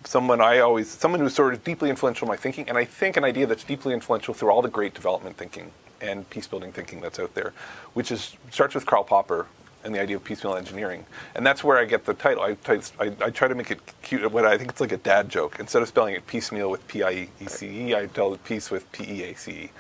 someone 0.04 0.40
I 0.40 0.58
always, 0.58 0.88
someone 0.88 1.20
who's 1.20 1.34
sort 1.34 1.54
of 1.54 1.64
deeply 1.64 1.90
influential 1.90 2.26
in 2.26 2.28
my 2.28 2.36
thinking, 2.36 2.68
and 2.68 2.78
I 2.78 2.84
think 2.84 3.16
an 3.16 3.24
idea 3.24 3.46
that's 3.46 3.64
deeply 3.64 3.94
influential 3.94 4.34
through 4.34 4.50
all 4.50 4.62
the 4.62 4.68
great 4.68 4.94
development 4.94 5.36
thinking 5.36 5.72
and 6.00 6.28
peace 6.30 6.46
building 6.46 6.72
thinking 6.72 7.00
that's 7.00 7.18
out 7.18 7.34
there, 7.34 7.52
which 7.94 8.12
is 8.12 8.36
starts 8.50 8.74
with 8.74 8.86
Karl 8.86 9.04
Popper 9.04 9.46
and 9.82 9.94
the 9.94 10.00
idea 10.00 10.16
of 10.16 10.24
piecemeal 10.24 10.56
engineering, 10.56 11.04
and 11.34 11.46
that's 11.46 11.62
where 11.62 11.76
I 11.76 11.84
get 11.84 12.06
the 12.06 12.14
title. 12.14 12.42
I, 12.42 12.56
I, 12.98 13.12
I 13.20 13.30
try 13.30 13.48
to 13.48 13.54
make 13.54 13.70
it 13.70 13.80
cute. 14.02 14.30
What 14.30 14.46
I 14.46 14.56
think 14.56 14.70
it's 14.70 14.80
like 14.80 14.92
a 14.92 14.96
dad 14.98 15.28
joke. 15.28 15.56
Instead 15.58 15.82
of 15.82 15.88
spelling 15.88 16.14
it 16.14 16.26
piecemeal 16.26 16.70
with 16.70 16.86
P 16.88 17.02
I 17.02 17.28
E 17.40 17.46
C 17.46 17.88
E, 17.88 17.94
I 17.94 18.06
tell 18.06 18.32
it 18.34 18.44
peace 18.44 18.70
with 18.70 18.90
P 18.92 19.04
E 19.04 19.22
A 19.24 19.34
C 19.34 19.52
E, 19.52 19.70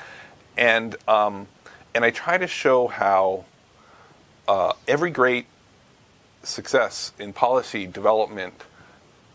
and 0.56 0.96
um, 1.08 1.46
and 1.94 2.04
I 2.04 2.10
try 2.10 2.38
to 2.38 2.46
show 2.46 2.88
how 2.88 3.44
uh, 4.46 4.72
every 4.86 5.10
great 5.10 5.46
success 6.42 7.12
in 7.18 7.32
policy 7.32 7.86
development 7.86 8.54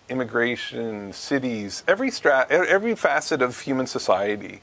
immigration, 0.09 1.13
cities, 1.13 1.83
every 1.87 2.09
strat, 2.09 2.49
every 2.49 2.95
facet 2.95 3.41
of 3.41 3.59
human 3.59 3.87
society 3.87 4.61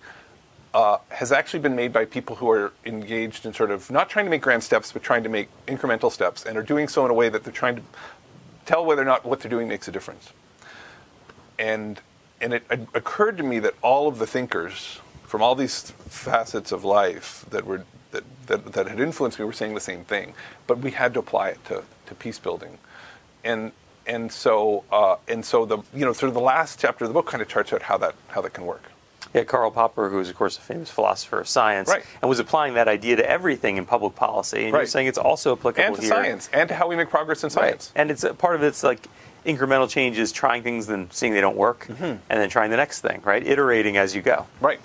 uh, 0.75 0.99
has 1.09 1.33
actually 1.33 1.61
been 1.61 1.75
made 1.75 1.93
by 1.93 2.05
people 2.05 2.37
who 2.37 2.51
are 2.51 2.73
engaged 2.85 3.47
in 3.47 3.55
sort 3.55 3.71
of 3.71 3.91
not 3.91 4.11
trying 4.11 4.27
to 4.27 4.31
make 4.31 4.43
grand 4.43 4.63
steps, 4.63 4.93
but 4.93 5.03
trying 5.03 5.23
to 5.23 5.29
make 5.29 5.49
incremental 5.67 6.13
steps, 6.13 6.45
and 6.45 6.59
are 6.59 6.63
doing 6.63 6.89
so 6.89 7.05
in 7.05 7.11
a 7.11 7.15
way 7.15 7.29
that 7.29 7.45
they're 7.45 7.53
trying 7.53 7.77
to 7.77 7.83
tell 8.67 8.85
whether 8.85 9.01
or 9.01 9.07
not 9.07 9.25
what 9.25 9.41
they're 9.41 9.51
doing 9.51 9.69
makes 9.69 9.89
a 9.89 9.93
difference. 9.93 10.33
And 11.59 12.01
and 12.41 12.53
it, 12.53 12.67
it 12.71 12.87
occurred 12.93 13.39
to 13.39 13.43
me 13.43 13.59
that 13.61 13.75
all 13.81 14.09
of 14.09 14.19
the 14.19 14.27
thinkers 14.27 15.01
from 15.25 15.43
all 15.43 15.55
these 15.55 15.93
facets 16.09 16.71
of 16.71 16.85
life 16.85 17.47
that 17.51 17.65
were 17.65 17.85
that, 18.11 18.25
that, 18.47 18.73
that 18.75 18.87
had 18.87 19.01
influenced 19.01 19.39
me 19.39 19.45
were 19.45 19.53
saying 19.53 19.75
the 19.75 19.81
same 19.81 20.05
thing, 20.05 20.35
but 20.67 20.79
we 20.79 20.91
had 20.91 21.15
to 21.15 21.21
apply 21.21 21.49
it 21.49 21.65
to, 21.67 21.85
to 22.07 22.15
peace 22.15 22.39
building, 22.39 22.79
and 23.43 23.73
and 24.07 24.31
so 24.33 24.85
uh, 24.93 25.17
and 25.29 25.45
so 25.45 25.65
the 25.65 25.79
you 25.95 26.05
know 26.05 26.13
sort 26.13 26.29
of 26.29 26.35
the 26.35 26.41
last 26.41 26.79
chapter 26.81 27.05
of 27.05 27.11
the 27.11 27.15
book 27.15 27.27
kind 27.27 27.43
of 27.43 27.49
charts 27.49 27.73
out 27.73 27.83
how 27.83 27.99
that 27.99 28.15
how 28.29 28.41
that 28.41 28.53
can 28.53 28.65
work. 28.67 28.83
Yeah, 29.35 29.45
Karl 29.45 29.71
Popper, 29.71 30.09
who 30.09 30.19
is, 30.21 30.31
of 30.31 30.37
course, 30.37 30.57
a 30.57 30.63
famous 30.63 30.91
philosopher 30.91 31.41
of 31.41 31.49
science, 31.49 31.91
Right. 31.91 32.05
and 32.23 32.29
was 32.29 32.39
applying 32.39 32.75
that 32.75 32.89
idea 32.89 33.17
to 33.17 33.29
everything 33.29 33.77
in 33.77 33.85
public 33.85 34.15
policy. 34.15 34.65
And 34.65 34.73
you're 34.73 34.87
saying 34.87 35.09
it's 35.09 35.19
also 35.19 35.53
applicable 35.55 35.85
And 35.87 35.95
to 35.97 36.01
here. 36.01 36.09
science, 36.09 36.49
and 36.55 36.69
to 36.71 36.75
how 36.75 36.89
we 36.89 36.97
make 36.97 37.11
progress 37.11 37.43
in 37.43 37.49
Right. 37.49 37.53
science. 37.53 37.93
And 37.95 38.11
it's 38.11 38.25
a, 38.25 38.33
part 38.33 38.55
of 38.55 38.63
it's 38.63 38.83
like 38.83 39.07
incremental 39.45 39.91
changes, 39.91 40.33
trying 40.33 40.63
things, 40.63 40.87
then 40.87 41.11
seeing 41.11 41.35
they 41.35 41.43
don't 41.43 41.57
work, 41.57 41.87
Mm-hmm. 41.89 42.05
and 42.05 42.21
then 42.29 42.49
trying 42.49 42.71
the 42.71 42.79
next 42.79 43.01
thing, 43.03 43.21
right? 43.25 43.47
Iterating 43.47 43.99
as 43.99 44.15
you 44.15 44.23
go. 44.23 44.47
Right. 44.61 44.81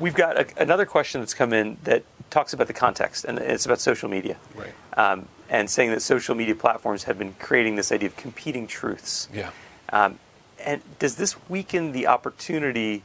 We've 0.00 0.14
got 0.14 0.36
a, 0.38 0.62
another 0.62 0.86
question 0.86 1.20
that's 1.20 1.34
come 1.34 1.52
in 1.52 1.76
that 1.84 2.02
talks 2.30 2.52
about 2.52 2.66
the 2.66 2.72
context, 2.72 3.24
and 3.24 3.38
it's 3.38 3.66
about 3.66 3.80
social 3.80 4.08
media. 4.08 4.36
Right. 4.54 4.72
Um, 4.96 5.28
and 5.48 5.68
saying 5.68 5.90
that 5.90 6.00
social 6.00 6.34
media 6.34 6.54
platforms 6.54 7.04
have 7.04 7.18
been 7.18 7.34
creating 7.38 7.76
this 7.76 7.92
idea 7.92 8.08
of 8.08 8.16
competing 8.16 8.66
truths. 8.66 9.28
Yeah. 9.32 9.50
Um, 9.92 10.18
and 10.64 10.80
does 10.98 11.16
this 11.16 11.36
weaken 11.48 11.92
the 11.92 12.06
opportunity 12.06 13.02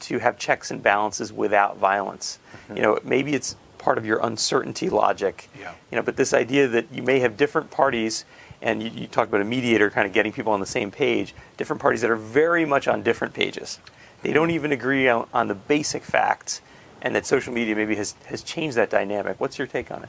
to 0.00 0.18
have 0.18 0.38
checks 0.38 0.70
and 0.70 0.82
balances 0.82 1.32
without 1.32 1.78
violence? 1.78 2.38
You 2.74 2.82
know, 2.82 2.98
maybe 3.02 3.34
it's 3.34 3.56
part 3.78 3.98
of 3.98 4.04
your 4.04 4.18
uncertainty 4.18 4.90
logic. 4.90 5.48
Yeah. 5.58 5.72
You 5.90 5.96
know, 5.96 6.02
but 6.02 6.16
this 6.16 6.34
idea 6.34 6.68
that 6.68 6.92
you 6.92 7.02
may 7.02 7.20
have 7.20 7.36
different 7.36 7.70
parties, 7.70 8.24
and 8.60 8.82
you, 8.82 8.90
you 8.90 9.06
talk 9.06 9.28
about 9.28 9.40
a 9.40 9.44
mediator 9.44 9.88
kind 9.90 10.06
of 10.06 10.12
getting 10.12 10.32
people 10.32 10.52
on 10.52 10.60
the 10.60 10.66
same 10.66 10.90
page, 10.90 11.34
different 11.56 11.80
parties 11.80 12.02
that 12.02 12.10
are 12.10 12.16
very 12.16 12.66
much 12.66 12.88
on 12.88 13.02
different 13.02 13.32
pages. 13.32 13.78
They 14.26 14.32
don't 14.32 14.50
even 14.50 14.72
agree 14.72 15.08
on, 15.08 15.28
on 15.32 15.46
the 15.46 15.54
basic 15.54 16.02
facts, 16.02 16.60
and 17.00 17.14
that 17.14 17.24
social 17.24 17.52
media 17.52 17.76
maybe 17.76 17.94
has, 17.94 18.16
has 18.24 18.42
changed 18.42 18.76
that 18.76 18.90
dynamic. 18.90 19.38
What's 19.38 19.56
your 19.56 19.68
take 19.68 19.92
on 19.92 20.02
it? 20.02 20.08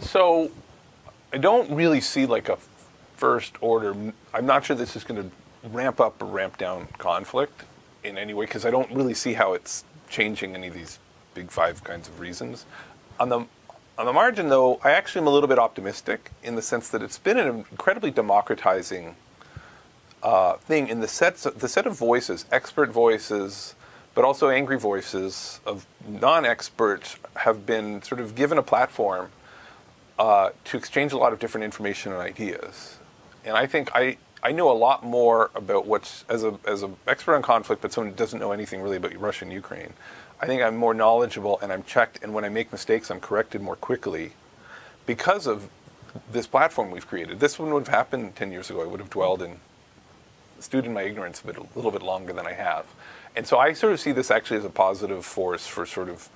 So 0.00 0.50
I 1.34 1.36
don't 1.36 1.70
really 1.70 2.00
see 2.00 2.24
like 2.24 2.48
a 2.48 2.56
first 3.16 3.56
order. 3.60 3.94
I'm 4.32 4.46
not 4.46 4.64
sure 4.64 4.74
this 4.74 4.96
is 4.96 5.04
going 5.04 5.22
to 5.22 5.68
ramp 5.68 6.00
up 6.00 6.22
or 6.22 6.24
ramp 6.24 6.56
down 6.56 6.88
conflict 6.96 7.64
in 8.04 8.16
any 8.16 8.32
way 8.32 8.46
because 8.46 8.64
I 8.64 8.70
don't 8.70 8.90
really 8.90 9.12
see 9.12 9.34
how 9.34 9.52
it's 9.52 9.84
changing 10.08 10.54
any 10.54 10.68
of 10.68 10.72
these 10.72 10.98
big 11.34 11.50
five 11.50 11.84
kinds 11.84 12.08
of 12.08 12.20
reasons. 12.20 12.64
On 13.20 13.28
the 13.28 13.40
on 13.98 14.06
the 14.06 14.14
margin, 14.14 14.48
though, 14.48 14.80
I 14.82 14.92
actually 14.92 15.20
am 15.20 15.26
a 15.26 15.30
little 15.30 15.48
bit 15.48 15.58
optimistic 15.58 16.30
in 16.42 16.54
the 16.54 16.62
sense 16.62 16.88
that 16.88 17.02
it's 17.02 17.18
been 17.18 17.36
an 17.36 17.66
incredibly 17.70 18.12
democratizing 18.12 19.16
uh, 20.22 20.54
thing 20.54 20.88
in 20.88 21.00
the 21.00 21.08
sets 21.08 21.44
the 21.44 21.68
set 21.68 21.86
of 21.86 21.96
voices, 21.96 22.44
expert 22.50 22.90
voices, 22.90 23.74
but 24.14 24.24
also 24.24 24.48
angry 24.48 24.78
voices 24.78 25.60
of 25.64 25.86
non-experts 26.06 27.16
have 27.36 27.64
been 27.64 28.02
sort 28.02 28.20
of 28.20 28.34
given 28.34 28.58
a 28.58 28.62
platform 28.62 29.30
uh, 30.18 30.50
to 30.64 30.76
exchange 30.76 31.12
a 31.12 31.18
lot 31.18 31.32
of 31.32 31.38
different 31.38 31.64
information 31.64 32.12
and 32.12 32.20
ideas. 32.20 32.98
And 33.44 33.56
I 33.56 33.66
think 33.66 33.90
I, 33.94 34.16
I 34.42 34.52
know 34.52 34.70
a 34.70 34.74
lot 34.74 35.04
more 35.04 35.50
about 35.54 35.86
what's 35.86 36.24
as 36.28 36.44
a 36.44 36.58
as 36.66 36.82
an 36.82 36.96
expert 37.06 37.36
on 37.36 37.42
conflict, 37.42 37.82
but 37.82 37.92
someone 37.92 38.10
who 38.10 38.16
doesn't 38.16 38.38
know 38.38 38.52
anything 38.52 38.82
really 38.82 38.96
about 38.96 39.14
Russia 39.20 39.44
and 39.44 39.52
Ukraine. 39.52 39.92
I 40.40 40.46
think 40.46 40.62
I'm 40.62 40.76
more 40.76 40.94
knowledgeable 40.94 41.58
and 41.62 41.72
I'm 41.72 41.82
checked, 41.82 42.20
and 42.22 42.32
when 42.32 42.44
I 42.44 42.48
make 42.48 42.70
mistakes, 42.70 43.10
I'm 43.10 43.20
corrected 43.20 43.60
more 43.60 43.76
quickly 43.76 44.32
because 45.06 45.46
of 45.46 45.68
this 46.30 46.46
platform 46.46 46.90
we've 46.90 47.06
created. 47.06 47.40
This 47.40 47.58
one 47.58 47.72
would 47.72 47.86
have 47.86 47.94
happened 47.94 48.36
10 48.36 48.52
years 48.52 48.70
ago. 48.70 48.82
I 48.82 48.86
would 48.86 49.00
have 49.00 49.10
dwelled 49.10 49.42
in 49.42 49.60
stewed 50.60 50.84
in 50.84 50.92
my 50.92 51.02
ignorance 51.02 51.42
of 51.42 51.48
it 51.50 51.56
a 51.56 51.66
little 51.74 51.90
bit 51.90 52.02
longer 52.02 52.32
than 52.32 52.46
I 52.46 52.52
have. 52.52 52.86
And 53.36 53.46
so 53.46 53.58
I 53.58 53.72
sort 53.72 53.92
of 53.92 54.00
see 54.00 54.12
this 54.12 54.30
actually 54.30 54.58
as 54.58 54.64
a 54.64 54.70
positive 54.70 55.24
force 55.24 55.66
for 55.66 55.86
sort 55.86 56.08
of 56.08 56.28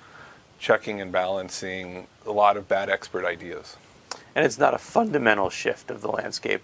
checking 0.59 1.01
and 1.01 1.11
balancing 1.11 2.07
a 2.25 2.31
lot 2.31 2.55
of 2.55 2.67
bad 2.67 2.89
expert 2.89 3.25
ideas. 3.25 3.75
And 4.35 4.45
it's 4.45 4.57
not 4.57 4.73
a 4.73 4.77
fundamental 4.77 5.49
shift 5.49 5.91
of 5.91 6.01
the 6.01 6.07
landscape. 6.07 6.61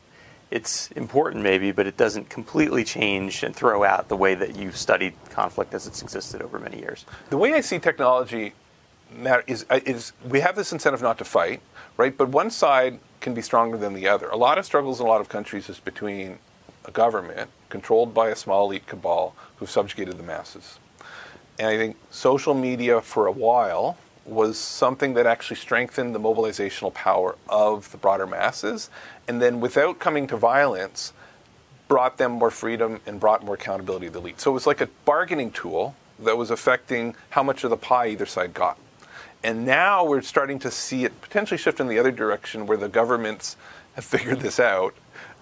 It's 0.52 0.90
important, 0.92 1.44
maybe, 1.44 1.72
but 1.72 1.86
it 1.86 1.98
doesn't 1.98 2.30
completely 2.30 2.84
change 2.84 3.44
and 3.44 3.56
throw 3.56 3.84
out 3.84 4.08
the 4.08 4.16
way 4.16 4.34
that 4.34 4.56
you've 4.56 4.78
studied 4.78 5.14
conflict 5.30 5.74
as 5.74 5.86
it's 5.86 6.02
existed 6.02 6.42
over 6.42 6.58
many 6.58 6.80
years. 6.80 7.06
The 7.30 7.38
way 7.38 7.54
I 7.54 7.62
see 7.62 7.78
technology 7.78 8.54
matter 9.16 9.44
is, 9.46 9.66
uh, 9.70 9.80
is 9.86 10.14
we 10.28 10.40
have 10.40 10.56
this 10.56 10.72
incentive 10.72 11.02
not 11.02 11.18
to 11.20 11.26
fight, 11.26 11.62
right? 11.98 12.16
But 12.16 12.30
one 12.30 12.50
side 12.50 13.00
can 13.22 13.34
be 13.34 13.42
stronger 13.42 13.78
than 13.78 13.94
the 13.94 14.08
other. 14.08 14.30
A 14.30 14.38
lot 14.38 14.58
of 14.58 14.66
struggles 14.66 15.00
in 15.00 15.06
a 15.06 15.10
lot 15.10 15.22
of 15.22 15.30
countries 15.30 15.70
is 15.70 15.80
between 15.80 16.40
a 16.90 16.92
government 16.92 17.50
controlled 17.70 18.14
by 18.14 18.30
a 18.30 18.36
small 18.36 18.66
elite 18.66 18.88
cabal 18.88 19.36
who've 19.58 19.70
subjugated 19.70 20.18
the 20.18 20.24
masses. 20.24 20.80
And 21.60 21.68
I 21.68 21.78
think 21.78 21.96
social 22.10 22.54
media 22.54 23.00
for 23.02 23.28
a 23.28 23.32
while 23.32 23.98
was 24.26 24.58
something 24.58 25.14
that 25.14 25.26
actually 25.26 25.58
strengthened 25.58 26.14
the 26.16 26.20
mobilizational 26.20 26.94
power 26.94 27.36
of 27.48 27.92
the 27.92 27.98
broader 27.98 28.28
masses. 28.28 28.90
And 29.28 29.42
then 29.42 29.60
without 29.60 30.00
coming 30.00 30.28
to 30.28 30.38
violence, 30.38 31.14
brought 31.88 32.18
them 32.18 32.34
more 32.34 32.52
freedom 32.52 33.02
and 33.06 33.20
brought 33.20 33.44
more 33.44 33.56
accountability 33.56 34.08
to 34.08 34.14
the 34.14 34.20
elite. 34.20 34.40
So 34.40 34.52
it 34.52 34.54
was 34.54 34.68
like 34.68 34.82
a 34.82 34.90
bargaining 35.06 35.52
tool 35.52 35.96
that 36.20 36.38
was 36.38 36.52
affecting 36.52 37.16
how 37.32 37.44
much 37.44 37.64
of 37.64 37.70
the 37.70 37.78
pie 37.78 38.08
either 38.10 38.26
side 38.26 38.54
got. 38.54 38.78
And 39.44 39.66
now 39.66 40.04
we're 40.04 40.22
starting 40.22 40.60
to 40.60 40.72
see 40.72 41.06
it 41.06 41.22
potentially 41.22 41.58
shift 41.58 41.80
in 41.80 41.88
the 41.88 41.98
other 41.98 42.12
direction 42.12 42.68
where 42.68 42.78
the 42.78 42.90
governments 42.90 43.58
have 43.94 44.06
figured 44.06 44.42
this 44.42 44.60
out 44.60 44.94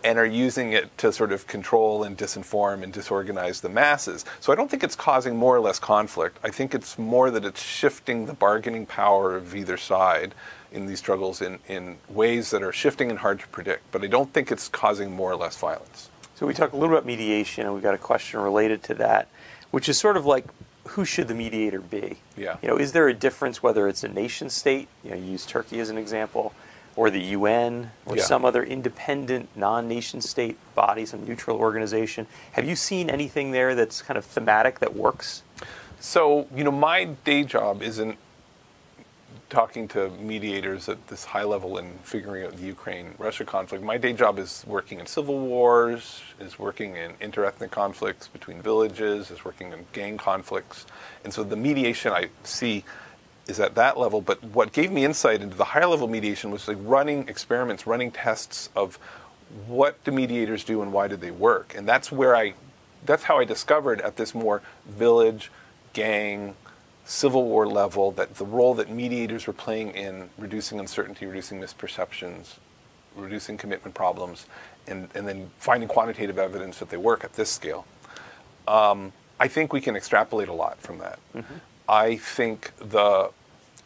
and 0.04 0.18
are 0.18 0.26
using 0.26 0.74
it 0.74 0.96
to 1.00 1.12
sort 1.12 1.32
of 1.32 1.48
control 1.48 2.04
and 2.04 2.18
disinform 2.18 2.84
and 2.84 2.94
disorganize 2.94 3.62
the 3.62 3.70
masses. 3.70 4.26
So 4.40 4.54
I 4.54 4.56
don't 4.56 4.70
think 4.70 4.84
it's 4.84 4.96
causing 4.96 5.36
more 5.36 5.56
or 5.56 5.60
less 5.60 5.80
conflict. 5.80 6.38
I 6.44 6.50
think 6.50 6.74
it's 6.76 6.98
more 6.98 7.32
that 7.32 7.44
it's 7.44 7.62
shifting 7.62 8.26
the 8.26 8.34
bargaining 8.34 8.86
power 8.86 9.36
of 9.36 9.56
either 9.56 9.78
side 9.78 10.34
in 10.72 10.86
these 10.86 11.00
struggles 11.00 11.42
in, 11.42 11.60
in 11.68 11.98
ways 12.10 12.52
that 12.52 12.62
are 12.62 12.72
shifting 12.72 13.10
and 13.10 13.20
hard 13.20 13.40
to 13.40 13.48
predict. 13.48 13.92
But 13.92 14.04
I 14.04 14.08
don't 14.08 14.32
think 14.34 14.52
it's 14.52 14.68
causing 14.68 15.12
more 15.12 15.32
or 15.32 15.36
less 15.36 15.58
violence. 15.58 16.10
So 16.36 16.46
we 16.46 16.54
talked 16.54 16.74
a 16.74 16.78
little 16.78 16.96
about 16.96 17.06
mediation, 17.06 17.66
and 17.66 17.74
we've 17.74 17.84
got 17.84 17.96
a 17.96 17.98
question 17.98 18.40
related 18.40 18.84
to 18.84 18.94
that, 18.96 19.28
which 19.72 19.90
is 19.90 19.98
sort 19.98 20.18
of 20.18 20.26
like 20.26 20.46
who 20.90 21.06
should 21.06 21.28
the 21.28 21.34
mediator 21.34 21.82
be? 21.82 22.18
Yeah. 22.36 22.58
You 22.62 22.70
know, 22.70 22.78
is 22.78 22.92
there 22.92 23.08
a 23.08 23.14
difference 23.14 23.62
whether 23.62 23.88
it's 23.88 24.04
a 24.04 24.08
nation 24.08 24.50
state? 24.50 24.88
You 25.04 25.12
know, 25.12 25.18
you 25.18 25.32
use 25.32 25.46
Turkey 25.46 25.80
as 25.80 25.90
an 25.90 25.98
example, 25.98 26.54
or 26.98 27.12
the 27.12 27.22
UN, 27.22 27.92
or 28.08 28.18
Yeah. 28.18 28.24
some 28.24 28.44
other 28.44 28.64
independent 28.64 29.48
non-nation 29.56 30.20
state 30.20 30.58
body, 30.74 31.06
some 31.06 31.26
neutral 31.26 31.58
organization. 31.58 32.26
Have 32.54 32.66
you 32.66 32.76
seen 32.76 33.10
anything 33.10 33.52
there 33.52 33.76
that's 33.76 34.02
kind 34.02 34.18
of 34.18 34.26
thematic 34.26 34.80
that 34.80 34.96
works? 34.96 35.44
So, 36.00 36.48
you 36.54 36.64
know, 36.64 36.72
my 36.72 37.06
day 37.24 37.44
job 37.44 37.84
isn't 37.84 38.18
talking 39.50 39.88
to 39.88 40.10
mediators 40.10 40.90
at 40.90 41.08
this 41.08 41.24
high 41.24 41.44
level 41.44 41.78
and 41.78 42.00
figuring 42.02 42.44
out 42.44 42.58
the 42.58 42.66
Ukraine 42.66 43.14
Russia 43.18 43.46
conflict. 43.46 43.84
My 43.84 43.98
day 43.98 44.12
job 44.12 44.40
is 44.40 44.64
working 44.68 45.00
in 45.00 45.06
civil 45.06 45.38
wars, 45.38 46.22
is 46.40 46.60
working 46.60 46.98
in 46.98 47.14
interethnic 47.22 47.72
conflicts 47.72 48.28
between 48.28 48.62
villages, 48.62 49.32
is 49.32 49.46
working 49.46 49.72
in 49.72 49.86
gang 49.94 50.18
conflicts. 50.18 50.86
And 51.24 51.32
so 51.32 51.44
the 51.44 51.56
mediation 51.56 52.12
I 52.12 52.30
see 52.44 52.84
is 53.48 53.60
at 53.60 53.76
that 53.76 53.98
level. 53.98 54.22
But 54.22 54.44
what 54.44 54.74
gave 54.74 54.92
me 54.92 55.06
insight 55.06 55.42
into 55.42 55.56
the 55.56 55.66
higher 55.66 55.88
level 55.88 56.08
mediation 56.08 56.52
was 56.52 56.68
like 56.68 56.78
running 56.82 57.28
experiments, 57.28 57.88
running 57.88 58.12
tests 58.12 58.70
of 58.76 59.00
what 59.68 60.04
do 60.04 60.12
mediators 60.12 60.64
do 60.64 60.82
and 60.82 60.92
why 60.92 61.08
do 61.08 61.16
they 61.16 61.32
work. 61.32 61.74
And 61.76 61.88
that's 61.88 62.12
where 62.12 62.36
I, 62.36 62.54
that's 63.06 63.24
how 63.24 63.40
I 63.40 63.46
discovered 63.46 64.02
at 64.02 64.18
this 64.18 64.36
more 64.36 64.62
village, 64.86 65.52
gang, 65.94 66.56
civil 67.06 67.46
war 67.46 67.66
level 67.66 68.12
that 68.12 68.36
the 68.36 68.46
role 68.46 68.76
that 68.76 68.90
mediators 68.90 69.48
were 69.48 69.54
playing 69.54 69.92
in 69.92 70.30
reducing 70.38 70.80
uncertainty, 70.80 71.26
reducing 71.26 71.60
misperceptions, 71.62 72.56
reducing 73.16 73.58
commitment 73.58 73.96
problems, 73.96 74.46
and, 74.88 75.08
and 75.16 75.28
then 75.28 75.50
finding 75.58 75.88
quantitative 75.88 76.38
evidence 76.38 76.80
that 76.80 76.90
they 76.90 76.98
work 76.98 77.24
at 77.24 77.34
this 77.34 77.50
scale. 77.50 77.86
Um, 78.68 79.14
I 79.40 79.48
think 79.48 79.72
we 79.72 79.80
can 79.80 79.96
extrapolate 79.96 80.50
a 80.50 80.54
lot 80.54 80.80
from 80.80 80.98
that. 80.98 81.20
I 81.90 82.18
think 82.18 82.72
the 82.78 83.32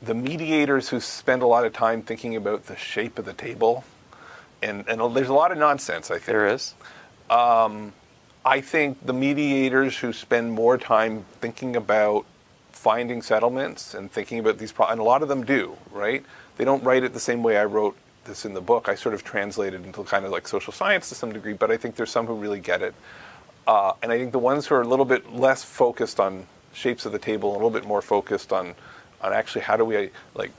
the 0.02 0.16
mediators 0.16 0.90
who 0.90 1.00
spend 1.00 1.44
a 1.44 1.48
lot 1.48 1.66
of 1.66 1.74
time 1.74 2.02
thinking 2.02 2.36
about 2.36 2.66
the 2.66 2.76
shape 2.76 3.20
of 3.20 3.26
the 3.26 3.34
table, 3.34 3.84
and, 4.64 4.88
and 4.90 5.16
there's 5.16 5.30
a 5.30 5.34
lot 5.34 5.52
of 5.52 5.60
nonsense. 5.60 6.10
I 6.10 6.16
think 6.16 6.26
There 6.26 6.48
is. 6.48 6.74
I 8.46 8.62
think 8.62 9.06
the 9.06 9.14
mediators 9.14 10.00
who 10.00 10.14
spend 10.14 10.54
more 10.54 10.78
time 10.78 11.26
thinking 11.42 11.76
about 11.76 12.26
finding 12.72 13.22
settlements 13.22 13.94
and 13.94 14.12
thinking 14.12 14.40
about 14.40 14.58
these 14.58 14.72
problems, 14.72 14.94
and 14.94 15.02
a 15.02 15.04
lot 15.04 15.22
of 15.22 15.30
them 15.30 15.46
do, 15.46 15.78
right? 15.92 16.26
They 16.58 16.66
don't 16.66 16.84
write 16.84 17.04
it 17.04 17.14
the 17.14 17.20
same 17.20 17.44
way 17.44 17.58
I 17.58 17.66
wrote 17.66 17.96
this 18.26 18.46
in 18.46 18.54
the 18.56 18.62
book. 18.62 18.90
I 18.90 18.96
sort 18.96 19.14
of 19.14 19.24
translated 19.24 19.86
into 19.86 20.04
kind 20.04 20.26
of 20.26 20.32
like 20.32 20.48
social 20.48 20.74
science 20.74 21.10
to 21.10 21.16
some 21.16 21.32
degree, 21.32 21.54
but 21.54 21.70
I 21.70 21.78
think 21.78 21.96
there's 21.96 22.10
some 22.12 22.26
who 22.26 22.34
really 22.34 22.60
get 22.60 22.82
it. 22.82 22.96
Uh, 23.68 23.94
and 24.02 24.12
I 24.12 24.18
think 24.18 24.32
the 24.32 24.40
ones 24.40 24.66
who 24.66 24.76
are 24.76 24.82
a 24.82 24.88
little 24.88 25.06
bit 25.06 25.34
less 25.34 25.64
focused 25.64 26.20
on 26.20 26.48
shapes 26.74 27.06
of 27.06 27.12
the 27.12 27.20
table, 27.20 27.52
a 27.52 27.54
little 27.54 27.70
bit 27.70 27.86
more 27.86 28.02
focused 28.02 28.52
on, 28.54 28.76
on 29.22 29.34
actually 29.34 29.62
how 29.62 29.78
do 29.78 29.86
we 29.86 30.10
like 30.36 30.52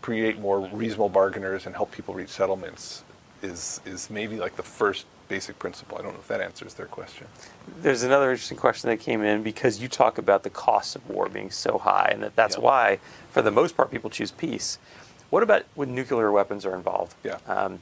create 0.00 0.38
more 0.38 0.60
reasonable 0.60 1.08
bargainers 1.08 1.66
and 1.66 1.74
help 1.74 1.90
people 1.92 2.14
reach 2.14 2.28
settlements, 2.30 3.02
is 3.42 3.80
is 3.84 4.10
maybe 4.10 4.36
like 4.36 4.56
the 4.56 4.62
first 4.62 5.06
basic 5.28 5.58
principle. 5.58 5.96
I 5.98 6.02
don't 6.02 6.12
know 6.12 6.18
if 6.20 6.28
that 6.28 6.40
answers 6.42 6.74
their 6.74 6.86
question. 6.86 7.26
There's 7.80 8.02
another 8.02 8.30
interesting 8.30 8.58
question 8.58 8.90
that 8.90 9.00
came 9.00 9.22
in 9.22 9.42
because 9.42 9.80
you 9.80 9.88
talk 9.88 10.18
about 10.18 10.42
the 10.42 10.50
cost 10.50 10.96
of 10.96 11.08
war 11.08 11.28
being 11.28 11.50
so 11.50 11.78
high, 11.78 12.10
and 12.12 12.22
that 12.22 12.36
that's 12.36 12.56
Yeah. 12.56 12.62
why, 12.62 12.98
for 13.30 13.40
the 13.42 13.50
most 13.50 13.76
part, 13.76 13.90
people 13.90 14.10
choose 14.10 14.30
peace. 14.30 14.78
What 15.30 15.42
about 15.42 15.64
when 15.74 15.94
nuclear 15.94 16.30
weapons 16.30 16.64
are 16.66 16.74
involved? 16.74 17.14
Yeah. 17.24 17.38
Um, 17.46 17.80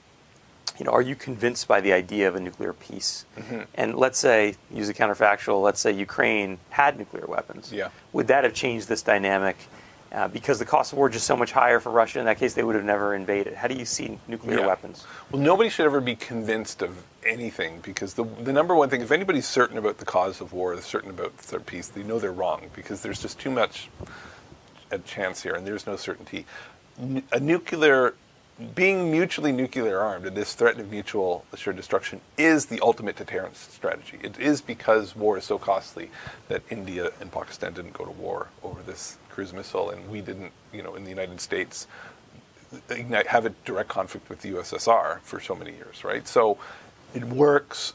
you 0.78 0.84
know, 0.84 0.92
are 0.92 1.02
you 1.02 1.14
convinced 1.14 1.68
by 1.68 1.80
the 1.80 1.92
idea 1.92 2.28
of 2.28 2.34
a 2.36 2.40
nuclear 2.40 2.72
peace? 2.72 3.24
Mm-hmm. 3.38 3.60
And 3.74 3.94
let's 3.94 4.18
say, 4.18 4.54
use 4.72 4.88
a 4.88 4.94
counterfactual. 4.94 5.62
Let's 5.62 5.80
say 5.80 5.92
Ukraine 5.92 6.58
had 6.70 6.98
nuclear 6.98 7.26
weapons. 7.26 7.72
Yeah. 7.72 7.88
Would 8.12 8.28
that 8.28 8.44
have 8.44 8.54
changed 8.54 8.88
this 8.88 9.02
dynamic? 9.02 9.56
Uh, 10.10 10.28
because 10.28 10.58
the 10.58 10.64
cost 10.66 10.92
of 10.92 10.98
war 10.98 11.08
is 11.08 11.14
just 11.14 11.26
so 11.26 11.34
much 11.36 11.52
higher 11.52 11.80
for 11.80 11.90
Russia. 11.90 12.18
In 12.18 12.26
that 12.26 12.38
case, 12.38 12.52
they 12.52 12.62
would 12.62 12.74
have 12.74 12.84
never 12.84 13.14
invaded. 13.14 13.54
How 13.54 13.66
do 13.66 13.74
you 13.74 13.86
see 13.86 14.18
nuclear 14.28 14.58
Yeah. 14.58 14.66
weapons? 14.66 15.06
Well, 15.30 15.40
nobody 15.40 15.70
should 15.70 15.86
ever 15.86 16.02
be 16.02 16.16
convinced 16.16 16.82
of 16.82 17.02
anything 17.24 17.80
because 17.82 18.12
the, 18.12 18.24
the 18.24 18.52
number 18.52 18.74
one 18.74 18.90
thing, 18.90 19.00
if 19.00 19.10
anybody's 19.10 19.46
certain 19.48 19.78
about 19.78 19.96
the 19.98 20.04
cause 20.04 20.42
of 20.42 20.52
war, 20.52 20.78
certain 20.82 21.08
about 21.08 21.38
their 21.38 21.60
peace, 21.60 21.88
they 21.88 22.02
know 22.02 22.18
they're 22.18 22.30
wrong 22.30 22.68
because 22.74 23.00
there's 23.00 23.22
just 23.22 23.38
too 23.40 23.50
much 23.50 23.88
a 24.90 24.98
chance 24.98 25.42
here 25.42 25.54
and 25.54 25.66
there's 25.66 25.86
no 25.86 25.96
certainty. 25.96 26.44
N- 27.00 27.22
A 27.32 27.40
nuclear, 27.40 28.12
being 28.74 29.10
mutually 29.10 29.50
nuclear 29.50 29.98
armed 29.98 30.26
and 30.26 30.36
this 30.36 30.54
threat 30.54 30.78
of 30.78 30.90
mutual 30.90 31.44
assured 31.52 31.76
destruction 31.76 32.20
is 32.36 32.66
the 32.66 32.80
ultimate 32.80 33.16
deterrence 33.16 33.58
strategy. 33.58 34.18
It 34.22 34.38
is 34.38 34.60
because 34.60 35.16
war 35.16 35.38
is 35.38 35.44
so 35.44 35.58
costly 35.58 36.10
that 36.48 36.62
India 36.70 37.10
and 37.20 37.32
Pakistan 37.32 37.72
didn't 37.72 37.94
go 37.94 38.04
to 38.04 38.10
war 38.10 38.48
over 38.62 38.82
this 38.82 39.18
cruise 39.30 39.52
missile 39.52 39.90
and 39.90 40.08
we 40.08 40.20
didn't, 40.20 40.52
you 40.72 40.82
know, 40.82 40.94
in 40.94 41.04
the 41.04 41.10
United 41.10 41.40
States 41.40 41.86
ignite, 42.90 43.26
have 43.28 43.46
a 43.46 43.50
direct 43.64 43.88
conflict 43.88 44.28
with 44.28 44.42
the 44.42 44.52
USSR 44.52 45.20
for 45.20 45.40
so 45.40 45.54
many 45.54 45.72
years, 45.72 46.04
right? 46.04 46.26
So 46.28 46.58
it 47.14 47.24
works 47.24 47.94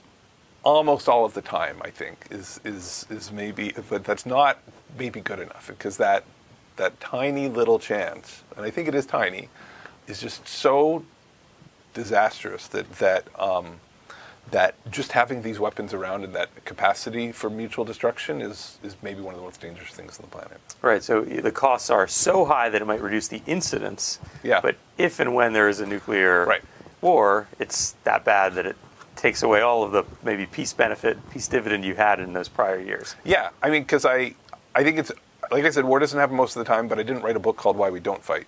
almost 0.63 1.07
all 1.07 1.25
of 1.25 1.33
the 1.33 1.41
time. 1.41 1.77
I 1.81 1.89
think 1.89 2.27
is 2.29 2.59
is 2.63 3.05
is 3.09 3.31
maybe, 3.31 3.73
but 3.89 4.03
that's 4.03 4.25
not 4.25 4.59
maybe 4.97 5.21
good 5.21 5.39
enough 5.39 5.67
because 5.67 5.97
that 5.97 6.25
that 6.75 6.99
tiny 6.99 7.47
little 7.47 7.79
chance, 7.79 8.43
and 8.55 8.65
I 8.65 8.69
think 8.69 8.87
it 8.87 8.95
is 8.95 9.05
tiny, 9.05 9.49
is 10.07 10.19
just 10.21 10.47
so 10.47 11.03
disastrous 11.93 12.67
that 12.67 12.89
that 12.99 13.27
um, 13.39 13.79
that 14.51 14.75
just 14.89 15.11
having 15.11 15.41
these 15.41 15.59
weapons 15.59 15.93
around 15.93 16.23
and 16.23 16.33
that 16.33 16.49
capacity 16.63 17.31
for 17.31 17.49
mutual 17.49 17.83
destruction 17.83 18.41
is 18.41 18.77
is 18.83 18.95
maybe 19.01 19.21
one 19.21 19.33
of 19.33 19.39
the 19.39 19.45
most 19.45 19.59
dangerous 19.59 19.91
things 19.91 20.17
on 20.19 20.21
the 20.29 20.31
planet. 20.31 20.59
Right. 20.81 21.03
So 21.03 21.21
the 21.21 21.51
costs 21.51 21.89
are 21.89 22.07
so 22.07 22.45
high 22.45 22.69
that 22.69 22.81
it 22.81 22.85
might 22.85 23.01
reduce 23.01 23.27
the 23.27 23.41
incidence. 23.45 24.19
Yeah. 24.43 24.61
But 24.61 24.75
if 24.97 25.19
and 25.19 25.35
when 25.35 25.53
there 25.53 25.67
is 25.69 25.79
a 25.79 25.85
nuclear 25.85 26.45
Right. 26.45 26.61
war, 27.01 27.47
it's 27.59 27.95
that 28.03 28.23
bad 28.23 28.55
that 28.55 28.65
it 28.65 28.77
takes 29.15 29.41
away 29.43 29.61
all 29.61 29.83
of 29.83 29.91
the 29.91 30.03
maybe 30.23 30.45
peace 30.45 30.73
benefit, 30.73 31.17
peace 31.31 31.47
dividend 31.47 31.83
you 31.83 31.95
had 31.95 32.19
in 32.19 32.33
those 32.33 32.47
prior 32.47 32.79
years. 32.79 33.15
Yeah, 33.25 33.49
I 33.63 33.69
mean, 33.71 33.81
because 33.81 34.05
I, 34.05 34.35
I 34.75 34.83
think 34.83 34.99
it's 34.99 35.11
like 35.49 35.65
I 35.65 35.69
said, 35.71 35.85
war 35.85 35.97
doesn't 35.99 36.19
happen 36.19 36.35
most 36.35 36.55
of 36.55 36.59
the 36.65 36.71
time. 36.71 36.87
But 36.87 36.99
I 36.99 37.03
didn't 37.03 37.23
write 37.23 37.35
a 37.35 37.39
book 37.39 37.57
called 37.57 37.75
"Why 37.77 37.89
We 37.89 37.99
Don't 37.99 38.23
Fight" 38.23 38.47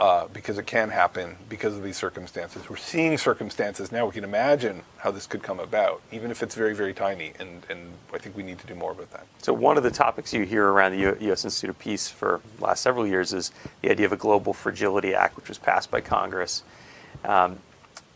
uh, 0.00 0.26
because 0.32 0.58
it 0.58 0.66
can 0.66 0.88
happen 0.88 1.36
because 1.48 1.76
of 1.76 1.82
these 1.82 1.96
circumstances. 1.96 2.68
We're 2.68 2.76
seeing 2.76 3.18
circumstances 3.18 3.92
now. 3.92 4.06
We 4.06 4.12
can 4.12 4.24
imagine 4.24 4.82
how 4.98 5.10
this 5.10 5.26
could 5.26 5.42
come 5.42 5.60
about, 5.60 6.00
even 6.10 6.30
if 6.30 6.42
it's 6.42 6.54
very, 6.54 6.74
very 6.74 6.94
tiny. 6.94 7.32
And 7.38 7.64
and 7.68 7.92
I 8.12 8.18
think 8.18 8.36
we 8.36 8.42
need 8.42 8.58
to 8.58 8.66
do 8.66 8.74
more 8.74 8.92
about 8.92 9.10
that. 9.12 9.26
So 9.38 9.52
one 9.52 9.76
of 9.76 9.82
the 9.82 9.90
topics 9.90 10.32
you 10.32 10.44
hear 10.44 10.66
around 10.66 10.92
the 10.92 10.98
U- 10.98 11.18
U.S. 11.20 11.44
Institute 11.44 11.70
of 11.70 11.78
Peace 11.78 12.08
for 12.08 12.40
the 12.58 12.64
last 12.64 12.82
several 12.82 13.06
years 13.06 13.32
is 13.32 13.52
the 13.82 13.90
idea 13.90 14.06
of 14.06 14.12
a 14.12 14.16
Global 14.16 14.52
Fragility 14.52 15.14
Act, 15.14 15.36
which 15.36 15.48
was 15.48 15.58
passed 15.58 15.90
by 15.90 16.00
Congress. 16.00 16.64
Um, 17.24 17.58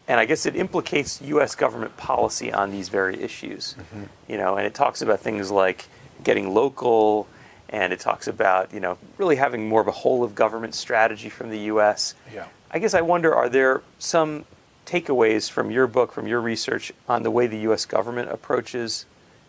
and 0.09 0.20
I 0.20 0.24
guess 0.24 0.47
it 0.47 0.57
implicates 0.57 1.20
U.S. 1.22 1.55
government 1.55 1.97
policy 1.97 2.53
on 2.53 2.70
these 2.70 2.89
very 2.89 3.20
issues. 3.20 3.74
Mm-hmm. 3.79 4.05
You 4.29 4.39
know, 4.39 4.57
and 4.57 4.66
it 4.66 4.74
talks 4.74 5.03
about 5.03 5.20
things 5.20 5.51
like 5.51 5.87
getting 6.22 6.55
local, 6.55 7.27
and 7.69 7.93
it 7.93 8.01
talks 8.01 8.27
about 8.29 8.73
you 8.73 8.81
know 8.81 8.99
really 9.19 9.37
having 9.37 9.69
more 9.69 9.81
of 9.81 9.89
a 9.89 9.93
whole 9.93 10.23
of 10.23 10.35
government 10.35 10.75
strategy 10.75 11.29
from 11.29 11.51
the 11.51 11.59
U.S. 11.61 12.14
Yeah. 12.33 12.47
I 12.71 12.79
guess 12.79 12.95
I 12.95 13.01
wonder, 13.01 13.35
are 13.35 13.49
there 13.49 13.83
some 13.99 14.45
takeaways 14.85 15.51
from 15.51 15.71
your 15.71 15.87
book, 15.87 16.12
from 16.12 16.27
your 16.27 16.41
research, 16.41 16.93
on 17.09 17.23
the 17.23 17.31
way 17.31 17.47
the 17.47 17.59
U.S. 17.61 17.85
government 17.85 18.31
approaches 18.31 19.07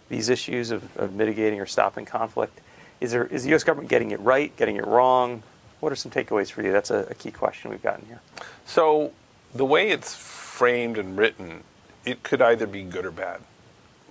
these 0.09 0.29
issues 0.29 0.71
of, 0.71 0.95
of 0.97 1.13
mitigating 1.13 1.59
or 1.59 1.65
stopping 1.65 2.05
conflict? 2.05 2.61
Is 2.99 3.11
there 3.11 3.25
is 3.25 3.43
the 3.43 3.49
U.S. 3.49 3.63
government 3.63 3.89
getting 3.89 4.11
it 4.11 4.19
right, 4.19 4.55
getting 4.57 4.77
it 4.77 4.85
wrong? 4.85 5.43
What 5.79 5.91
are 5.91 5.95
some 5.95 6.11
takeaways 6.11 6.51
for 6.51 6.63
you? 6.63 6.71
That's 6.71 6.89
a, 6.89 7.07
a 7.09 7.13
key 7.13 7.31
question 7.31 7.69
we've 7.69 7.83
gotten 7.83 8.05
here. 8.07 8.21
So 8.65 9.11
the 9.53 9.65
way 9.65 9.89
it's 9.89 10.15
framed 10.15 10.97
and 10.97 11.17
written, 11.17 11.63
it 12.03 12.23
could 12.23 12.41
either 12.41 12.65
be 12.65 12.83
good 12.83 13.05
or 13.05 13.11
bad. 13.11 13.41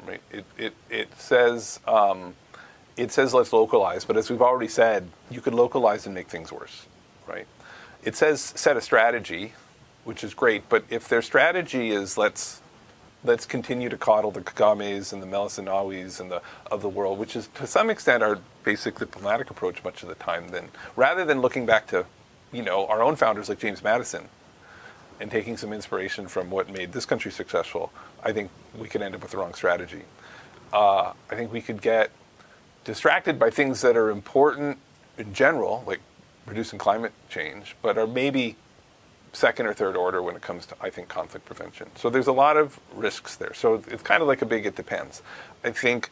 Right? 0.07 0.21
It 0.31 0.45
it 0.57 0.75
it 0.89 1.09
says 1.19 1.81
um, 1.89 2.35
it 2.97 3.13
says 3.13 3.35
let's 3.35 3.53
localize, 3.53 4.05
but 4.05 4.17
as 4.17 4.31
we've 4.31 4.43
already 4.43 4.69
said, 4.69 5.09
you 5.31 5.41
could 5.41 5.55
localize 5.55 6.07
and 6.07 6.15
make 6.15 6.29
things 6.29 6.51
worse. 6.51 6.87
Right? 7.27 7.47
It 8.03 8.17
says 8.17 8.41
set 8.41 8.77
a 8.77 8.81
strategy, 8.81 9.53
which 10.05 10.23
is 10.23 10.35
great, 10.35 10.69
but 10.69 10.85
if 10.91 11.09
their 11.09 11.23
strategy 11.23 11.91
is 11.91 12.17
let's 12.17 12.61
let's 13.25 13.45
continue 13.45 13.89
to 13.89 13.97
coddle 13.97 14.31
the 14.31 14.41
Kagames 14.41 15.13
and 15.13 15.21
the 15.21 15.27
Meles 15.27 15.59
and 15.59 16.31
the 16.31 16.43
of 16.71 16.83
the 16.83 16.89
world, 16.89 17.19
which 17.19 17.35
is 17.35 17.49
to 17.55 17.67
some 17.67 17.91
extent 17.91 18.23
our 18.23 18.39
basic 18.65 18.99
diplomatic 18.99 19.51
approach 19.51 19.83
much 19.83 20.03
of 20.03 20.09
the 20.09 20.15
time. 20.15 20.49
Then 20.49 20.69
rather 20.95 21.25
than 21.25 21.41
looking 21.41 21.67
back 21.67 21.89
to, 21.89 22.07
you 22.53 22.63
know, 22.63 22.87
our 22.87 23.03
own 23.03 23.17
founders 23.17 23.49
like 23.49 23.59
James 23.59 23.83
Madison, 23.83 24.29
and 25.21 25.31
taking 25.31 25.57
some 25.57 25.73
inspiration 25.73 26.29
from 26.29 26.51
what 26.51 26.71
made 26.71 26.93
this 26.93 27.07
country 27.07 27.31
successful, 27.31 27.93
I 28.23 28.33
think 28.33 28.51
we 28.79 28.89
could 28.89 29.03
end 29.03 29.15
up 29.15 29.23
with 29.23 29.31
the 29.31 29.39
wrong 29.39 29.55
strategy. 29.55 30.03
Uh, 30.73 31.13
I 31.31 31.35
think 31.35 31.53
we 31.53 31.61
could 31.61 31.81
get 31.81 32.11
distracted 32.87 33.39
by 33.39 33.51
things 33.51 33.80
that 33.82 33.97
are 33.97 34.11
important 34.11 34.78
in 35.18 35.34
general, 35.34 35.82
like 35.87 36.01
reducing 36.47 36.78
climate 36.78 37.12
change, 37.28 37.74
but 37.82 37.99
are 37.99 38.07
maybe 38.07 38.57
second 39.32 39.66
or 39.66 39.74
third 39.74 39.97
order 39.97 40.22
when 40.22 40.37
it 40.37 40.41
comes 40.41 40.64
to, 40.66 40.76
I 40.80 40.89
think, 40.89 41.09
conflict 41.09 41.45
prevention. 41.45 41.91
So 41.97 42.09
there's 42.09 42.28
a 42.28 42.32
lot 42.32 42.57
of 42.57 42.78
risks 42.95 43.34
there. 43.34 43.53
So 43.55 43.82
it's 43.89 44.03
kind 44.03 44.22
of 44.22 44.28
like 44.28 44.41
a 44.41 44.47
big 44.47 44.64
it 44.66 44.76
depends. 44.76 45.20
I 45.64 45.72
think 45.72 46.11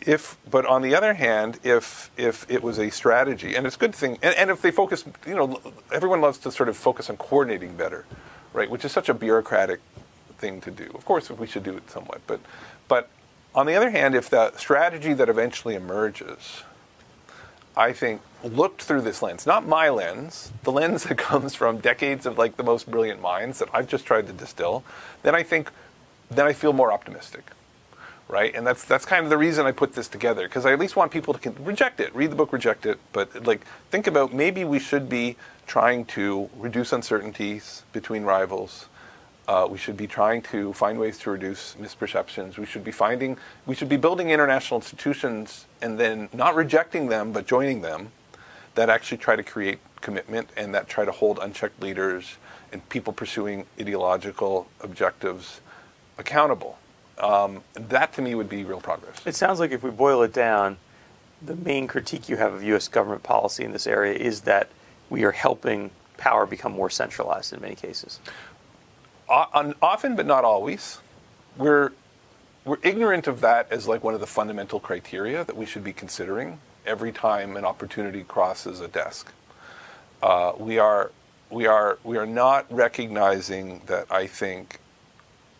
if, 0.00 0.36
but 0.50 0.66
on 0.66 0.82
the 0.82 0.94
other 0.94 1.14
hand, 1.14 1.60
if 1.62 2.10
if 2.16 2.44
it 2.50 2.62
was 2.62 2.78
a 2.78 2.90
strategy, 2.90 3.54
and 3.54 3.64
it's 3.66 3.76
a 3.76 3.78
good 3.78 3.94
thing, 3.94 4.18
and, 4.22 4.34
and 4.34 4.50
if 4.50 4.60
they 4.60 4.72
focus, 4.72 5.04
you 5.26 5.34
know, 5.34 5.60
everyone 5.92 6.20
loves 6.20 6.38
to 6.38 6.50
sort 6.50 6.68
of 6.68 6.76
focus 6.76 7.08
on 7.08 7.16
coordinating 7.16 7.76
better, 7.76 8.04
right? 8.52 8.68
Which 8.68 8.84
is 8.84 8.92
such 8.92 9.08
a 9.08 9.14
bureaucratic 9.14 9.80
thing 10.38 10.60
to 10.62 10.70
do. 10.70 10.90
Of 10.94 11.04
course, 11.04 11.30
we 11.30 11.46
should 11.46 11.62
do 11.62 11.76
it 11.76 11.88
somewhat, 11.88 12.20
but 12.26 12.40
but 12.88 13.08
on 13.54 13.66
the 13.66 13.74
other 13.74 13.90
hand, 13.90 14.14
if 14.14 14.28
the 14.28 14.56
strategy 14.56 15.12
that 15.14 15.28
eventually 15.28 15.74
emerges 15.74 16.64
I 17.76 17.92
think, 17.92 18.20
looked 18.42 18.82
through 18.82 19.00
this 19.00 19.22
lens. 19.22 19.46
Not 19.46 19.66
my 19.66 19.88
lens, 19.88 20.52
the 20.62 20.72
lens 20.72 21.04
that 21.04 21.18
comes 21.18 21.54
from 21.54 21.78
decades 21.78 22.26
of 22.26 22.38
like 22.38 22.56
the 22.56 22.62
most 22.62 22.90
brilliant 22.90 23.20
minds 23.20 23.58
that 23.58 23.68
I've 23.72 23.88
just 23.88 24.06
tried 24.06 24.26
to 24.28 24.32
distill, 24.32 24.84
then 25.22 25.34
I 25.34 25.42
think, 25.42 25.70
then 26.30 26.46
I 26.46 26.52
feel 26.52 26.72
more 26.72 26.92
optimistic. 26.92 27.44
Right? 28.26 28.54
And 28.54 28.66
that's 28.66 28.84
that's 28.84 29.04
kind 29.04 29.24
of 29.24 29.30
the 29.30 29.36
reason 29.36 29.66
I 29.66 29.72
put 29.72 29.92
this 29.92 30.08
together 30.08 30.48
because 30.48 30.64
I 30.64 30.72
at 30.72 30.78
least 30.78 30.96
want 30.96 31.12
people 31.12 31.34
to 31.34 31.50
reject 31.60 32.00
it, 32.00 32.14
read 32.14 32.30
the 32.30 32.36
book, 32.36 32.54
reject 32.54 32.86
it, 32.86 32.98
but 33.12 33.46
like 33.46 33.66
think 33.90 34.06
about 34.06 34.32
maybe 34.32 34.64
we 34.64 34.78
should 34.78 35.10
be 35.10 35.36
trying 35.66 36.06
to 36.06 36.48
reduce 36.56 36.94
uncertainties 36.94 37.82
between 37.92 38.22
rivals, 38.24 38.86
uh, 39.46 39.66
we 39.70 39.78
should 39.78 39.96
be 39.96 40.06
trying 40.06 40.40
to 40.40 40.72
find 40.72 40.98
ways 40.98 41.18
to 41.18 41.30
reduce 41.30 41.74
misperceptions. 41.74 42.56
We 42.56 42.66
should 42.66 42.84
be 42.84 42.92
finding, 42.92 43.36
we 43.66 43.74
should 43.74 43.88
be 43.88 43.96
building 43.96 44.30
international 44.30 44.80
institutions 44.80 45.66
and 45.82 45.98
then 45.98 46.28
not 46.32 46.54
rejecting 46.54 47.08
them, 47.08 47.32
but 47.32 47.46
joining 47.46 47.82
them 47.82 48.12
that 48.74 48.88
actually 48.88 49.18
try 49.18 49.36
to 49.36 49.42
create 49.42 49.78
commitment 50.00 50.48
and 50.56 50.74
that 50.74 50.88
try 50.88 51.04
to 51.04 51.12
hold 51.12 51.38
unchecked 51.40 51.80
leaders 51.82 52.36
and 52.72 52.86
people 52.88 53.12
pursuing 53.12 53.66
ideological 53.78 54.66
objectives 54.80 55.60
accountable. 56.18 56.78
Um, 57.18 57.62
that 57.74 58.12
to 58.14 58.22
me 58.22 58.34
would 58.34 58.48
be 58.48 58.64
real 58.64 58.80
progress. 58.80 59.24
It 59.24 59.36
sounds 59.36 59.60
like 59.60 59.70
if 59.70 59.82
we 59.82 59.90
boil 59.90 60.22
it 60.22 60.32
down, 60.32 60.78
the 61.40 61.54
main 61.54 61.86
critique 61.86 62.28
you 62.28 62.36
have 62.36 62.54
of 62.54 62.62
U.S. 62.64 62.88
government 62.88 63.22
policy 63.22 63.62
in 63.62 63.72
this 63.72 63.86
area 63.86 64.14
is 64.14 64.42
that 64.42 64.68
we 65.10 65.22
are 65.24 65.32
helping 65.32 65.90
power 66.16 66.46
become 66.46 66.72
more 66.72 66.90
centralized 66.90 67.52
in 67.52 67.60
many 67.60 67.74
cases 67.74 68.20
often, 69.28 70.16
but 70.16 70.26
not 70.26 70.44
always, 70.44 70.98
we're 71.56 71.92
we're 72.64 72.78
ignorant 72.82 73.26
of 73.26 73.42
that 73.42 73.70
as 73.70 73.86
like 73.86 74.02
one 74.02 74.14
of 74.14 74.20
the 74.20 74.26
fundamental 74.26 74.80
criteria 74.80 75.44
that 75.44 75.56
we 75.56 75.66
should 75.66 75.84
be 75.84 75.92
considering 75.92 76.58
every 76.86 77.12
time 77.12 77.56
an 77.56 77.64
opportunity 77.64 78.24
crosses 78.24 78.80
a 78.80 78.88
desk. 78.88 79.32
Uh, 80.22 80.52
we 80.58 80.78
are 80.78 81.10
we 81.50 81.66
are 81.66 81.98
we 82.04 82.16
are 82.16 82.26
not 82.26 82.66
recognizing 82.70 83.82
that 83.86 84.06
I 84.10 84.26
think, 84.26 84.80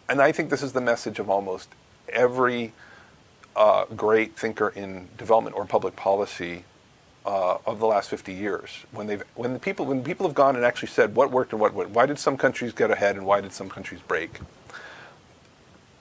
and 0.09 0.21
I 0.21 0.33
think 0.33 0.51
this 0.51 0.63
is 0.63 0.73
the 0.73 0.81
message 0.81 1.19
of 1.19 1.29
almost 1.29 1.69
every 2.09 2.73
uh, 3.55 3.85
great 3.97 4.37
thinker 4.37 4.71
in 4.71 5.09
development 5.17 5.57
or 5.57 5.67
public 5.67 5.97
policy 5.97 6.65
uh, 7.25 7.59
of 7.67 7.79
the 7.79 7.87
last 7.87 8.11
50 8.11 8.33
years. 8.33 8.85
When 8.93 9.07
they've 9.07 9.23
when 9.35 9.53
the 9.53 9.59
people 9.59 9.87
when 9.87 10.03
people 10.03 10.27
have 10.27 10.35
gone 10.35 10.57
and 10.57 10.65
actually 10.65 10.89
said 10.89 11.15
what 11.15 11.31
worked 11.31 11.53
and 11.53 11.61
what 11.61 11.75
went 11.75 11.91
why 11.91 12.07
did 12.07 12.19
some 12.19 12.37
countries 12.37 12.73
get 12.73 12.91
ahead 12.91 13.17
and 13.17 13.25
why 13.25 13.41
did 13.41 13.53
some 13.53 13.69
countries 13.69 14.01
break? 14.07 14.41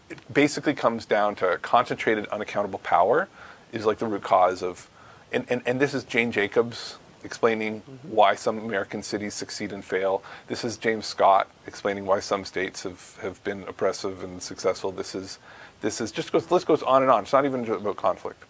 It 0.10 0.34
basically 0.34 0.74
comes 0.74 1.06
down 1.06 1.36
to 1.36 1.58
concentrated 1.62 2.28
unaccountable 2.28 2.80
power 2.80 3.30
is 3.72 3.86
like 3.86 4.00
the 4.00 4.06
root 4.06 4.24
cause 4.24 4.62
of 4.62 4.90
and, 5.32 5.46
and, 5.50 5.62
and 5.66 5.80
this 5.80 5.94
is 5.94 6.04
jane 6.04 6.32
jacobs 6.32 6.98
explaining 7.24 7.82
mm-hmm. 7.82 8.10
why 8.10 8.36
some 8.36 8.60
american 8.60 9.02
cities 9.02 9.34
succeed 9.34 9.72
and 9.72 9.86
fail. 9.86 10.22
This 10.48 10.66
is 10.66 10.78
james 10.78 11.06
scott 11.06 11.48
explaining 11.66 12.06
why 12.06 12.20
some 12.20 12.44
states 12.44 12.84
have, 12.84 13.18
have 13.22 13.42
been 13.46 13.64
oppressive 13.64 14.24
and 14.24 14.44
successful. 14.44 14.92
This 14.92 15.16
is 15.16 15.40
this 15.80 16.02
is 16.02 16.12
just 16.12 16.34
goes 16.34 16.52
list 16.52 16.66
goes 16.66 16.84
on 16.84 17.02
and 17.02 17.10
on. 17.10 17.24
It's 17.24 17.34
not 17.34 17.46
even 17.46 17.66
about 17.68 17.96
conflict 17.96 18.44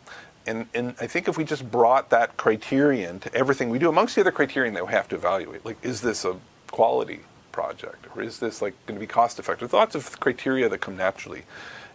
and, 0.45 0.67
and 0.73 0.95
I 0.99 1.07
think 1.07 1.27
if 1.27 1.37
we 1.37 1.43
just 1.43 1.69
brought 1.69 2.09
that 2.09 2.37
criterion 2.37 3.19
to 3.21 3.33
everything 3.33 3.69
we 3.69 3.79
do, 3.79 3.89
amongst 3.89 4.15
the 4.15 4.21
other 4.21 4.31
criterion 4.31 4.73
that 4.73 4.85
we 4.85 4.91
have 4.91 5.07
to 5.09 5.15
evaluate, 5.15 5.65
like 5.65 5.77
is 5.83 6.01
this 6.01 6.25
a 6.25 6.37
quality 6.71 7.21
project 7.51 8.07
or 8.15 8.21
is 8.21 8.39
this 8.39 8.61
like 8.61 8.73
going 8.85 8.95
to 8.95 8.99
be 8.99 9.07
cost 9.07 9.39
effective? 9.39 9.71
Lots 9.73 9.95
of 9.95 10.19
criteria 10.19 10.67
that 10.69 10.79
come 10.79 10.97
naturally. 10.97 11.43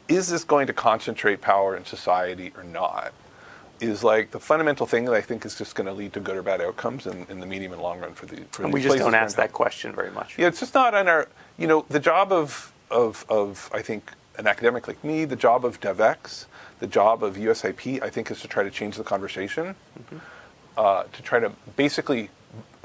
Is 0.09 0.29
this 0.29 0.45
going 0.45 0.67
to 0.69 0.73
concentrate 0.73 1.41
power 1.43 1.77
in 1.77 1.85
society 1.85 2.53
or 2.57 2.65
not? 2.65 3.13
Is 3.81 4.03
like 4.03 4.33
the 4.33 4.41
fundamental 4.41 4.87
thing 4.87 5.05
that 5.05 5.15
I 5.15 5.21
think 5.21 5.45
is 5.45 5.55
just 5.55 5.77
going 5.77 5.87
to 5.87 5.93
lead 5.93 6.13
to 6.15 6.21
good 6.21 6.37
or 6.37 6.43
bad 6.43 6.61
outcomes 6.61 7.07
in, 7.07 7.27
in 7.29 7.39
the 7.39 7.47
medium 7.47 7.73
and 7.73 7.81
long 7.81 8.01
run 8.01 8.13
for 8.13 8.27
the. 8.27 8.43
For 8.51 8.65
and 8.65 8.73
we 8.73 8.83
just 8.83 8.99
don't 8.99 9.15
ask 9.15 9.37
that 9.37 9.53
question 9.53 9.95
very 9.95 10.11
much. 10.11 10.37
Yeah, 10.37 10.49
it's 10.49 10.59
just 10.59 10.75
not 10.75 10.95
on 10.95 11.07
our. 11.07 11.29
You 11.59 11.69
know, 11.69 11.87
the 11.89 12.01
job 12.01 12.33
of 12.33 12.73
of 12.91 13.25
of 13.29 13.71
I 13.73 13.83
think 13.83 14.11
an 14.37 14.49
academic 14.49 14.89
like 14.89 15.05
me, 15.05 15.25
the 15.27 15.37
job 15.37 15.65
of 15.65 15.81
Devex 15.81 16.47
the 16.81 16.87
job 16.87 17.23
of 17.23 17.37
USIP, 17.37 18.03
I 18.03 18.11
think, 18.11 18.31
is 18.31 18.41
to 18.41 18.49
try 18.49 18.63
to 18.63 18.71
change 18.71 18.97
the 18.97 19.05
conversation, 19.05 19.75
mm-hmm. 19.99 20.19
uh, 20.77 21.05
to 21.05 21.23
try 21.23 21.41
to 21.41 21.53
basically 21.77 22.31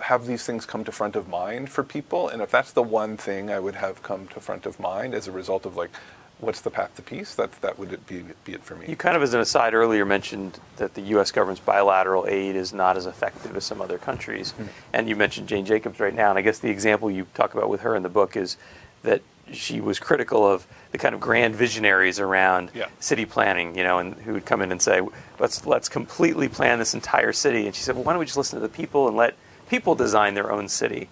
have 0.01 0.25
these 0.25 0.45
things 0.45 0.65
come 0.65 0.83
to 0.83 0.91
front 0.91 1.15
of 1.15 1.27
mind 1.27 1.69
for 1.69 1.83
people. 1.83 2.27
And 2.27 2.41
if 2.41 2.51
that's 2.51 2.71
the 2.71 2.83
one 2.83 3.17
thing 3.17 3.51
I 3.51 3.59
would 3.59 3.75
have 3.75 4.03
come 4.03 4.27
to 4.29 4.39
front 4.39 4.65
of 4.65 4.79
mind 4.79 5.13
as 5.13 5.27
a 5.27 5.31
result 5.31 5.65
of 5.65 5.77
like, 5.77 5.91
what's 6.39 6.61
the 6.61 6.69
path 6.69 6.95
to 6.95 7.01
peace? 7.01 7.35
That 7.35 7.51
that 7.61 7.79
would 7.79 8.05
be 8.07 8.23
be 8.43 8.53
it 8.53 8.63
for 8.63 8.75
me. 8.75 8.87
You 8.87 8.95
kind 8.95 9.15
of, 9.15 9.23
as 9.23 9.33
an 9.33 9.39
aside, 9.39 9.73
earlier 9.73 10.05
mentioned 10.05 10.59
that 10.77 10.93
the 10.93 11.01
U.S. 11.01 11.31
government's 11.31 11.61
bilateral 11.61 12.25
aid 12.27 12.55
is 12.55 12.73
not 12.73 12.97
as 12.97 13.05
effective 13.05 13.55
as 13.55 13.63
some 13.63 13.81
other 13.81 13.97
countries, 13.97 14.51
mm-hmm. 14.51 14.65
and 14.91 15.07
you 15.07 15.15
mentioned 15.15 15.47
Jane 15.47 15.65
Jacobs 15.65 15.99
right 15.99 16.13
now. 16.13 16.29
And 16.29 16.37
I 16.37 16.41
guess 16.41 16.59
the 16.59 16.69
example 16.69 17.09
you 17.09 17.27
talk 17.33 17.53
about 17.53 17.69
with 17.69 17.81
her 17.81 17.95
in 17.95 18.03
the 18.03 18.09
book 18.09 18.35
is 18.35 18.57
that 19.03 19.21
she 19.51 19.81
was 19.81 19.99
critical 19.99 20.49
of 20.49 20.65
the 20.91 20.97
kind 20.97 21.13
of 21.13 21.21
grand 21.21 21.55
visionaries 21.55 22.19
around 22.19 22.71
yeah. 22.73 22.87
city 22.99 23.25
planning, 23.25 23.77
you 23.77 23.83
know, 23.83 23.99
and 23.99 24.15
who 24.15 24.33
would 24.33 24.45
come 24.45 24.61
in 24.61 24.71
and 24.71 24.81
say, 24.81 25.01
"Let's 25.39 25.65
let's 25.65 25.89
completely 25.89 26.47
plan 26.47 26.79
this 26.79 26.93
entire 26.93 27.33
city." 27.33 27.65
And 27.65 27.75
she 27.75 27.81
said, 27.81 27.95
"Well, 27.95 28.03
why 28.03 28.13
don't 28.13 28.19
we 28.19 28.25
just 28.25 28.37
listen 28.37 28.59
to 28.59 28.65
the 28.65 28.73
people 28.73 29.07
and 29.07 29.17
let 29.17 29.35
people 29.69 29.95
design 29.95 30.33
their 30.33 30.51
own 30.51 30.67
city?" 30.67 31.09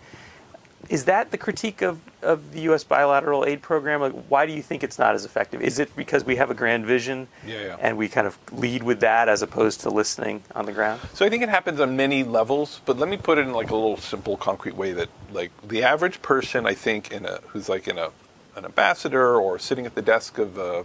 Is 0.92 1.06
that 1.06 1.32
the 1.32 1.38
critique 1.38 1.82
of, 1.82 2.02
of 2.22 2.52
the 2.52 2.60
U.S. 2.62 2.84
bilateral 2.84 3.46
aid 3.46 3.62
program? 3.62 4.02
Like, 4.02 4.12
why 4.28 4.46
do 4.46 4.52
you 4.52 4.62
think 4.62 4.84
it's 4.84 5.00
not 5.00 5.16
as 5.16 5.24
effective? 5.24 5.62
Is 5.62 5.80
it 5.80 5.96
because 5.96 6.26
we 6.26 6.36
have 6.36 6.52
a 6.52 6.54
grand 6.54 6.86
vision 6.86 7.30
yeah, 7.48 7.62
yeah. 7.62 7.78
and 7.80 7.98
we 7.98 8.10
kind 8.10 8.28
of 8.28 8.38
lead 8.52 8.84
with 8.84 9.00
that 9.00 9.30
as 9.30 9.42
opposed 9.42 9.80
to 9.82 9.90
listening 9.90 10.44
on 10.54 10.66
the 10.66 10.74
ground? 10.74 11.00
So 11.14 11.26
I 11.26 11.30
think 11.30 11.44
it 11.44 11.50
happens 11.50 11.80
on 11.80 11.96
many 11.96 12.26
levels, 12.26 12.82
but 12.86 12.98
let 12.98 13.08
me 13.08 13.16
put 13.16 13.38
it 13.38 13.48
in 13.48 13.54
like 13.54 13.70
a 13.70 13.76
little 13.76 13.96
simple, 13.96 14.36
concrete 14.36 14.76
way 14.76 14.92
that 14.92 15.08
like 15.32 15.52
the 15.66 15.82
average 15.82 16.22
person, 16.22 16.66
I 16.66 16.74
think, 16.74 17.10
in 17.10 17.26
a 17.26 17.40
who's 17.48 17.70
like 17.70 17.88
in 17.88 17.98
a 17.98 18.10
an 18.58 18.66
ambassador 18.66 19.40
or 19.40 19.58
sitting 19.58 19.86
at 19.86 19.96
the 19.96 20.02
desk 20.02 20.38
of 20.38 20.60
uh, 20.60 20.84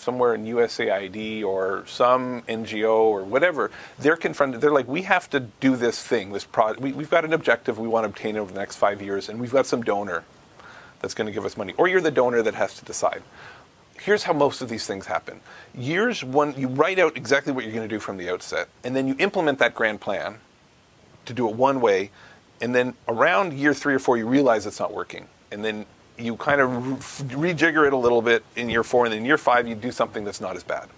somewhere 0.00 0.34
in 0.34 0.44
USAID 0.44 1.44
or 1.44 1.84
some 1.86 2.42
NGO 2.42 2.94
or 2.94 3.24
whatever, 3.24 3.70
they're 3.98 4.16
confronted. 4.16 4.60
They're 4.60 4.72
like, 4.72 4.88
we 4.88 5.02
have 5.02 5.28
to 5.30 5.40
do 5.40 5.76
this 5.76 6.02
thing, 6.02 6.32
this 6.32 6.44
project. 6.44 6.80
We, 6.80 6.92
have 6.92 7.10
got 7.10 7.24
an 7.24 7.32
objective 7.32 7.78
we 7.78 7.88
want 7.88 8.04
to 8.04 8.10
obtain 8.10 8.36
over 8.36 8.52
the 8.52 8.58
next 8.58 8.76
five 8.76 9.02
years, 9.02 9.28
and 9.28 9.40
we've 9.40 9.52
got 9.52 9.66
some 9.66 9.82
donor 9.82 10.24
that's 11.00 11.14
going 11.14 11.26
to 11.26 11.32
give 11.32 11.44
us 11.44 11.56
money, 11.56 11.74
or 11.76 11.88
you're 11.88 12.00
the 12.00 12.10
donor 12.10 12.42
that 12.42 12.54
has 12.54 12.74
to 12.76 12.84
decide. 12.84 13.22
Here's 14.00 14.24
how 14.24 14.32
most 14.32 14.60
of 14.60 14.68
these 14.68 14.86
things 14.86 15.06
happen. 15.06 15.40
Years 15.74 16.24
one, 16.24 16.54
you 16.58 16.68
write 16.68 16.98
out 16.98 17.16
exactly 17.16 17.52
what 17.52 17.64
you're 17.64 17.74
going 17.74 17.88
to 17.88 17.94
do 17.94 18.00
from 18.00 18.16
the 18.16 18.28
outset, 18.30 18.68
and 18.82 18.96
then 18.96 19.06
you 19.06 19.14
implement 19.18 19.58
that 19.58 19.74
grand 19.74 20.00
plan 20.00 20.38
to 21.26 21.32
do 21.32 21.48
it 21.48 21.56
one 21.56 21.80
way, 21.80 22.10
and 22.60 22.74
then 22.74 22.94
around 23.08 23.52
year 23.52 23.74
three 23.74 23.94
or 23.94 23.98
four, 23.98 24.16
you 24.16 24.26
realize 24.26 24.66
it's 24.66 24.80
not 24.80 24.92
working, 24.92 25.28
and 25.52 25.64
then 25.64 25.86
you 26.18 26.36
kind 26.36 26.60
of 26.60 26.70
rejigger 26.70 27.86
it 27.86 27.92
a 27.92 27.96
little 27.96 28.22
bit 28.22 28.44
in 28.56 28.68
year 28.68 28.84
four, 28.84 29.04
and 29.04 29.12
then 29.12 29.20
in 29.20 29.24
year 29.24 29.38
five, 29.38 29.66
you 29.66 29.74
do 29.74 29.90
something 29.90 30.24
that's 30.24 30.40
not 30.40 30.56
as 30.56 30.62
bad. 30.62 30.88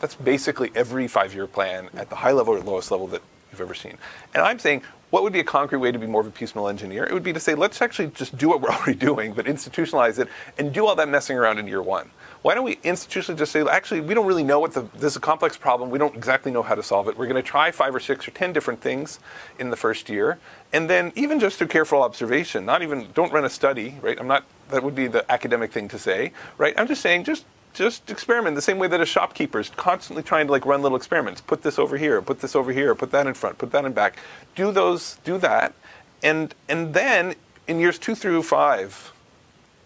That's 0.00 0.14
basically 0.14 0.70
every 0.74 1.08
five-year 1.08 1.46
plan 1.46 1.88
at 1.94 2.10
the 2.10 2.16
high 2.16 2.32
level 2.32 2.54
or 2.54 2.60
lowest 2.60 2.90
level 2.90 3.06
that 3.08 3.22
you've 3.50 3.60
ever 3.60 3.74
seen. 3.74 3.96
And 4.34 4.42
I'm 4.42 4.58
saying, 4.58 4.82
what 5.10 5.22
would 5.22 5.32
be 5.32 5.40
a 5.40 5.44
concrete 5.44 5.78
way 5.78 5.92
to 5.92 5.98
be 5.98 6.06
more 6.06 6.20
of 6.20 6.26
a 6.26 6.30
piecemeal 6.30 6.68
engineer? 6.68 7.04
It 7.04 7.12
would 7.12 7.22
be 7.22 7.32
to 7.32 7.40
say, 7.40 7.54
let's 7.54 7.80
actually 7.80 8.08
just 8.08 8.36
do 8.36 8.48
what 8.48 8.60
we're 8.60 8.68
already 8.72 8.94
doing, 8.94 9.32
but 9.32 9.46
institutionalize 9.46 10.18
it 10.18 10.28
and 10.58 10.72
do 10.72 10.86
all 10.86 10.96
that 10.96 11.08
messing 11.08 11.38
around 11.38 11.58
in 11.58 11.66
year 11.66 11.82
one. 11.82 12.10
Why 12.46 12.54
don't 12.54 12.62
we 12.62 12.76
institutionally 12.76 13.36
just 13.36 13.50
say, 13.50 13.62
actually, 13.62 14.02
we 14.02 14.14
don't 14.14 14.24
really 14.24 14.44
know 14.44 14.60
what 14.60 14.72
the, 14.72 14.82
this 14.94 15.14
is 15.14 15.16
a 15.16 15.20
complex 15.20 15.56
problem. 15.56 15.90
We 15.90 15.98
don't 15.98 16.14
exactly 16.14 16.52
know 16.52 16.62
how 16.62 16.76
to 16.76 16.82
solve 16.84 17.08
it. 17.08 17.18
We're 17.18 17.26
going 17.26 17.42
to 17.42 17.42
try 17.42 17.72
five 17.72 17.92
or 17.92 17.98
six 17.98 18.28
or 18.28 18.30
ten 18.30 18.52
different 18.52 18.80
things 18.80 19.18
in 19.58 19.70
the 19.70 19.76
first 19.76 20.08
year. 20.08 20.38
And 20.72 20.88
then 20.88 21.12
even 21.16 21.40
just 21.40 21.58
through 21.58 21.66
careful 21.66 22.04
observation, 22.04 22.64
not 22.64 22.82
even, 22.82 23.08
don't 23.14 23.32
run 23.32 23.44
a 23.44 23.50
study, 23.50 23.98
right? 24.00 24.16
I'm 24.16 24.28
not, 24.28 24.44
that 24.68 24.84
would 24.84 24.94
be 24.94 25.08
the 25.08 25.28
academic 25.28 25.72
thing 25.72 25.88
to 25.88 25.98
say, 25.98 26.30
right? 26.56 26.72
I'm 26.78 26.86
just 26.86 27.02
saying, 27.02 27.24
just 27.24 27.46
just 27.74 28.08
experiment 28.12 28.54
the 28.54 28.62
same 28.62 28.78
way 28.78 28.86
that 28.86 29.00
a 29.00 29.06
shopkeeper 29.06 29.58
is 29.58 29.70
constantly 29.70 30.22
trying 30.22 30.46
to 30.46 30.52
like 30.52 30.64
run 30.64 30.82
little 30.82 30.96
experiments. 30.96 31.40
Put 31.40 31.62
this 31.62 31.80
over 31.80 31.96
here, 31.96 32.22
put 32.22 32.38
this 32.38 32.54
over 32.54 32.70
here, 32.70 32.94
put 32.94 33.10
that 33.10 33.26
in 33.26 33.34
front, 33.34 33.58
put 33.58 33.72
that 33.72 33.84
in 33.84 33.92
back. 33.92 34.18
Do 34.54 34.70
those, 34.70 35.18
do 35.24 35.36
that, 35.38 35.74
and 36.22 36.54
and 36.68 36.94
then 36.94 37.34
in 37.66 37.80
years 37.80 37.98
two 37.98 38.14
through 38.14 38.44
five, 38.44 39.12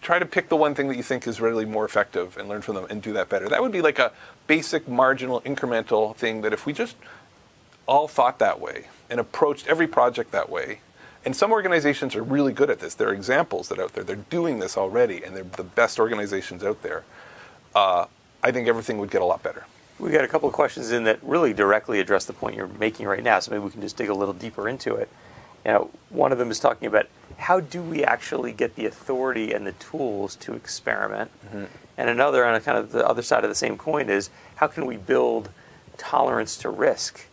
try 0.00 0.18
to 0.18 0.26
pick 0.26 0.48
the 0.48 0.56
one 0.56 0.74
thing 0.74 0.88
that 0.88 0.96
you 0.96 1.02
think 1.02 1.26
is 1.26 1.40
really 1.40 1.64
more 1.64 1.84
effective 1.84 2.36
and 2.36 2.48
learn 2.48 2.62
from 2.62 2.74
them 2.74 2.86
and 2.90 3.02
do 3.02 3.12
that 3.12 3.28
better. 3.28 3.48
That 3.48 3.62
would 3.62 3.72
be 3.72 3.82
like 3.82 3.98
a 3.98 4.12
basic, 4.46 4.88
marginal, 4.88 5.40
incremental 5.42 6.16
thing 6.16 6.40
that 6.42 6.52
if 6.52 6.66
we 6.66 6.72
just 6.72 6.96
all 7.86 8.08
thought 8.08 8.38
that 8.38 8.60
way 8.60 8.86
and 9.08 9.20
approached 9.20 9.66
every 9.66 9.86
project 9.86 10.32
that 10.32 10.48
way. 10.48 10.80
And 11.24 11.36
some 11.36 11.52
organizations 11.52 12.16
are 12.16 12.22
really 12.22 12.52
good 12.52 12.70
at 12.70 12.80
this. 12.80 12.94
There 12.94 13.08
are 13.08 13.12
examples 13.12 13.68
that 13.68 13.78
out 13.78 13.92
there. 13.92 14.04
They're 14.04 14.16
doing 14.16 14.58
this 14.58 14.78
already, 14.78 15.22
and 15.22 15.36
they're 15.36 15.44
the 15.44 15.64
best 15.64 15.98
organizations 15.98 16.64
out 16.64 16.82
there 16.82 17.04
uh, 17.74 18.06
I 18.42 18.52
think 18.52 18.68
everything 18.68 18.98
would 18.98 19.10
get 19.10 19.22
a 19.22 19.24
lot 19.24 19.42
better. 19.42 19.64
We 19.98 20.10
got 20.10 20.24
a 20.24 20.28
couple 20.28 20.48
of 20.48 20.54
questions 20.54 20.92
in 20.92 21.04
that 21.04 21.18
really 21.22 21.52
directly 21.52 22.00
address 22.00 22.24
the 22.24 22.32
point 22.32 22.56
you're 22.56 22.66
making 22.66 23.06
right 23.06 23.22
now, 23.22 23.38
so 23.40 23.50
maybe 23.50 23.64
we 23.64 23.70
can 23.70 23.82
just 23.82 23.96
dig 23.96 24.08
a 24.08 24.14
little 24.14 24.34
deeper 24.34 24.68
into 24.68 24.94
it. 24.94 25.08
You 25.64 25.72
know, 25.72 25.90
one 26.08 26.32
of 26.32 26.38
them 26.38 26.50
is 26.50 26.58
talking 26.58 26.88
about 26.88 27.06
how 27.40 27.60
do 27.60 27.82
we 27.82 28.04
actually 28.04 28.52
get 28.52 28.76
the 28.76 28.86
authority 28.86 29.52
and 29.52 29.66
the 29.66 29.72
tools 29.72 30.36
to 30.36 30.54
experiment, 30.54 31.30
mm-hmm. 31.46 31.64
and 31.96 32.10
another 32.10 32.44
on 32.44 32.54
a 32.54 32.60
kind 32.60 32.78
of 32.78 32.92
the 32.92 33.06
other 33.06 33.22
side 33.22 33.44
of 33.44 33.50
the 33.50 33.54
same 33.54 33.76
coin 33.76 34.08
is 34.08 34.30
how 34.56 34.66
can 34.66 34.86
we 34.86 34.96
build 34.96 35.50
tolerance 35.96 36.56
to 36.58 36.70
risk 36.70 37.26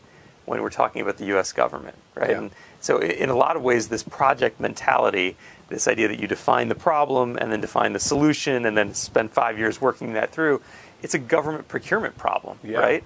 when 0.46 0.62
we're 0.62 0.70
talking 0.70 1.02
about 1.02 1.18
the 1.18 1.26
U.S. 1.26 1.52
government, 1.52 1.98
right? 2.16 2.32
Yeah. 2.32 2.38
And 2.40 2.52
so, 2.80 3.00
in 3.00 3.30
a 3.30 3.36
lot 3.36 3.56
of 3.56 3.64
ways, 3.64 3.90
this 3.90 4.04
project 4.04 4.60
mentality 4.60 5.36
this 5.70 5.88
idea 5.88 6.08
that 6.08 6.20
you 6.20 6.28
define 6.28 6.70
the 6.70 6.76
problem 6.76 7.38
and 7.38 7.52
then 7.52 7.62
define 7.62 7.94
the 7.94 8.00
solution 8.00 8.66
and 8.66 8.78
then 8.78 8.94
spend 8.94 9.32
five 9.32 9.58
years 9.58 9.82
working 9.82 10.14
that 10.14 10.32
through, 10.32 10.62
it's 11.02 11.14
a 11.14 11.20
government 11.20 11.68
procurement 11.68 12.18
problem, 12.18 12.58
yeah. 12.64 12.80
right? 12.80 13.04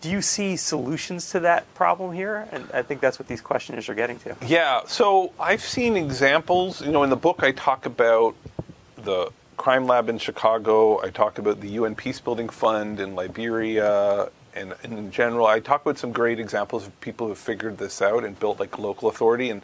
Do 0.00 0.10
you 0.10 0.22
see 0.22 0.56
solutions 0.56 1.30
to 1.30 1.40
that 1.40 1.72
problem 1.74 2.12
here? 2.12 2.48
And 2.52 2.68
I 2.72 2.82
think 2.82 3.00
that's 3.00 3.18
what 3.18 3.28
these 3.28 3.40
questioners 3.40 3.88
are 3.88 3.94
getting 3.94 4.18
to. 4.20 4.36
Yeah, 4.46 4.82
so 4.86 5.32
I've 5.38 5.62
seen 5.62 5.96
examples. 5.96 6.80
You 6.80 6.92
know, 6.92 7.02
in 7.02 7.10
the 7.10 7.16
book, 7.16 7.42
I 7.42 7.52
talk 7.52 7.86
about 7.86 8.36
the 8.96 9.30
crime 9.56 9.86
lab 9.86 10.08
in 10.08 10.18
Chicago. 10.18 11.02
I 11.02 11.10
talk 11.10 11.38
about 11.38 11.60
the 11.60 11.68
UN 11.70 11.94
Peacebuilding 11.94 12.50
Fund 12.50 13.00
in 13.00 13.14
Liberia. 13.14 14.30
And, 14.54 14.74
and 14.82 14.98
in 14.98 15.10
general, 15.10 15.46
I 15.46 15.60
talk 15.60 15.82
about 15.82 15.98
some 15.98 16.12
great 16.12 16.40
examples 16.40 16.86
of 16.86 17.00
people 17.00 17.28
who 17.28 17.34
figured 17.34 17.78
this 17.78 18.00
out 18.00 18.24
and 18.24 18.38
built 18.38 18.58
like 18.58 18.78
local 18.78 19.08
authority. 19.08 19.50
And 19.50 19.62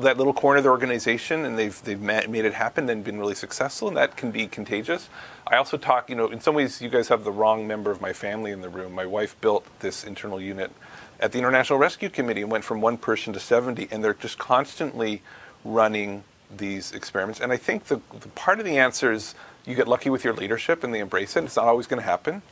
that 0.00 0.16
little 0.16 0.32
corner 0.32 0.58
of 0.58 0.64
the 0.64 0.70
organization 0.70 1.44
and 1.44 1.58
they've 1.58 1.82
they've 1.84 2.00
made 2.00 2.44
it 2.44 2.54
happen 2.54 2.88
and 2.88 3.04
been 3.04 3.18
really 3.18 3.34
successful 3.34 3.88
and 3.88 3.96
that 3.96 4.16
can 4.16 4.30
be 4.30 4.46
contagious. 4.46 5.08
I 5.46 5.56
also 5.56 5.76
talk, 5.76 6.08
you 6.08 6.16
know, 6.16 6.28
in 6.28 6.40
some 6.40 6.54
ways 6.54 6.80
you 6.80 6.88
guys 6.88 7.08
have 7.08 7.24
the 7.24 7.32
wrong 7.32 7.66
member 7.66 7.90
of 7.90 8.00
my 8.00 8.12
family 8.12 8.50
in 8.50 8.60
the 8.60 8.68
room. 8.68 8.92
My 8.92 9.06
wife 9.06 9.38
built 9.40 9.66
this 9.80 10.04
internal 10.04 10.40
unit 10.40 10.72
at 11.20 11.32
the 11.32 11.38
International 11.38 11.78
Rescue 11.78 12.08
Committee 12.08 12.42
and 12.42 12.50
went 12.50 12.64
from 12.64 12.80
one 12.80 12.96
person 12.96 13.32
to 13.32 13.40
70 13.40 13.88
and 13.90 14.02
they're 14.02 14.14
just 14.14 14.38
constantly 14.38 15.22
running 15.64 16.24
these 16.54 16.92
experiments. 16.92 17.40
And 17.40 17.52
I 17.52 17.56
think 17.56 17.84
the, 17.84 18.00
the 18.18 18.28
part 18.30 18.58
of 18.58 18.64
the 18.64 18.78
answer 18.78 19.12
is 19.12 19.34
you 19.64 19.74
get 19.74 19.88
lucky 19.88 20.10
with 20.10 20.24
your 20.24 20.34
leadership 20.34 20.84
and 20.84 20.92
they 20.92 21.00
embrace 21.00 21.36
it. 21.36 21.44
It's 21.44 21.56
not 21.56 21.66
always 21.66 21.86
going 21.86 22.00
to 22.00 22.06
happen. 22.06 22.42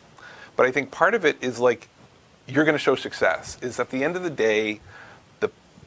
But 0.57 0.67
I 0.67 0.71
think 0.71 0.91
part 0.91 1.15
of 1.15 1.25
it 1.25 1.37
is 1.41 1.59
like 1.59 1.89
you're 2.47 2.65
going 2.65 2.75
to 2.75 2.79
show 2.79 2.97
success. 2.97 3.59
Is 3.61 3.81
at 3.81 3.91
the 3.91 4.05
end 4.05 4.17
of 4.17 4.23
the 4.23 4.31
day, 4.31 4.81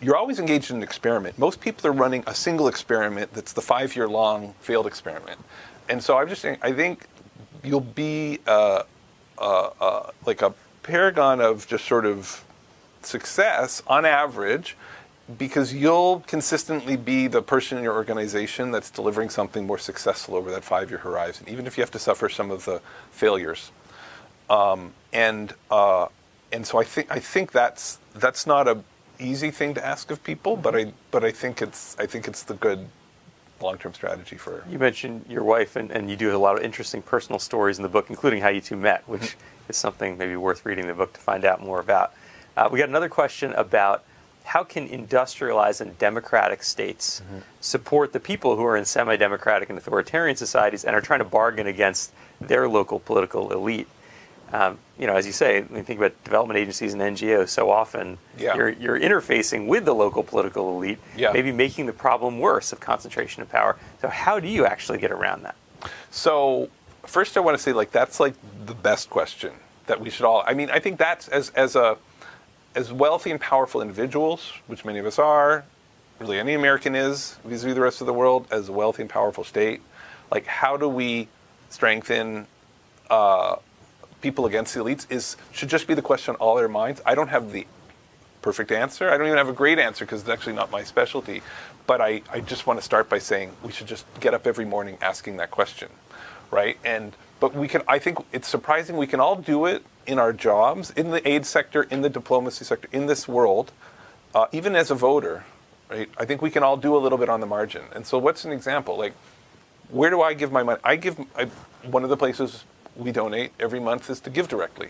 you're 0.04 0.18
always 0.18 0.40
engaged 0.40 0.70
in 0.70 0.78
an 0.78 0.84
experiment. 0.84 1.40
Most 1.40 1.62
people 1.62 1.88
are 1.88 1.94
running 1.94 2.24
a 2.28 2.36
single 2.36 2.68
experiment 2.68 3.34
that's 3.34 3.54
the 3.54 3.62
five 3.62 3.96
year 3.96 4.08
long 4.08 4.54
failed 4.60 4.86
experiment. 4.86 5.40
And 5.90 6.04
so 6.04 6.18
I'm 6.18 6.28
just 6.28 6.42
saying, 6.42 6.58
I 6.62 6.74
think 6.74 7.08
you'll 7.64 7.80
be 7.80 8.40
uh, 8.46 8.84
uh, 9.38 9.70
uh, 9.80 10.10
like 10.26 10.42
a 10.42 10.54
paragon 10.84 11.40
of 11.40 11.66
just 11.68 11.86
sort 11.86 12.06
of 12.06 12.44
success 13.02 13.82
on 13.88 14.06
average 14.06 14.76
because 15.38 15.74
you'll 15.74 16.20
consistently 16.28 16.98
be 16.98 17.28
the 17.28 17.42
person 17.42 17.78
in 17.78 17.84
your 17.84 17.94
organization 17.94 18.72
that's 18.72 18.90
delivering 18.90 19.30
something 19.30 19.66
more 19.66 19.78
successful 19.78 20.36
over 20.36 20.52
that 20.52 20.64
five 20.64 20.90
year 20.90 21.00
horizon, 21.00 21.48
even 21.48 21.66
if 21.66 21.78
you 21.78 21.82
have 21.82 21.92
to 21.92 22.00
suffer 22.00 22.28
some 22.28 22.52
of 22.52 22.66
the 22.66 22.82
failures. 23.12 23.72
Um, 24.50 24.94
and 25.14 25.54
uh, 25.72 26.08
and 26.52 26.68
so 26.68 26.78
I 26.78 26.84
think 26.84 27.10
I 27.10 27.20
think 27.20 27.54
that's 27.54 28.00
that's 28.14 28.46
not 28.46 28.68
a 28.68 28.84
easy 29.24 29.52
thing 29.52 29.74
to 29.76 29.86
ask 29.86 30.12
of 30.12 30.24
people, 30.24 30.56
but 30.56 30.76
I 30.76 30.94
but 31.12 31.24
I 31.24 31.32
think 31.32 31.62
it's 31.62 31.96
I 32.00 32.06
think 32.06 32.28
it's 32.28 32.44
the 32.44 32.56
good 32.56 32.88
long-term 33.62 33.94
strategy 33.94 34.36
for. 34.36 34.64
You 34.70 34.78
mentioned 34.78 35.26
your 35.30 35.44
wife, 35.44 35.76
and, 35.76 35.90
and 35.92 36.10
you 36.10 36.16
do 36.16 36.36
a 36.36 36.38
lot 36.38 36.58
of 36.58 36.64
interesting 36.64 37.02
personal 37.02 37.40
stories 37.40 37.78
in 37.78 37.84
the 37.84 37.90
book, 37.90 38.10
including 38.10 38.42
how 38.42 38.50
you 38.50 38.62
two 38.62 38.76
met, 38.76 39.08
which 39.08 39.22
mm-hmm. 39.22 39.70
is 39.70 39.78
something 39.78 40.18
maybe 40.18 40.36
worth 40.36 40.66
reading 40.66 40.88
the 40.88 40.94
book 40.94 41.14
to 41.14 41.20
find 41.20 41.46
out 41.46 41.62
more 41.62 41.80
about. 41.80 42.14
Uh, 42.58 42.68
we 42.72 42.78
got 42.80 42.90
another 42.90 43.10
question 43.10 43.54
about 43.54 44.04
how 44.44 44.64
can 44.64 44.86
industrialized 44.88 45.80
and 45.80 45.98
democratic 45.98 46.64
states 46.64 47.22
mm-hmm. 47.22 47.40
support 47.62 48.12
the 48.12 48.20
people 48.20 48.58
who 48.58 48.66
are 48.66 48.76
in 48.76 48.86
semi-democratic 48.86 49.70
and 49.70 49.78
authoritarian 49.78 50.36
societies 50.36 50.84
and 50.84 50.96
are 50.96 51.02
trying 51.02 51.20
to 51.20 51.26
bargain 51.26 51.66
against 51.66 52.12
their 52.42 52.68
local 52.68 53.00
political 53.00 53.54
elite 53.54 53.88
um, 54.54 54.78
you 55.00 55.08
know, 55.08 55.16
as 55.16 55.26
you 55.26 55.32
say, 55.32 55.62
when 55.62 55.80
you 55.80 55.84
think 55.84 56.00
about 56.00 56.24
development 56.24 56.60
agencies 56.60 56.94
and 56.94 57.02
NGOs, 57.02 57.50
so 57.50 57.72
often 57.72 58.20
yeah. 58.38 58.56
you're, 58.56 58.70
you're 58.70 59.00
interfacing 59.00 59.66
with 59.66 59.84
the 59.84 59.96
local 59.96 60.22
political 60.22 60.78
elite, 60.78 61.00
yeah. 61.18 61.32
maybe 61.32 61.52
making 61.52 61.88
the 61.88 61.94
problem 61.94 62.40
worse 62.40 62.72
of 62.72 62.80
concentration 62.80 63.42
of 63.42 63.50
power. 63.50 63.78
So, 64.00 64.10
how 64.10 64.40
do 64.40 64.48
you 64.48 64.66
actually 64.68 65.00
get 65.00 65.12
around 65.12 65.42
that? 65.42 65.56
So, 66.12 66.70
first, 67.02 67.36
I 67.36 67.40
want 67.40 67.58
to 67.58 67.64
say, 67.64 67.74
like, 67.74 67.92
that's 67.92 68.20
like 68.20 68.36
the 68.68 68.76
best 68.76 69.10
question 69.10 69.54
that 69.88 70.00
we 70.00 70.12
should 70.12 70.24
all. 70.24 70.44
I 70.46 70.54
mean, 70.54 70.70
I 70.70 70.78
think 70.78 71.00
that's 71.00 71.28
as 71.30 71.50
as 71.50 71.76
a 71.76 71.98
as 72.76 72.94
wealthy 72.94 73.32
and 73.32 73.42
powerful 73.42 73.82
individuals, 73.82 74.54
which 74.68 74.86
many 74.86 75.00
of 75.00 75.08
us 75.08 75.18
are, 75.18 75.66
really 76.20 76.40
any 76.40 76.54
American 76.54 76.96
is 76.96 77.38
vis-a-vis 77.44 77.74
the 77.74 77.82
rest 77.82 78.02
of 78.02 78.08
the 78.08 78.14
world, 78.14 78.46
as 78.52 78.70
a 78.70 78.72
wealthy 78.72 79.02
and 79.02 79.10
powerful 79.10 79.44
state. 79.44 79.82
Like, 80.32 80.46
how 80.46 80.78
do 80.78 80.88
we 80.88 81.28
strengthen? 81.72 82.46
Uh, 83.10 83.56
people 84.24 84.48
against 84.48 84.74
the 84.74 84.80
elites 84.80 85.06
is 85.12 85.38
should 85.52 85.70
just 85.70 85.86
be 85.86 85.94
the 85.94 86.02
question 86.02 86.34
on 86.34 86.38
all 86.38 86.56
their 86.56 86.70
minds. 86.70 87.02
I 87.06 87.14
don't 87.14 87.28
have 87.28 87.52
the 87.52 87.68
perfect 88.42 88.72
answer. 88.72 89.12
I 89.12 89.18
don't 89.18 89.28
even 89.28 89.38
have 89.38 89.50
a 89.50 89.54
great 89.54 89.78
answer 89.78 90.06
because 90.06 90.22
it's 90.22 90.30
actually 90.30 90.54
not 90.56 90.72
my 90.72 90.84
specialty. 90.84 91.44
But 91.86 92.02
I, 92.02 92.22
I 92.32 92.40
just 92.40 92.66
want 92.66 92.80
to 92.80 92.86
start 92.86 93.10
by 93.10 93.20
saying 93.20 93.52
we 93.62 93.72
should 93.72 93.88
just 93.88 94.06
get 94.22 94.34
up 94.34 94.48
every 94.48 94.66
morning 94.66 94.98
asking 95.02 95.38
that 95.38 95.52
question, 95.52 95.90
right? 96.50 96.78
And 96.84 97.16
but 97.42 97.54
we 97.54 97.68
can. 97.68 97.82
I 97.88 98.00
think 98.00 98.18
it's 98.32 98.48
surprising 98.48 98.96
we 98.96 99.06
can 99.06 99.20
all 99.20 99.36
do 99.36 99.66
it 99.66 99.84
in 100.08 100.18
our 100.18 100.32
jobs, 100.32 100.92
in 100.92 101.12
the 101.12 101.28
aid 101.28 101.46
sector, 101.46 101.84
in 101.84 102.02
the 102.02 102.10
diplomacy 102.10 102.64
sector, 102.64 102.88
in 102.94 103.06
this 103.06 103.28
world, 103.28 103.74
uh, 104.34 104.48
even 104.54 104.76
as 104.76 104.90
a 104.90 104.96
voter, 104.96 105.44
right? 105.90 106.10
I 106.18 106.24
think 106.24 106.42
we 106.42 106.50
can 106.50 106.64
all 106.64 106.78
do 106.78 106.96
a 106.96 107.00
little 107.00 107.18
bit 107.18 107.30
on 107.30 107.42
the 107.42 107.46
margin. 107.46 107.84
And 107.94 108.08
so, 108.08 108.18
what's 108.18 108.46
an 108.46 108.54
example? 108.54 108.98
Like, 108.98 109.14
where 109.90 110.10
do 110.10 110.22
I 110.22 110.34
give 110.34 110.54
my 110.54 110.64
money? 110.64 110.80
I 110.86 110.96
give 110.96 111.20
I, 111.36 111.46
one 111.84 112.04
of 112.06 112.10
the 112.10 112.18
places 112.18 112.64
we 112.96 113.12
donate 113.12 113.52
every 113.60 113.80
month 113.80 114.10
is 114.10 114.20
to 114.22 114.30
GiveDirectly, 114.30 114.90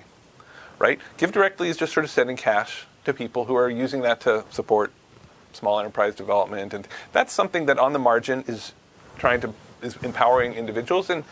right? 0.79 0.99
GiveDirectly 1.17 1.67
is 1.67 1.77
just 1.77 1.93
sort 1.93 2.03
of 2.03 2.09
sending 2.09 2.37
cash 2.37 2.85
to 3.05 3.13
people 3.13 3.45
who 3.45 3.55
are 3.55 3.69
using 3.69 4.01
that 4.01 4.21
to 4.21 4.43
support 4.49 4.91
small 5.51 5.79
enterprise 5.79 6.15
development, 6.15 6.73
and 6.73 6.87
that's 7.11 7.33
something 7.33 7.65
that 7.67 7.77
on 7.77 7.93
the 7.93 7.99
margin 7.99 8.43
is 8.47 8.73
trying 9.17 9.41
to 9.41 9.53
is 9.81 9.97
empowering 9.97 10.53
individuals, 10.53 11.09
and 11.09 11.23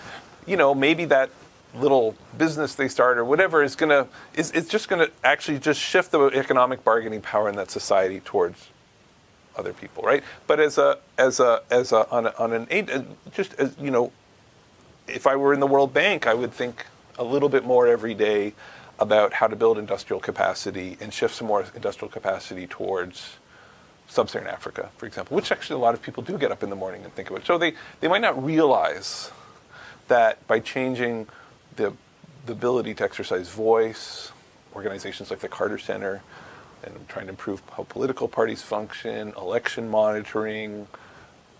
you 0.45 0.57
know 0.57 0.75
maybe 0.75 1.05
that 1.05 1.29
little 1.73 2.15
business 2.37 2.75
they 2.75 2.87
start 2.87 3.17
or 3.17 3.23
whatever 3.23 3.63
is 3.63 3.75
gonna 3.77 4.05
is 4.33 4.51
it's 4.51 4.67
just 4.67 4.89
gonna 4.89 5.07
actually 5.23 5.57
just 5.57 5.79
shift 5.79 6.11
the 6.11 6.27
economic 6.27 6.83
bargaining 6.83 7.21
power 7.21 7.47
in 7.47 7.55
that 7.55 7.71
society 7.71 8.19
towards 8.19 8.67
other 9.57 9.73
people, 9.73 10.03
right? 10.03 10.23
But 10.47 10.59
as 10.59 10.77
a 10.77 10.99
as 11.17 11.39
a 11.39 11.61
as 11.69 11.91
a 11.91 12.09
on, 12.09 12.27
a, 12.27 12.33
on 12.37 12.53
an 12.53 13.15
just 13.31 13.53
as 13.55 13.75
you 13.79 13.91
know, 13.91 14.11
if 15.13 15.27
I 15.27 15.35
were 15.35 15.53
in 15.53 15.59
the 15.59 15.67
World 15.67 15.93
Bank, 15.93 16.27
I 16.27 16.33
would 16.33 16.53
think 16.53 16.85
a 17.17 17.23
little 17.23 17.49
bit 17.49 17.65
more 17.65 17.87
every 17.87 18.13
day 18.13 18.53
about 18.99 19.33
how 19.33 19.47
to 19.47 19.55
build 19.55 19.77
industrial 19.77 20.19
capacity 20.19 20.97
and 20.99 21.13
shift 21.13 21.35
some 21.35 21.47
more 21.47 21.65
industrial 21.75 22.11
capacity 22.11 22.67
towards 22.67 23.37
sub-Saharan 24.07 24.47
Africa, 24.47 24.89
for 24.97 25.05
example, 25.05 25.35
which 25.35 25.51
actually 25.51 25.75
a 25.75 25.83
lot 25.83 25.93
of 25.93 26.01
people 26.01 26.21
do 26.21 26.37
get 26.37 26.51
up 26.51 26.63
in 26.63 26.69
the 26.69 26.75
morning 26.75 27.03
and 27.03 27.13
think 27.15 27.29
about. 27.29 27.45
So 27.45 27.57
they, 27.57 27.73
they 27.99 28.07
might 28.07 28.21
not 28.21 28.43
realize 28.43 29.31
that 30.07 30.45
by 30.47 30.59
changing 30.59 31.27
the, 31.77 31.93
the 32.45 32.51
ability 32.51 32.93
to 32.95 33.03
exercise 33.03 33.49
voice, 33.49 34.31
organizations 34.75 35.29
like 35.29 35.39
the 35.39 35.47
Carter 35.47 35.77
Center, 35.77 36.21
and 36.83 37.07
trying 37.07 37.25
to 37.25 37.31
improve 37.31 37.61
how 37.77 37.83
political 37.83 38.27
parties 38.27 38.61
function, 38.61 39.33
election 39.37 39.89
monitoring, 39.89 40.87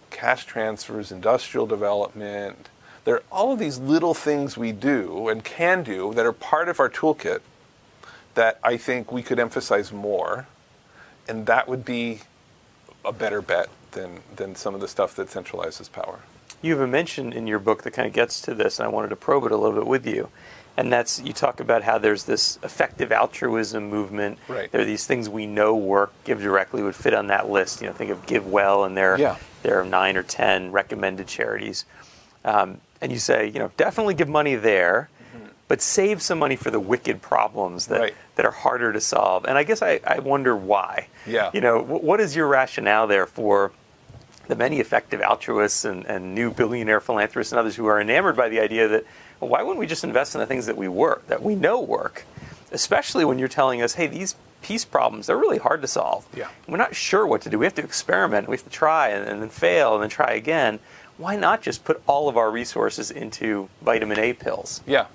cash 0.09 0.45
transfers, 0.45 1.11
industrial 1.11 1.65
development. 1.65 2.69
There 3.03 3.15
are 3.15 3.23
all 3.31 3.51
of 3.51 3.59
these 3.59 3.79
little 3.79 4.13
things 4.13 4.57
we 4.57 4.71
do 4.71 5.27
and 5.27 5.43
can 5.43 5.83
do 5.83 6.13
that 6.13 6.25
are 6.25 6.33
part 6.33 6.69
of 6.69 6.79
our 6.79 6.89
toolkit 6.89 7.41
that 8.35 8.59
I 8.63 8.77
think 8.77 9.11
we 9.11 9.23
could 9.23 9.39
emphasize 9.39 9.91
more. 9.91 10.47
And 11.27 11.45
that 11.47 11.67
would 11.67 11.83
be 11.85 12.21
a 13.03 13.11
better 13.11 13.41
bet 13.41 13.69
than, 13.91 14.19
than 14.35 14.55
some 14.55 14.75
of 14.75 14.81
the 14.81 14.87
stuff 14.87 15.15
that 15.15 15.27
centralizes 15.29 15.91
power. 15.91 16.19
You 16.61 16.73
have 16.73 16.81
a 16.81 16.87
mention 16.87 17.33
in 17.33 17.47
your 17.47 17.59
book 17.59 17.83
that 17.83 17.91
kind 17.91 18.07
of 18.07 18.13
gets 18.13 18.39
to 18.41 18.53
this, 18.53 18.79
and 18.79 18.85
I 18.85 18.89
wanted 18.89 19.09
to 19.09 19.15
probe 19.15 19.45
it 19.45 19.51
a 19.51 19.57
little 19.57 19.75
bit 19.75 19.87
with 19.87 20.05
you. 20.05 20.29
And 20.77 20.93
that's 20.93 21.19
you 21.19 21.33
talk 21.33 21.59
about 21.59 21.83
how 21.83 21.97
there's 21.97 22.23
this 22.25 22.57
effective 22.63 23.11
altruism 23.11 23.89
movement. 23.89 24.37
Right. 24.47 24.71
There 24.71 24.81
are 24.81 24.85
these 24.85 25.05
things 25.05 25.27
we 25.27 25.45
know 25.47 25.75
work. 25.75 26.13
GiveDirectly 26.25 26.83
would 26.83 26.95
fit 26.95 27.13
on 27.13 27.27
that 27.27 27.49
list. 27.49 27.81
You 27.81 27.87
know, 27.87 27.93
think 27.93 28.11
of 28.11 28.25
GiveWell, 28.25 28.85
and 28.85 28.95
there 28.95 29.17
Yeah. 29.19 29.35
there 29.63 29.79
are 29.81 29.85
nine 29.85 30.15
or 30.15 30.23
ten 30.23 30.71
recommended 30.71 31.27
charities. 31.27 31.85
Um, 32.45 32.79
and 33.01 33.11
you 33.11 33.19
say, 33.19 33.47
you 33.47 33.59
know, 33.59 33.71
definitely 33.77 34.13
give 34.13 34.29
money 34.29 34.55
there, 34.55 35.09
but 35.67 35.81
save 35.81 36.21
some 36.21 36.37
money 36.39 36.55
for 36.55 36.69
the 36.69 36.79
wicked 36.79 37.21
problems 37.21 37.87
that, 37.87 37.95
Mm-hmm. 37.95 38.01
Right. 38.03 38.13
that 38.35 38.45
are 38.45 38.51
harder 38.51 38.91
to 38.93 39.01
solve. 39.01 39.45
And 39.45 39.57
I 39.57 39.63
guess 39.63 39.81
I, 39.81 39.99
I 40.05 40.19
wonder 40.19 40.55
why. 40.55 41.07
Yeah. 41.25 41.49
You 41.53 41.61
know, 41.61 41.81
wh- 41.81 42.03
what 42.03 42.19
is 42.19 42.35
your 42.35 42.47
rationale 42.47 43.07
there 43.07 43.25
for 43.25 43.71
the 44.47 44.55
many 44.55 44.79
effective 44.79 45.21
altruists 45.21 45.85
and, 45.85 46.05
and 46.05 46.35
new 46.35 46.51
billionaire 46.51 46.99
philanthropists 46.99 47.53
and 47.53 47.59
others 47.59 47.75
who 47.77 47.85
are 47.85 48.01
enamored 48.01 48.35
by 48.35 48.49
the 48.49 48.59
idea 48.59 48.87
that 48.87 49.05
well, 49.39 49.49
why 49.49 49.61
wouldn't 49.63 49.79
we 49.79 49.87
just 49.87 50.03
invest 50.03 50.35
in 50.35 50.39
the 50.39 50.45
things 50.47 50.65
that 50.65 50.75
we 50.77 50.87
work, 50.87 51.25
that 51.27 51.41
we 51.41 51.55
know 51.55 51.79
work, 51.81 52.25
especially 52.71 53.23
when 53.25 53.39
you're 53.39 53.47
telling 53.47 53.81
us, 53.81 53.93
hey, 53.95 54.07
these 54.07 54.35
peace 54.61 54.85
problems 54.85 55.27
they're 55.27 55.37
really 55.37 55.57
hard 55.57 55.81
to 55.81 55.87
solve. 55.87 56.27
Yeah. 56.35 56.49
We're 56.67 56.77
not 56.77 56.95
sure 56.95 57.25
what 57.25 57.41
to 57.43 57.49
do. 57.49 57.57
We 57.57 57.65
have 57.65 57.73
to 57.75 57.83
experiment. 57.83 58.47
We 58.47 58.55
have 58.57 58.63
to 58.63 58.69
try 58.69 59.09
and, 59.09 59.27
and 59.27 59.41
then 59.41 59.49
fail 59.49 59.93
and 59.95 60.03
then 60.03 60.09
try 60.09 60.33
again. 60.33 60.79
Why 61.21 61.35
not 61.35 61.61
just 61.61 61.83
put 61.83 62.01
all 62.07 62.27
of 62.27 62.35
our 62.35 62.49
resources 62.49 63.11
into 63.11 63.69
vitamin 63.83 64.17
A 64.17 64.33
pills? 64.33 64.81
Yeah. 64.87 65.05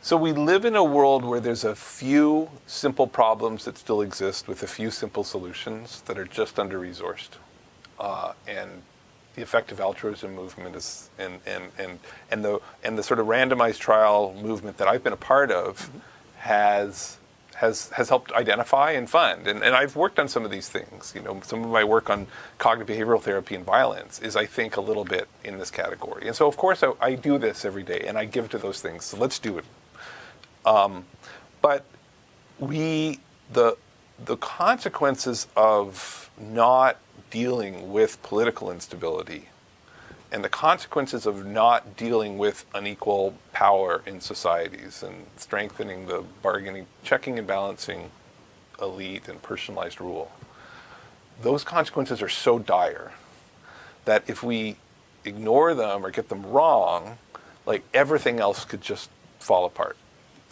So 0.00 0.16
we 0.16 0.30
live 0.30 0.64
in 0.64 0.76
a 0.76 0.84
world 0.84 1.24
where 1.24 1.40
there's 1.40 1.64
a 1.64 1.74
few 1.74 2.50
simple 2.68 3.08
problems 3.08 3.64
that 3.64 3.76
still 3.76 4.00
exist 4.00 4.46
with 4.46 4.62
a 4.62 4.68
few 4.68 4.92
simple 4.92 5.24
solutions 5.24 6.02
that 6.02 6.16
are 6.16 6.24
just 6.24 6.56
under 6.56 6.78
resourced. 6.78 7.30
Uh, 7.98 8.34
and 8.46 8.70
the 9.34 9.42
effective 9.42 9.80
altruism 9.80 10.36
movement 10.36 10.76
is 10.76 11.10
and, 11.18 11.40
and, 11.46 11.64
and, 11.78 11.98
and 12.30 12.44
the 12.44 12.60
and 12.84 12.96
the 12.96 13.02
sort 13.02 13.18
of 13.18 13.26
randomized 13.26 13.78
trial 13.78 14.32
movement 14.40 14.76
that 14.76 14.86
I've 14.86 15.02
been 15.02 15.12
a 15.12 15.16
part 15.16 15.50
of 15.50 15.90
has 16.36 17.16
has 17.62 17.90
has 17.90 18.08
helped 18.08 18.32
identify 18.32 18.90
and 18.90 19.08
fund. 19.08 19.46
And, 19.46 19.62
and 19.62 19.74
I've 19.74 19.94
worked 19.94 20.18
on 20.18 20.26
some 20.26 20.44
of 20.44 20.50
these 20.50 20.68
things. 20.68 21.12
You 21.14 21.22
know, 21.22 21.40
some 21.44 21.62
of 21.62 21.70
my 21.70 21.84
work 21.84 22.10
on 22.10 22.26
cognitive 22.58 22.94
behavioral 22.94 23.22
therapy 23.22 23.54
and 23.54 23.64
violence 23.64 24.18
is, 24.18 24.34
I 24.34 24.46
think, 24.46 24.76
a 24.76 24.80
little 24.80 25.04
bit 25.04 25.28
in 25.44 25.58
this 25.58 25.70
category. 25.70 26.26
And 26.26 26.34
so, 26.34 26.48
of 26.48 26.56
course, 26.56 26.82
I, 26.82 26.92
I 27.00 27.14
do 27.14 27.38
this 27.38 27.64
every 27.64 27.84
day, 27.84 28.00
and 28.08 28.18
I 28.18 28.24
give 28.24 28.50
to 28.50 28.58
those 28.58 28.82
things. 28.82 29.04
So 29.04 29.16
let's 29.16 29.38
do 29.38 29.58
it. 29.58 29.64
Um, 30.66 31.04
but 31.62 31.84
we 32.58 33.20
the 33.52 33.76
the 34.24 34.36
consequences 34.36 35.46
of 35.56 36.30
not 36.38 36.96
dealing 37.30 37.92
with 37.92 38.20
political 38.24 38.72
instability 38.72 39.48
and 40.32 40.42
the 40.42 40.48
consequences 40.48 41.26
of 41.26 41.44
not 41.44 41.94
dealing 41.94 42.38
with 42.38 42.64
unequal 42.74 43.34
power 43.52 44.02
in 44.06 44.18
societies 44.20 45.02
and 45.02 45.26
strengthening 45.36 46.06
the 46.06 46.24
bargaining, 46.40 46.86
checking 47.04 47.38
and 47.38 47.46
balancing 47.46 48.10
elite 48.80 49.28
and 49.28 49.42
personalized 49.42 50.00
rule, 50.00 50.32
those 51.42 51.62
consequences 51.62 52.22
are 52.22 52.30
so 52.30 52.58
dire 52.58 53.12
that 54.06 54.24
if 54.26 54.42
we 54.42 54.76
ignore 55.24 55.74
them 55.74 56.04
or 56.04 56.10
get 56.10 56.30
them 56.30 56.44
wrong, 56.46 57.18
like 57.66 57.84
everything 57.92 58.40
else 58.40 58.64
could 58.64 58.80
just 58.80 59.10
fall 59.38 59.66
apart. 59.66 59.96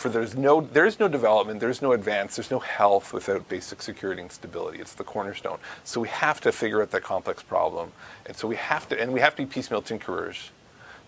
For 0.01 0.09
there's 0.09 0.35
no 0.35 0.63
there's 0.63 0.99
no 0.99 1.09
development, 1.09 1.61
there's 1.61 1.83
no 1.83 1.93
advance, 1.93 2.37
there's 2.37 2.51
no 2.51 2.61
health 2.61 3.13
without 3.13 3.47
basic 3.51 3.83
security 3.83 4.23
and 4.23 4.33
stability. 4.33 4.79
It's 4.79 4.95
the 4.95 5.05
cornerstone. 5.05 5.59
So 5.85 6.01
we 6.01 6.09
have 6.09 6.41
to 6.41 6.53
figure 6.53 6.81
out 6.81 6.91
that 6.93 7.03
complex 7.03 7.43
problem, 7.43 7.93
and 8.25 8.35
so 8.35 8.49
we 8.49 8.57
have 8.57 8.89
to 8.89 8.99
and 8.99 9.13
we 9.13 9.21
have 9.21 9.37
to 9.37 9.43
be 9.43 9.47
piecemeal 9.47 9.83
tinkerers 9.83 10.53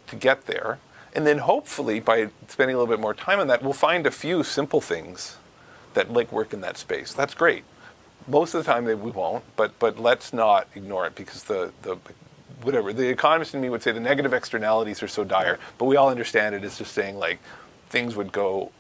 to 0.09 0.17
get 0.17 0.45
there. 0.45 0.79
And 1.15 1.27
then 1.27 1.39
hopefully 1.39 2.01
by 2.01 2.29
spending 2.49 2.77
a 2.77 2.79
little 2.79 2.95
bit 2.95 3.01
more 3.01 3.15
time 3.15 3.41
on 3.41 3.47
that, 3.47 3.63
we'll 3.63 3.73
find 3.73 4.07
a 4.07 4.11
few 4.11 4.43
simple 4.43 4.83
things 4.83 5.39
that 5.95 6.13
like 6.13 6.31
work 6.31 6.53
in 6.53 6.61
that 6.61 6.77
space. 6.77 7.15
That's 7.15 7.33
great. 7.33 7.65
Most 8.29 8.53
of 8.53 8.63
the 8.63 8.71
time 8.71 8.85
they, 8.85 8.95
we 8.95 9.11
won't, 9.11 9.45
but 9.57 9.79
but 9.79 9.99
let's 9.99 10.35
not 10.35 10.69
ignore 10.75 11.07
it 11.07 11.15
because 11.15 11.45
the 11.45 11.73
the 11.81 11.97
whatever 12.61 12.93
the 12.93 13.09
economist 13.09 13.55
in 13.55 13.63
me 13.63 13.71
would 13.71 13.83
say 13.83 13.91
the 13.91 14.01
negative 14.01 14.35
externalities 14.35 15.03
are 15.03 15.09
so 15.09 15.25
dire, 15.25 15.59
but 15.79 15.87
we 15.87 15.97
all 15.97 16.11
understand 16.11 16.55
it 16.55 16.63
as 16.63 16.77
just 16.77 16.93
saying 16.93 17.17
like 17.17 17.39
things 17.89 18.17
would 18.17 18.33
go 18.33 18.71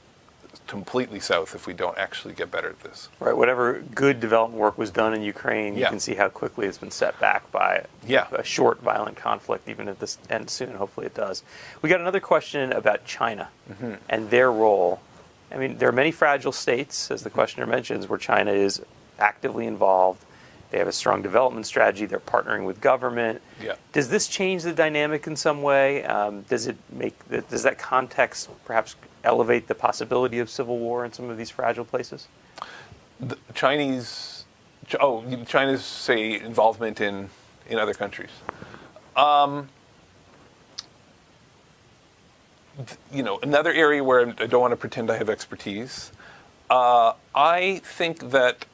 completely 0.66 1.20
south 1.20 1.54
if 1.54 1.66
we 1.66 1.72
don't 1.74 1.96
actually 1.98 2.34
get 2.34 2.50
better 2.50 2.68
at 2.68 2.80
this. 2.80 3.08
Right. 3.20 3.36
Whatever 3.36 3.80
good 3.94 4.20
development 4.20 4.60
work 4.60 4.78
was 4.78 4.90
done 4.90 5.12
in 5.14 5.22
Ukraine, 5.22 5.76
you 5.76 5.86
can 5.86 6.00
see 6.00 6.14
how 6.14 6.28
quickly 6.28 6.66
it's 6.66 6.78
been 6.78 6.90
set 6.90 7.18
back 7.20 7.50
by 7.52 7.84
Yeah. 8.06 8.26
a 8.32 8.42
short, 8.44 8.80
violent 8.80 9.16
conflict, 9.16 9.68
even 9.68 9.88
if 9.88 9.98
this 9.98 10.18
ends 10.30 10.52
soon. 10.52 10.74
Hopefully, 10.74 11.06
it 11.06 11.14
does. 11.14 11.42
We 11.82 11.88
got 11.88 12.00
another 12.00 12.20
question 12.20 12.72
about 12.72 13.04
China 13.04 13.48
Mm-hmm. 13.70 13.94
and 14.08 14.30
their 14.30 14.50
role. 14.52 15.00
I 15.50 15.56
mean, 15.56 15.78
there 15.78 15.88
are 15.88 15.92
many 15.92 16.10
fragile 16.12 16.52
states, 16.52 17.10
as 17.10 17.22
the 17.22 17.30
questioner 17.30 17.66
mentions, 17.66 18.08
where 18.08 18.18
China 18.18 18.52
is 18.52 18.82
actively 19.18 19.66
involved. 19.66 20.24
They 20.70 20.78
have 20.78 20.88
a 20.88 20.92
strong 20.92 21.20
development 21.20 21.66
strategy. 21.66 22.06
They're 22.06 22.18
partnering 22.18 22.64
with 22.64 22.80
government. 22.80 23.42
Yeah. 23.62 23.74
Does 23.92 24.08
this 24.08 24.26
change 24.26 24.62
the 24.62 24.72
dynamic 24.72 25.26
in 25.26 25.36
some 25.36 25.60
way? 25.60 26.02
Um, 26.04 26.42
does 26.48 26.66
it 26.66 26.76
make 26.90 27.18
the, 27.28 27.42
does 27.42 27.62
that 27.64 27.78
context 27.78 28.48
perhaps 28.64 28.96
elevate 29.24 29.68
the 29.68 29.74
possibility 29.74 30.38
of 30.38 30.50
civil 30.50 30.78
war 30.78 31.04
in 31.04 31.12
some 31.12 31.30
of 31.30 31.36
these 31.36 31.50
fragile 31.50 31.84
places? 31.84 32.28
The 33.20 33.36
Chinese, 33.54 34.44
oh, 35.00 35.24
China's 35.46 35.84
say 35.84 36.40
involvement 36.40 37.00
in 37.00 37.30
in 37.68 37.78
other 37.78 37.94
countries. 37.94 38.30
Um, 39.16 39.68
you 43.12 43.22
know, 43.22 43.38
another 43.42 43.72
area 43.72 44.02
where 44.02 44.28
I 44.38 44.46
don't 44.46 44.60
want 44.60 44.72
to 44.72 44.76
pretend 44.76 45.10
I 45.10 45.18
have 45.18 45.28
expertise. 45.28 46.12
Uh, 46.70 47.12
I 47.34 47.80
think 47.84 48.30
that 48.30 48.64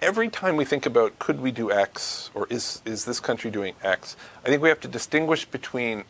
every 0.00 0.28
time 0.28 0.56
we 0.56 0.64
think 0.64 0.86
about 0.86 1.18
could 1.18 1.40
we 1.40 1.50
do 1.50 1.70
X 1.70 2.30
or 2.34 2.46
is 2.48 2.80
is 2.84 3.04
this 3.04 3.20
country 3.20 3.50
doing 3.50 3.74
X, 3.82 4.16
I 4.44 4.48
think 4.48 4.62
we 4.62 4.68
have 4.68 4.80
to 4.80 4.88
distinguish 4.88 5.44
between 5.44 6.04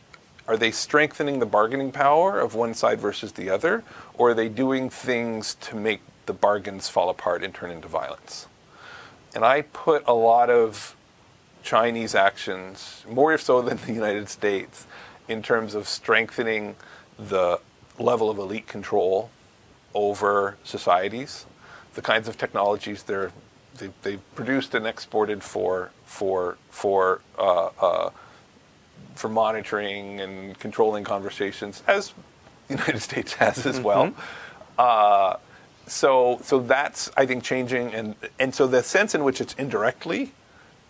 are 0.47 0.57
they 0.57 0.71
strengthening 0.71 1.39
the 1.39 1.45
bargaining 1.45 1.91
power 1.91 2.39
of 2.39 2.55
one 2.55 2.73
side 2.73 2.99
versus 2.99 3.33
the 3.33 3.49
other, 3.49 3.83
or 4.13 4.31
are 4.31 4.33
they 4.33 4.47
doing 4.47 4.89
things 4.89 5.55
to 5.55 5.75
make 5.75 6.01
the 6.25 6.33
bargains 6.33 6.87
fall 6.87 7.09
apart 7.09 7.43
and 7.43 7.53
turn 7.53 7.69
into 7.69 7.87
violence? 7.87 8.47
And 9.35 9.43
I 9.43 9.63
put 9.63 10.03
a 10.07 10.13
lot 10.13 10.49
of 10.49 10.95
Chinese 11.63 12.15
actions, 12.15 13.03
more 13.09 13.37
so 13.37 13.61
than 13.67 13.77
the 13.85 13.93
United 13.93 14.29
States, 14.29 14.87
in 15.27 15.41
terms 15.41 15.75
of 15.75 15.87
strengthening 15.87 16.75
the 17.19 17.59
level 17.99 18.29
of 18.29 18.37
elite 18.37 18.67
control 18.67 19.29
over 19.93 20.57
societies, 20.63 21.45
the 21.95 22.01
kinds 22.01 22.27
of 22.27 22.37
technologies 22.37 23.03
they're, 23.03 23.31
they, 23.77 23.89
they've 24.03 24.35
produced 24.35 24.73
and 24.75 24.87
exported 24.87 25.43
for 25.43 25.91
for 26.05 26.57
for 26.69 27.21
uh, 27.37 27.69
uh, 27.81 28.09
for 29.17 29.29
monitoring 29.29 30.21
and 30.21 30.57
controlling 30.59 31.03
conversations, 31.03 31.83
as 31.87 32.13
the 32.67 32.75
United 32.75 33.01
States 33.01 33.33
has 33.33 33.65
as 33.65 33.79
well. 33.79 34.13
Uh, 34.77 35.37
so 35.87 36.39
so 36.43 36.59
that's 36.59 37.09
I 37.17 37.25
think 37.25 37.43
changing, 37.43 37.93
and 37.93 38.15
and 38.39 38.53
so 38.53 38.67
the 38.67 38.83
sense 38.83 39.15
in 39.15 39.23
which 39.23 39.41
it's 39.41 39.53
indirectly 39.55 40.33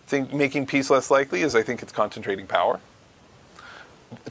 think 0.08 0.32
making 0.32 0.66
peace 0.66 0.90
less 0.90 1.10
likely 1.10 1.42
is 1.42 1.54
I 1.54 1.62
think 1.62 1.82
it's 1.82 1.92
concentrating 1.92 2.46
power. 2.46 2.80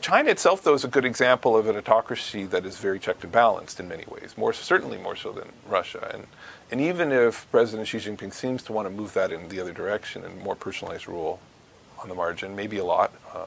China 0.01 0.31
itself, 0.31 0.63
though, 0.63 0.73
is 0.73 0.83
a 0.83 0.87
good 0.87 1.05
example 1.05 1.55
of 1.55 1.67
an 1.67 1.77
autocracy 1.77 2.45
that 2.45 2.65
is 2.65 2.77
very 2.79 2.99
checked 2.99 3.23
and 3.23 3.31
balanced 3.31 3.79
in 3.79 3.87
many 3.87 4.05
ways, 4.09 4.33
more 4.35 4.51
certainly 4.51 4.97
more 4.97 5.15
so 5.15 5.31
than 5.31 5.49
Russia. 5.67 6.09
And 6.13 6.25
and 6.71 6.81
even 6.81 7.11
if 7.11 7.49
President 7.51 7.87
Xi 7.87 7.99
Jinping 7.99 8.33
seems 8.33 8.63
to 8.63 8.73
want 8.73 8.87
to 8.87 8.93
move 8.93 9.13
that 9.13 9.31
in 9.31 9.47
the 9.49 9.59
other 9.59 9.71
direction 9.71 10.25
and 10.25 10.41
more 10.41 10.55
personalized 10.55 11.07
rule 11.07 11.39
on 11.99 12.09
the 12.09 12.15
margin, 12.15 12.55
maybe 12.55 12.77
a 12.79 12.85
lot, 12.85 13.13
uh, 13.33 13.45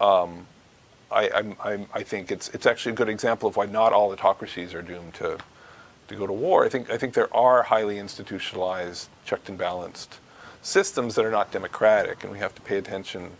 um, 0.00 0.46
I, 1.10 1.30
I'm, 1.30 1.56
I'm, 1.64 1.86
i 1.94 2.02
think 2.02 2.30
it's 2.30 2.48
it's 2.50 2.66
actually 2.66 2.92
a 2.92 2.94
good 2.94 3.08
example 3.08 3.48
of 3.48 3.56
why 3.56 3.64
not 3.66 3.92
all 3.94 4.12
autocracies 4.12 4.74
are 4.74 4.82
doomed 4.82 5.14
to 5.14 5.38
to 6.08 6.14
go 6.14 6.26
to 6.26 6.32
war. 6.32 6.64
I 6.64 6.68
think 6.68 6.90
I 6.90 6.96
think 6.96 7.14
there 7.14 7.34
are 7.34 7.64
highly 7.64 7.98
institutionalized, 7.98 9.08
checked 9.24 9.48
and 9.48 9.56
balanced 9.56 10.18
systems 10.62 11.14
that 11.14 11.24
are 11.24 11.30
not 11.30 11.52
democratic, 11.52 12.24
and 12.24 12.32
we 12.32 12.38
have 12.38 12.54
to 12.54 12.62
pay 12.62 12.78
attention 12.78 13.32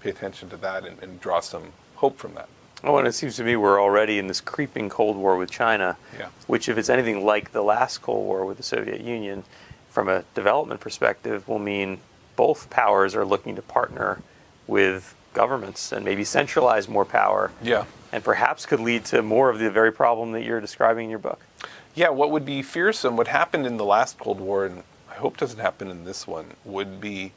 pay 0.00 0.10
attention 0.10 0.48
to 0.50 0.56
that 0.58 0.84
and, 0.84 1.02
and 1.02 1.20
draw 1.20 1.40
some 1.40 1.72
hope 1.96 2.18
from 2.18 2.34
that. 2.34 2.48
Oh, 2.84 2.96
and 2.98 3.08
it 3.08 3.12
seems 3.12 3.34
to 3.36 3.44
me 3.44 3.56
we're 3.56 3.82
already 3.82 4.18
in 4.20 4.28
this 4.28 4.40
creeping 4.40 4.88
Cold 4.88 5.16
War 5.16 5.36
with 5.36 5.50
China, 5.50 5.96
yeah. 6.16 6.28
which, 6.46 6.68
if 6.68 6.78
it's 6.78 6.88
anything 6.88 7.24
like 7.24 7.50
the 7.50 7.62
last 7.62 7.98
Cold 8.02 8.24
War 8.24 8.44
with 8.44 8.56
the 8.56 8.62
Soviet 8.62 9.00
Union, 9.00 9.42
from 9.90 10.08
a 10.08 10.22
development 10.34 10.80
perspective, 10.80 11.48
will 11.48 11.58
mean 11.58 11.98
both 12.36 12.70
powers 12.70 13.16
are 13.16 13.24
looking 13.24 13.56
to 13.56 13.62
partner 13.62 14.22
with 14.68 15.16
governments 15.34 15.92
and 15.92 16.04
maybe 16.04 16.24
centralize 16.24 16.88
more 16.88 17.04
power. 17.04 17.50
Yeah. 17.62 17.84
And 18.12 18.24
perhaps 18.24 18.66
could 18.66 18.80
lead 18.80 19.04
to 19.06 19.22
more 19.22 19.50
of 19.50 19.58
the 19.58 19.70
very 19.70 19.92
problem 19.92 20.32
that 20.32 20.42
you're 20.42 20.60
describing 20.60 21.04
in 21.04 21.10
your 21.10 21.18
book. 21.18 21.40
Yeah, 21.94 22.08
what 22.10 22.30
would 22.30 22.44
be 22.44 22.62
fearsome, 22.62 23.16
what 23.16 23.28
happened 23.28 23.66
in 23.66 23.76
the 23.76 23.84
last 23.84 24.18
Cold 24.18 24.40
War, 24.40 24.64
and 24.64 24.82
I 25.10 25.14
hope 25.14 25.36
doesn't 25.36 25.58
happen 25.58 25.90
in 25.90 26.04
this 26.04 26.26
one, 26.26 26.52
would 26.64 27.00
be 27.00 27.32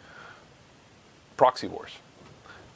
proxy 1.36 1.68
wars 1.68 1.92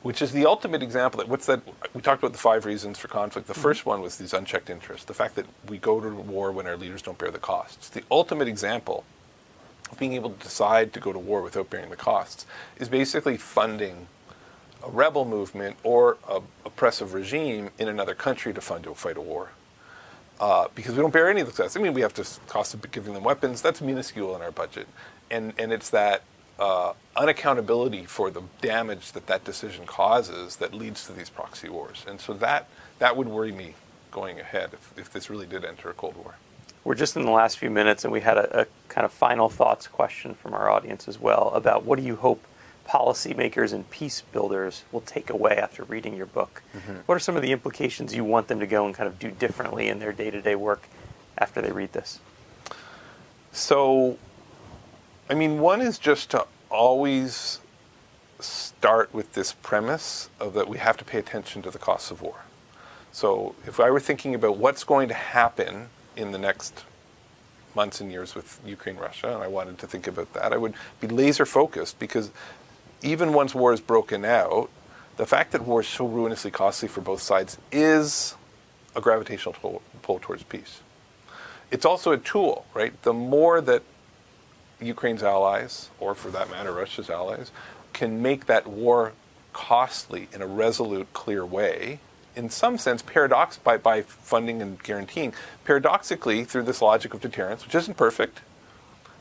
which 0.05 0.21
is 0.21 0.31
the 0.33 0.45
ultimate 0.45 0.83
example 0.83 1.17
that 1.17 1.27
what's 1.27 1.47
that 1.47 1.61
we 1.95 1.99
talked 1.99 2.21
about 2.21 2.31
the 2.31 2.37
five 2.37 2.63
reasons 2.63 2.99
for 2.99 3.07
conflict 3.07 3.47
the 3.47 3.53
mm-hmm. 3.53 3.61
first 3.63 3.87
one 3.87 4.01
was 4.01 4.17
these 4.17 4.33
unchecked 4.33 4.69
interests 4.69 5.05
the 5.05 5.15
fact 5.15 5.33
that 5.33 5.47
we 5.67 5.79
go 5.79 5.99
to 5.99 6.09
war 6.09 6.51
when 6.51 6.67
our 6.67 6.77
leaders 6.77 7.01
don't 7.01 7.17
bear 7.17 7.31
the 7.31 7.39
costs 7.39 7.89
the 7.89 8.03
ultimate 8.11 8.47
example 8.47 9.03
of 9.91 9.97
being 9.97 10.13
able 10.13 10.29
to 10.29 10.43
decide 10.43 10.93
to 10.93 10.99
go 10.99 11.11
to 11.11 11.17
war 11.17 11.41
without 11.41 11.71
bearing 11.71 11.89
the 11.89 11.95
costs 11.95 12.45
is 12.77 12.87
basically 12.87 13.35
funding 13.35 14.05
a 14.83 14.89
rebel 14.89 15.25
movement 15.25 15.77
or 15.83 16.17
a 16.29 16.41
oppressive 16.65 17.13
regime 17.13 17.69
in 17.77 17.87
another 17.87 18.15
country 18.15 18.53
to 18.53 18.61
fund 18.61 18.83
to 18.83 18.93
fight 18.93 19.17
a 19.17 19.21
war 19.21 19.49
uh, 20.39 20.67
because 20.75 20.95
we 20.95 21.01
don't 21.01 21.13
bear 21.13 21.29
any 21.29 21.41
of 21.41 21.47
the 21.47 21.53
costs. 21.53 21.77
I 21.77 21.81
mean, 21.81 21.93
we 21.93 22.01
have 22.01 22.13
to 22.15 22.25
cost 22.47 22.73
of 22.73 22.91
giving 22.91 23.13
them 23.13 23.23
weapons. 23.23 23.61
That's 23.61 23.81
minuscule 23.81 24.35
in 24.35 24.41
our 24.41 24.51
budget, 24.51 24.87
and 25.31 25.53
and 25.57 25.71
it's 25.71 25.89
that 25.91 26.23
uh, 26.59 26.93
unaccountability 27.15 28.07
for 28.07 28.29
the 28.29 28.41
damage 28.61 29.11
that 29.13 29.27
that 29.27 29.43
decision 29.43 29.85
causes 29.85 30.57
that 30.57 30.73
leads 30.73 31.05
to 31.05 31.13
these 31.13 31.29
proxy 31.29 31.69
wars. 31.69 32.05
And 32.07 32.19
so 32.19 32.33
that, 32.35 32.69
that 32.99 33.17
would 33.17 33.27
worry 33.27 33.51
me 33.51 33.75
going 34.11 34.39
ahead 34.39 34.69
if, 34.73 34.93
if 34.97 35.11
this 35.11 35.29
really 35.29 35.45
did 35.45 35.65
enter 35.65 35.89
a 35.89 35.93
Cold 35.93 36.15
War. 36.15 36.35
We're 36.83 36.95
just 36.95 37.17
in 37.17 37.23
the 37.23 37.31
last 37.31 37.57
few 37.57 37.69
minutes, 37.69 38.03
and 38.03 38.13
we 38.13 38.21
had 38.21 38.37
a, 38.37 38.61
a 38.61 38.65
kind 38.87 39.03
of 39.03 39.11
final 39.11 39.49
thoughts 39.49 39.87
question 39.87 40.35
from 40.35 40.53
our 40.53 40.69
audience 40.69 41.07
as 41.07 41.19
well 41.19 41.51
about 41.53 41.83
what 41.83 41.99
do 41.99 42.05
you 42.05 42.15
hope 42.15 42.41
policymakers 42.87 43.73
and 43.73 43.89
peace 43.89 44.21
builders 44.31 44.83
will 44.91 45.01
take 45.01 45.29
away 45.29 45.57
after 45.57 45.83
reading 45.83 46.15
your 46.15 46.25
book? 46.25 46.61
Mm-hmm. 46.75 46.97
What 47.05 47.15
are 47.15 47.19
some 47.19 47.35
of 47.35 47.41
the 47.41 47.51
implications 47.51 48.15
you 48.15 48.23
want 48.23 48.47
them 48.47 48.59
to 48.59 48.67
go 48.67 48.85
and 48.85 48.93
kind 48.93 49.07
of 49.07 49.19
do 49.19 49.31
differently 49.31 49.89
in 49.89 49.99
their 49.99 50.13
day 50.13 50.29
to 50.29 50.41
day 50.41 50.55
work 50.55 50.87
after 51.37 51.61
they 51.61 51.71
read 51.71 51.93
this? 51.93 52.19
So, 53.51 54.17
I 55.29 55.33
mean, 55.33 55.59
one 55.59 55.81
is 55.81 55.97
just 55.97 56.31
to 56.31 56.45
always 56.69 57.59
start 58.39 59.13
with 59.13 59.33
this 59.33 59.53
premise 59.53 60.29
of 60.39 60.53
that 60.53 60.67
we 60.67 60.77
have 60.77 60.97
to 60.97 61.05
pay 61.05 61.17
attention 61.17 61.61
to 61.63 61.71
the 61.71 61.79
costs 61.79 62.11
of 62.11 62.21
war. 62.21 62.41
So 63.11 63.55
if 63.65 63.79
I 63.79 63.89
were 63.91 64.01
thinking 64.01 64.35
about 64.35 64.57
what's 64.57 64.83
going 64.83 65.07
to 65.07 65.13
happen 65.13 65.87
in 66.17 66.31
the 66.31 66.37
next 66.37 66.83
months 67.73 68.01
and 68.01 68.11
years 68.11 68.35
with 68.35 68.59
Ukraine, 68.65 68.97
Russia, 68.97 69.33
and 69.33 69.43
I 69.43 69.47
wanted 69.47 69.77
to 69.79 69.87
think 69.87 70.07
about 70.07 70.33
that, 70.33 70.53
I 70.53 70.57
would 70.57 70.73
be 70.99 71.07
laser 71.07 71.45
focused 71.45 71.97
because 71.97 72.31
even 73.05 73.33
once 73.33 73.53
war 73.53 73.71
is 73.71 73.79
broken 73.79 74.25
out, 74.25 74.69
the 75.17 75.25
fact 75.25 75.51
that 75.51 75.61
war 75.63 75.81
is 75.81 75.87
so 75.87 76.05
ruinously 76.05 76.51
costly 76.51 76.89
for 76.89 77.01
both 77.01 77.21
sides 77.21 77.57
is 77.71 78.35
a 78.95 79.01
gravitational 79.01 79.81
pull 80.01 80.19
towards 80.19 80.43
peace. 80.43 80.81
It's 81.71 81.85
also 81.85 82.11
a 82.11 82.17
tool, 82.17 82.65
right? 82.73 82.99
The 83.03 83.13
more 83.13 83.61
that 83.61 83.83
Ukraine's 84.81 85.23
allies, 85.23 85.89
or 85.99 86.15
for 86.15 86.29
that 86.31 86.49
matter, 86.49 86.71
Russia's 86.71 87.09
allies, 87.09 87.51
can 87.93 88.21
make 88.21 88.47
that 88.47 88.67
war 88.67 89.13
costly 89.53 90.27
in 90.33 90.41
a 90.41 90.47
resolute, 90.47 91.13
clear 91.13 91.45
way, 91.45 91.99
in 92.35 92.49
some 92.49 92.77
sense, 92.77 93.01
paradox 93.01 93.57
by, 93.57 93.77
by 93.77 94.01
funding 94.01 94.61
and 94.61 94.81
guaranteeing, 94.83 95.33
paradoxically, 95.63 96.43
through 96.43 96.63
this 96.63 96.81
logic 96.81 97.13
of 97.13 97.21
deterrence, 97.21 97.63
which 97.63 97.75
isn't 97.75 97.95
perfect, 97.95 98.41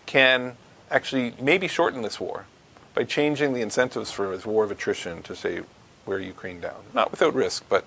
can 0.06 0.56
actually 0.90 1.34
maybe 1.40 1.68
shorten 1.68 2.02
this 2.02 2.18
war 2.18 2.46
by 2.94 3.04
changing 3.04 3.52
the 3.52 3.60
incentives 3.60 4.10
for 4.10 4.34
this 4.34 4.46
war 4.46 4.64
of 4.64 4.70
attrition 4.70 5.22
to 5.24 5.36
say 5.36 5.62
wear 6.06 6.20
Ukraine 6.20 6.60
down. 6.60 6.82
Not 6.92 7.10
without 7.10 7.34
risk, 7.34 7.64
but 7.68 7.84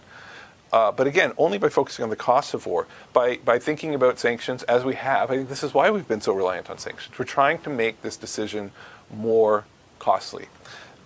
uh, 0.72 0.92
but 0.92 1.08
again, 1.08 1.32
only 1.38 1.58
by 1.58 1.70
focusing 1.70 2.04
on 2.04 2.10
the 2.10 2.16
costs 2.16 2.54
of 2.54 2.66
war, 2.66 2.88
by, 3.14 3.38
by 3.38 3.58
thinking 3.58 3.96
about 3.96 4.20
sanctions 4.20 4.64
as 4.64 4.84
we 4.84 4.96
have. 4.96 5.32
I 5.32 5.38
think 5.38 5.50
this 5.50 5.64
is 5.64 5.74
why 5.74 5.90
we've 5.90 6.08
been 6.08 6.20
so 6.20 6.34
reliant 6.34 6.70
on 6.70 6.78
sanctions. 6.78 7.18
We're 7.18 7.26
trying 7.26 7.60
to 7.60 7.70
make 7.70 8.02
this 8.02 8.18
decision 8.18 8.72
more 9.10 9.64
costly. 10.00 10.48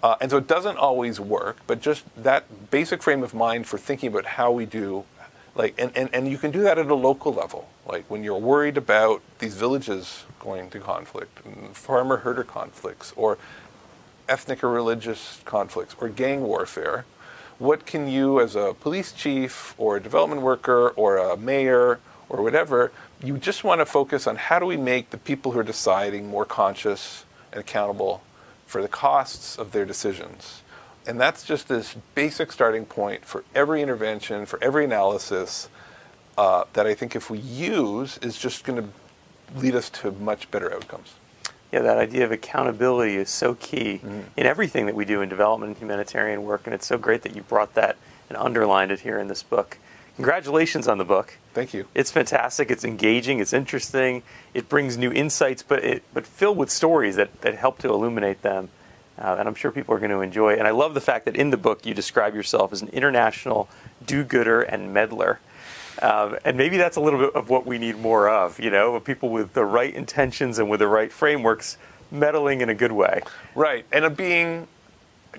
Uh, 0.02 0.16
and 0.20 0.32
so 0.32 0.38
it 0.38 0.48
doesn't 0.48 0.78
always 0.78 1.20
work, 1.20 1.58
but 1.68 1.80
just 1.80 2.04
that 2.18 2.72
basic 2.72 3.04
frame 3.04 3.22
of 3.22 3.36
mind 3.36 3.68
for 3.68 3.78
thinking 3.78 4.10
about 4.10 4.26
how 4.26 4.52
we 4.52 4.66
do, 4.66 5.04
like, 5.54 5.76
and, 5.78 5.96
and, 5.96 6.10
and 6.12 6.28
you 6.28 6.40
can 6.40 6.50
do 6.50 6.64
that 6.64 6.80
at 6.80 6.88
a 6.88 6.96
local 6.96 7.32
level. 7.32 7.70
Like 7.86 8.06
when 8.10 8.24
you're 8.24 8.40
worried 8.40 8.78
about 8.78 9.22
these 9.38 9.54
villages 9.54 10.24
going 10.40 10.72
to 10.72 10.80
conflict, 10.80 11.40
farmer 11.74 12.18
herder 12.18 12.44
conflicts, 12.44 13.14
or 13.16 13.38
ethnic 14.28 14.64
or 14.64 14.70
religious 14.70 15.42
conflicts, 15.46 15.96
or 16.00 16.10
gang 16.10 16.42
warfare 16.42 17.06
what 17.62 17.86
can 17.86 18.08
you 18.08 18.42
as 18.42 18.56
a 18.56 18.76
police 18.80 19.12
chief 19.12 19.76
or 19.78 19.98
a 19.98 20.02
development 20.02 20.42
worker 20.42 20.90
or 20.90 21.18
a 21.18 21.38
mayor 21.38 22.00
or 22.28 22.42
whatever 22.42 22.92
you 23.24 23.38
just 23.38 23.64
want 23.64 23.80
to 23.80 23.86
focus 23.86 24.26
on 24.26 24.36
how 24.36 24.58
do 24.58 24.66
we 24.66 24.78
make 24.78 25.12
the 25.12 25.18
people 25.18 25.52
who 25.52 25.60
are 25.60 25.64
deciding 25.64 26.28
more 26.28 26.44
conscious 26.44 27.24
and 27.52 27.62
accountable 27.62 28.24
for 28.66 28.82
the 28.82 28.88
costs 28.88 29.60
of 29.60 29.74
their 29.74 29.86
decisions? 29.86 30.64
And 31.06 31.22
that's 31.22 31.44
just 31.44 31.68
this 31.68 31.96
basic 32.16 32.52
starting 32.52 32.84
point 32.84 33.26
for 33.26 33.44
every 33.54 33.84
intervention 33.84 34.48
for 34.48 34.58
every 34.64 34.86
analysis 34.86 35.70
uh, 36.38 36.64
that 36.74 36.88
i 36.88 36.94
think 36.94 37.16
if 37.16 37.30
we 37.30 37.38
use 37.38 38.18
is 38.20 38.38
just 38.40 38.64
going 38.64 38.82
to 38.82 39.60
lead 39.60 39.76
us 39.76 39.90
to 39.90 40.12
much 40.14 40.50
better 40.50 40.74
outcomes 40.74 41.14
yeah, 41.72 41.82
that 41.82 41.98
idea 41.98 42.26
of 42.26 42.32
accountability 42.32 43.16
is 43.16 43.30
so 43.30 43.56
key 43.56 44.02
mm. 44.04 44.24
in 44.36 44.46
everything 44.46 44.86
that 44.88 44.96
we 44.96 45.06
do 45.06 45.22
in 45.22 45.30
development 45.30 45.70
and 45.70 45.78
humanitarian 45.78 46.44
work, 46.44 46.62
and 46.66 46.74
it's 46.74 46.86
so 46.86 46.98
great 46.98 47.22
that 47.24 47.36
you 47.36 47.42
brought 47.44 47.74
that 47.76 47.98
and 48.30 48.38
underlined 48.38 48.92
it 48.92 49.02
here 49.02 49.18
in 49.20 49.28
this 49.28 49.44
book. 49.44 49.78
Congratulations 50.16 50.88
on 50.88 50.98
the 50.98 51.06
book. 51.06 51.38
Thank 51.54 51.74
you. 51.74 51.88
It's 51.96 52.12
fantastic. 52.12 52.70
It's 52.70 52.84
engaging. 52.84 53.40
It's 53.40 53.54
interesting. 53.54 54.24
It 54.54 54.70
brings 54.70 54.98
new 54.98 55.12
insights, 55.12 55.64
but 55.64 55.84
it, 55.84 56.04
but 56.14 56.28
filled 56.28 56.58
with 56.58 56.70
stories 56.70 57.16
that, 57.16 57.42
that 57.42 57.56
help 57.56 57.80
to 57.80 57.90
illuminate 57.90 58.42
them. 58.42 58.70
Uh, 59.18 59.36
and 59.40 59.48
I'm 59.48 59.56
sure 59.56 59.72
people 59.72 59.96
are 59.96 60.00
going 60.00 60.12
to 60.12 60.22
enjoy. 60.22 60.56
And 60.56 60.68
I 60.68 60.72
love 60.72 60.94
the 60.94 61.02
fact 61.02 61.26
that 61.26 61.36
in 61.36 61.50
the 61.50 61.58
book 61.58 61.86
you 61.86 61.94
describe 61.94 62.36
yourself 62.36 62.74
as 62.74 62.82
an 62.82 62.90
international 62.90 63.70
do-gooder 64.06 64.62
and 64.62 64.94
meddler. 64.94 65.40
Um, 66.02 66.38
and 66.46 66.58
maybe 66.58 66.78
that's 66.78 66.98
a 66.98 67.02
little 67.02 67.20
bit 67.20 67.36
of 67.36 67.50
what 67.50 67.66
we 67.66 67.78
need 67.78 67.98
more 68.00 68.30
of, 68.30 68.60
you 68.60 68.72
know, 68.72 68.96
of 68.96 69.04
people 69.04 69.30
with 69.30 69.54
the 69.54 69.66
right 69.66 69.94
intentions 69.94 70.60
and 70.60 70.70
with 70.70 70.80
the 70.80 70.88
right 70.88 71.12
frameworks 71.12 71.78
meddling 72.10 72.62
in 72.62 72.70
a 72.70 72.74
good 72.74 72.92
way. 72.92 73.22
Right. 73.56 73.86
And 73.92 74.06
of 74.06 74.18
being 74.18 74.68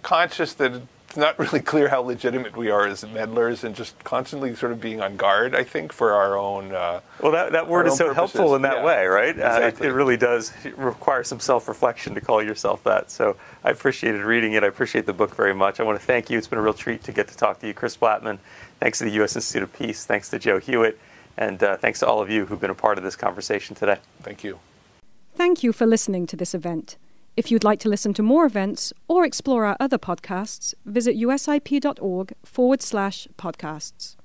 conscious 0.03 0.55
that 0.55 0.83
it's 1.13 1.17
not 1.19 1.39
really 1.53 1.61
clear 1.61 1.89
how 1.89 2.01
legitimate 2.01 2.57
we 2.57 2.71
are 2.71 2.87
as 2.87 3.05
meddlers 3.05 3.65
and 3.65 3.75
just 3.75 4.03
constantly 4.03 4.55
sort 4.55 4.73
of 4.73 4.81
being 4.81 5.03
on 5.03 5.17
guard, 5.17 5.55
I 5.55 5.63
think, 5.63 5.93
for 5.93 6.15
our 6.15 6.39
own. 6.39 6.73
Uh, 6.73 7.01
well, 7.21 7.33
that, 7.33 7.53
that 7.53 7.69
word 7.69 7.87
is 7.87 7.99
so 7.99 8.07
purposes. 8.07 8.17
helpful 8.17 8.57
in 8.57 8.63
that 8.63 8.79
yeah, 8.79 8.85
way, 8.85 9.07
right? 9.07 9.31
Exactly. 9.31 9.87
Uh, 9.87 9.91
it, 9.91 9.93
it, 9.93 9.93
really 9.93 10.17
does 10.17 10.55
require 10.77 11.23
some 11.23 11.39
self 11.39 11.69
reflection 11.69 12.15
to 12.15 12.23
call 12.23 12.43
yourself 12.43 12.83
that. 12.85 13.11
So 13.11 13.37
I 13.63 13.71
appreciated 13.71 14.23
reading 14.23 14.55
it. 14.55 14.65
I 14.65 14.69
appreciate 14.69 15.05
the 15.05 15.13
book 15.13 15.37
very 15.37 15.55
much. 15.55 15.81
I 15.81 15.83
want 15.83 16.01
to 16.01 16.07
thank 16.07 16.31
you. 16.31 16.39
It's 16.39 16.47
been 16.47 16.59
a 16.59 16.63
real 16.63 16.73
treat 16.73 17.05
to 17.05 17.13
get 17.13 17.29
to 17.29 17.37
talk 17.37 17.61
to 17.61 17.67
you, 17.67 17.75
Chris 17.75 17.95
Blattman. 17.95 18.39
Thanks 18.83 18.99
to 18.99 19.05
the 19.05 19.13
U.S. 19.13 19.37
Institute 19.37 19.63
of 19.63 19.73
Peace. 19.73 20.05
Thanks 20.05 20.29
to 20.31 20.41
Joe 20.41 20.59
Hewitt. 20.59 20.99
And 21.37 21.63
uh, 21.63 21.77
thanks 21.77 22.01
to 22.01 22.07
all 22.09 22.21
of 22.21 22.29
you 22.29 22.47
who've 22.47 22.61
been 22.61 22.69
a 22.69 22.75
part 22.75 22.99
of 22.99 23.05
this 23.05 23.15
conversation 23.15 23.77
today. 23.77 23.99
Thank 24.23 24.43
you. 24.43 24.59
Thank 25.37 25.63
you 25.63 25.73
for 25.73 25.87
listening 25.87 26.27
to 26.27 26.37
this 26.37 26.53
event. 26.53 26.97
If 27.37 27.49
you'd 27.53 27.63
like 27.63 27.79
to 27.79 27.89
listen 27.89 28.13
to 28.15 28.25
more 28.25 28.45
events 28.45 28.93
or 29.07 29.25
explore 29.25 29.65
our 29.67 29.77
other 29.79 29.99
podcasts, 29.99 30.75
visit 30.85 31.17
usip.org 31.17 32.33
forward 32.45 32.83
slash 32.83 33.29
podcasts. 33.39 34.17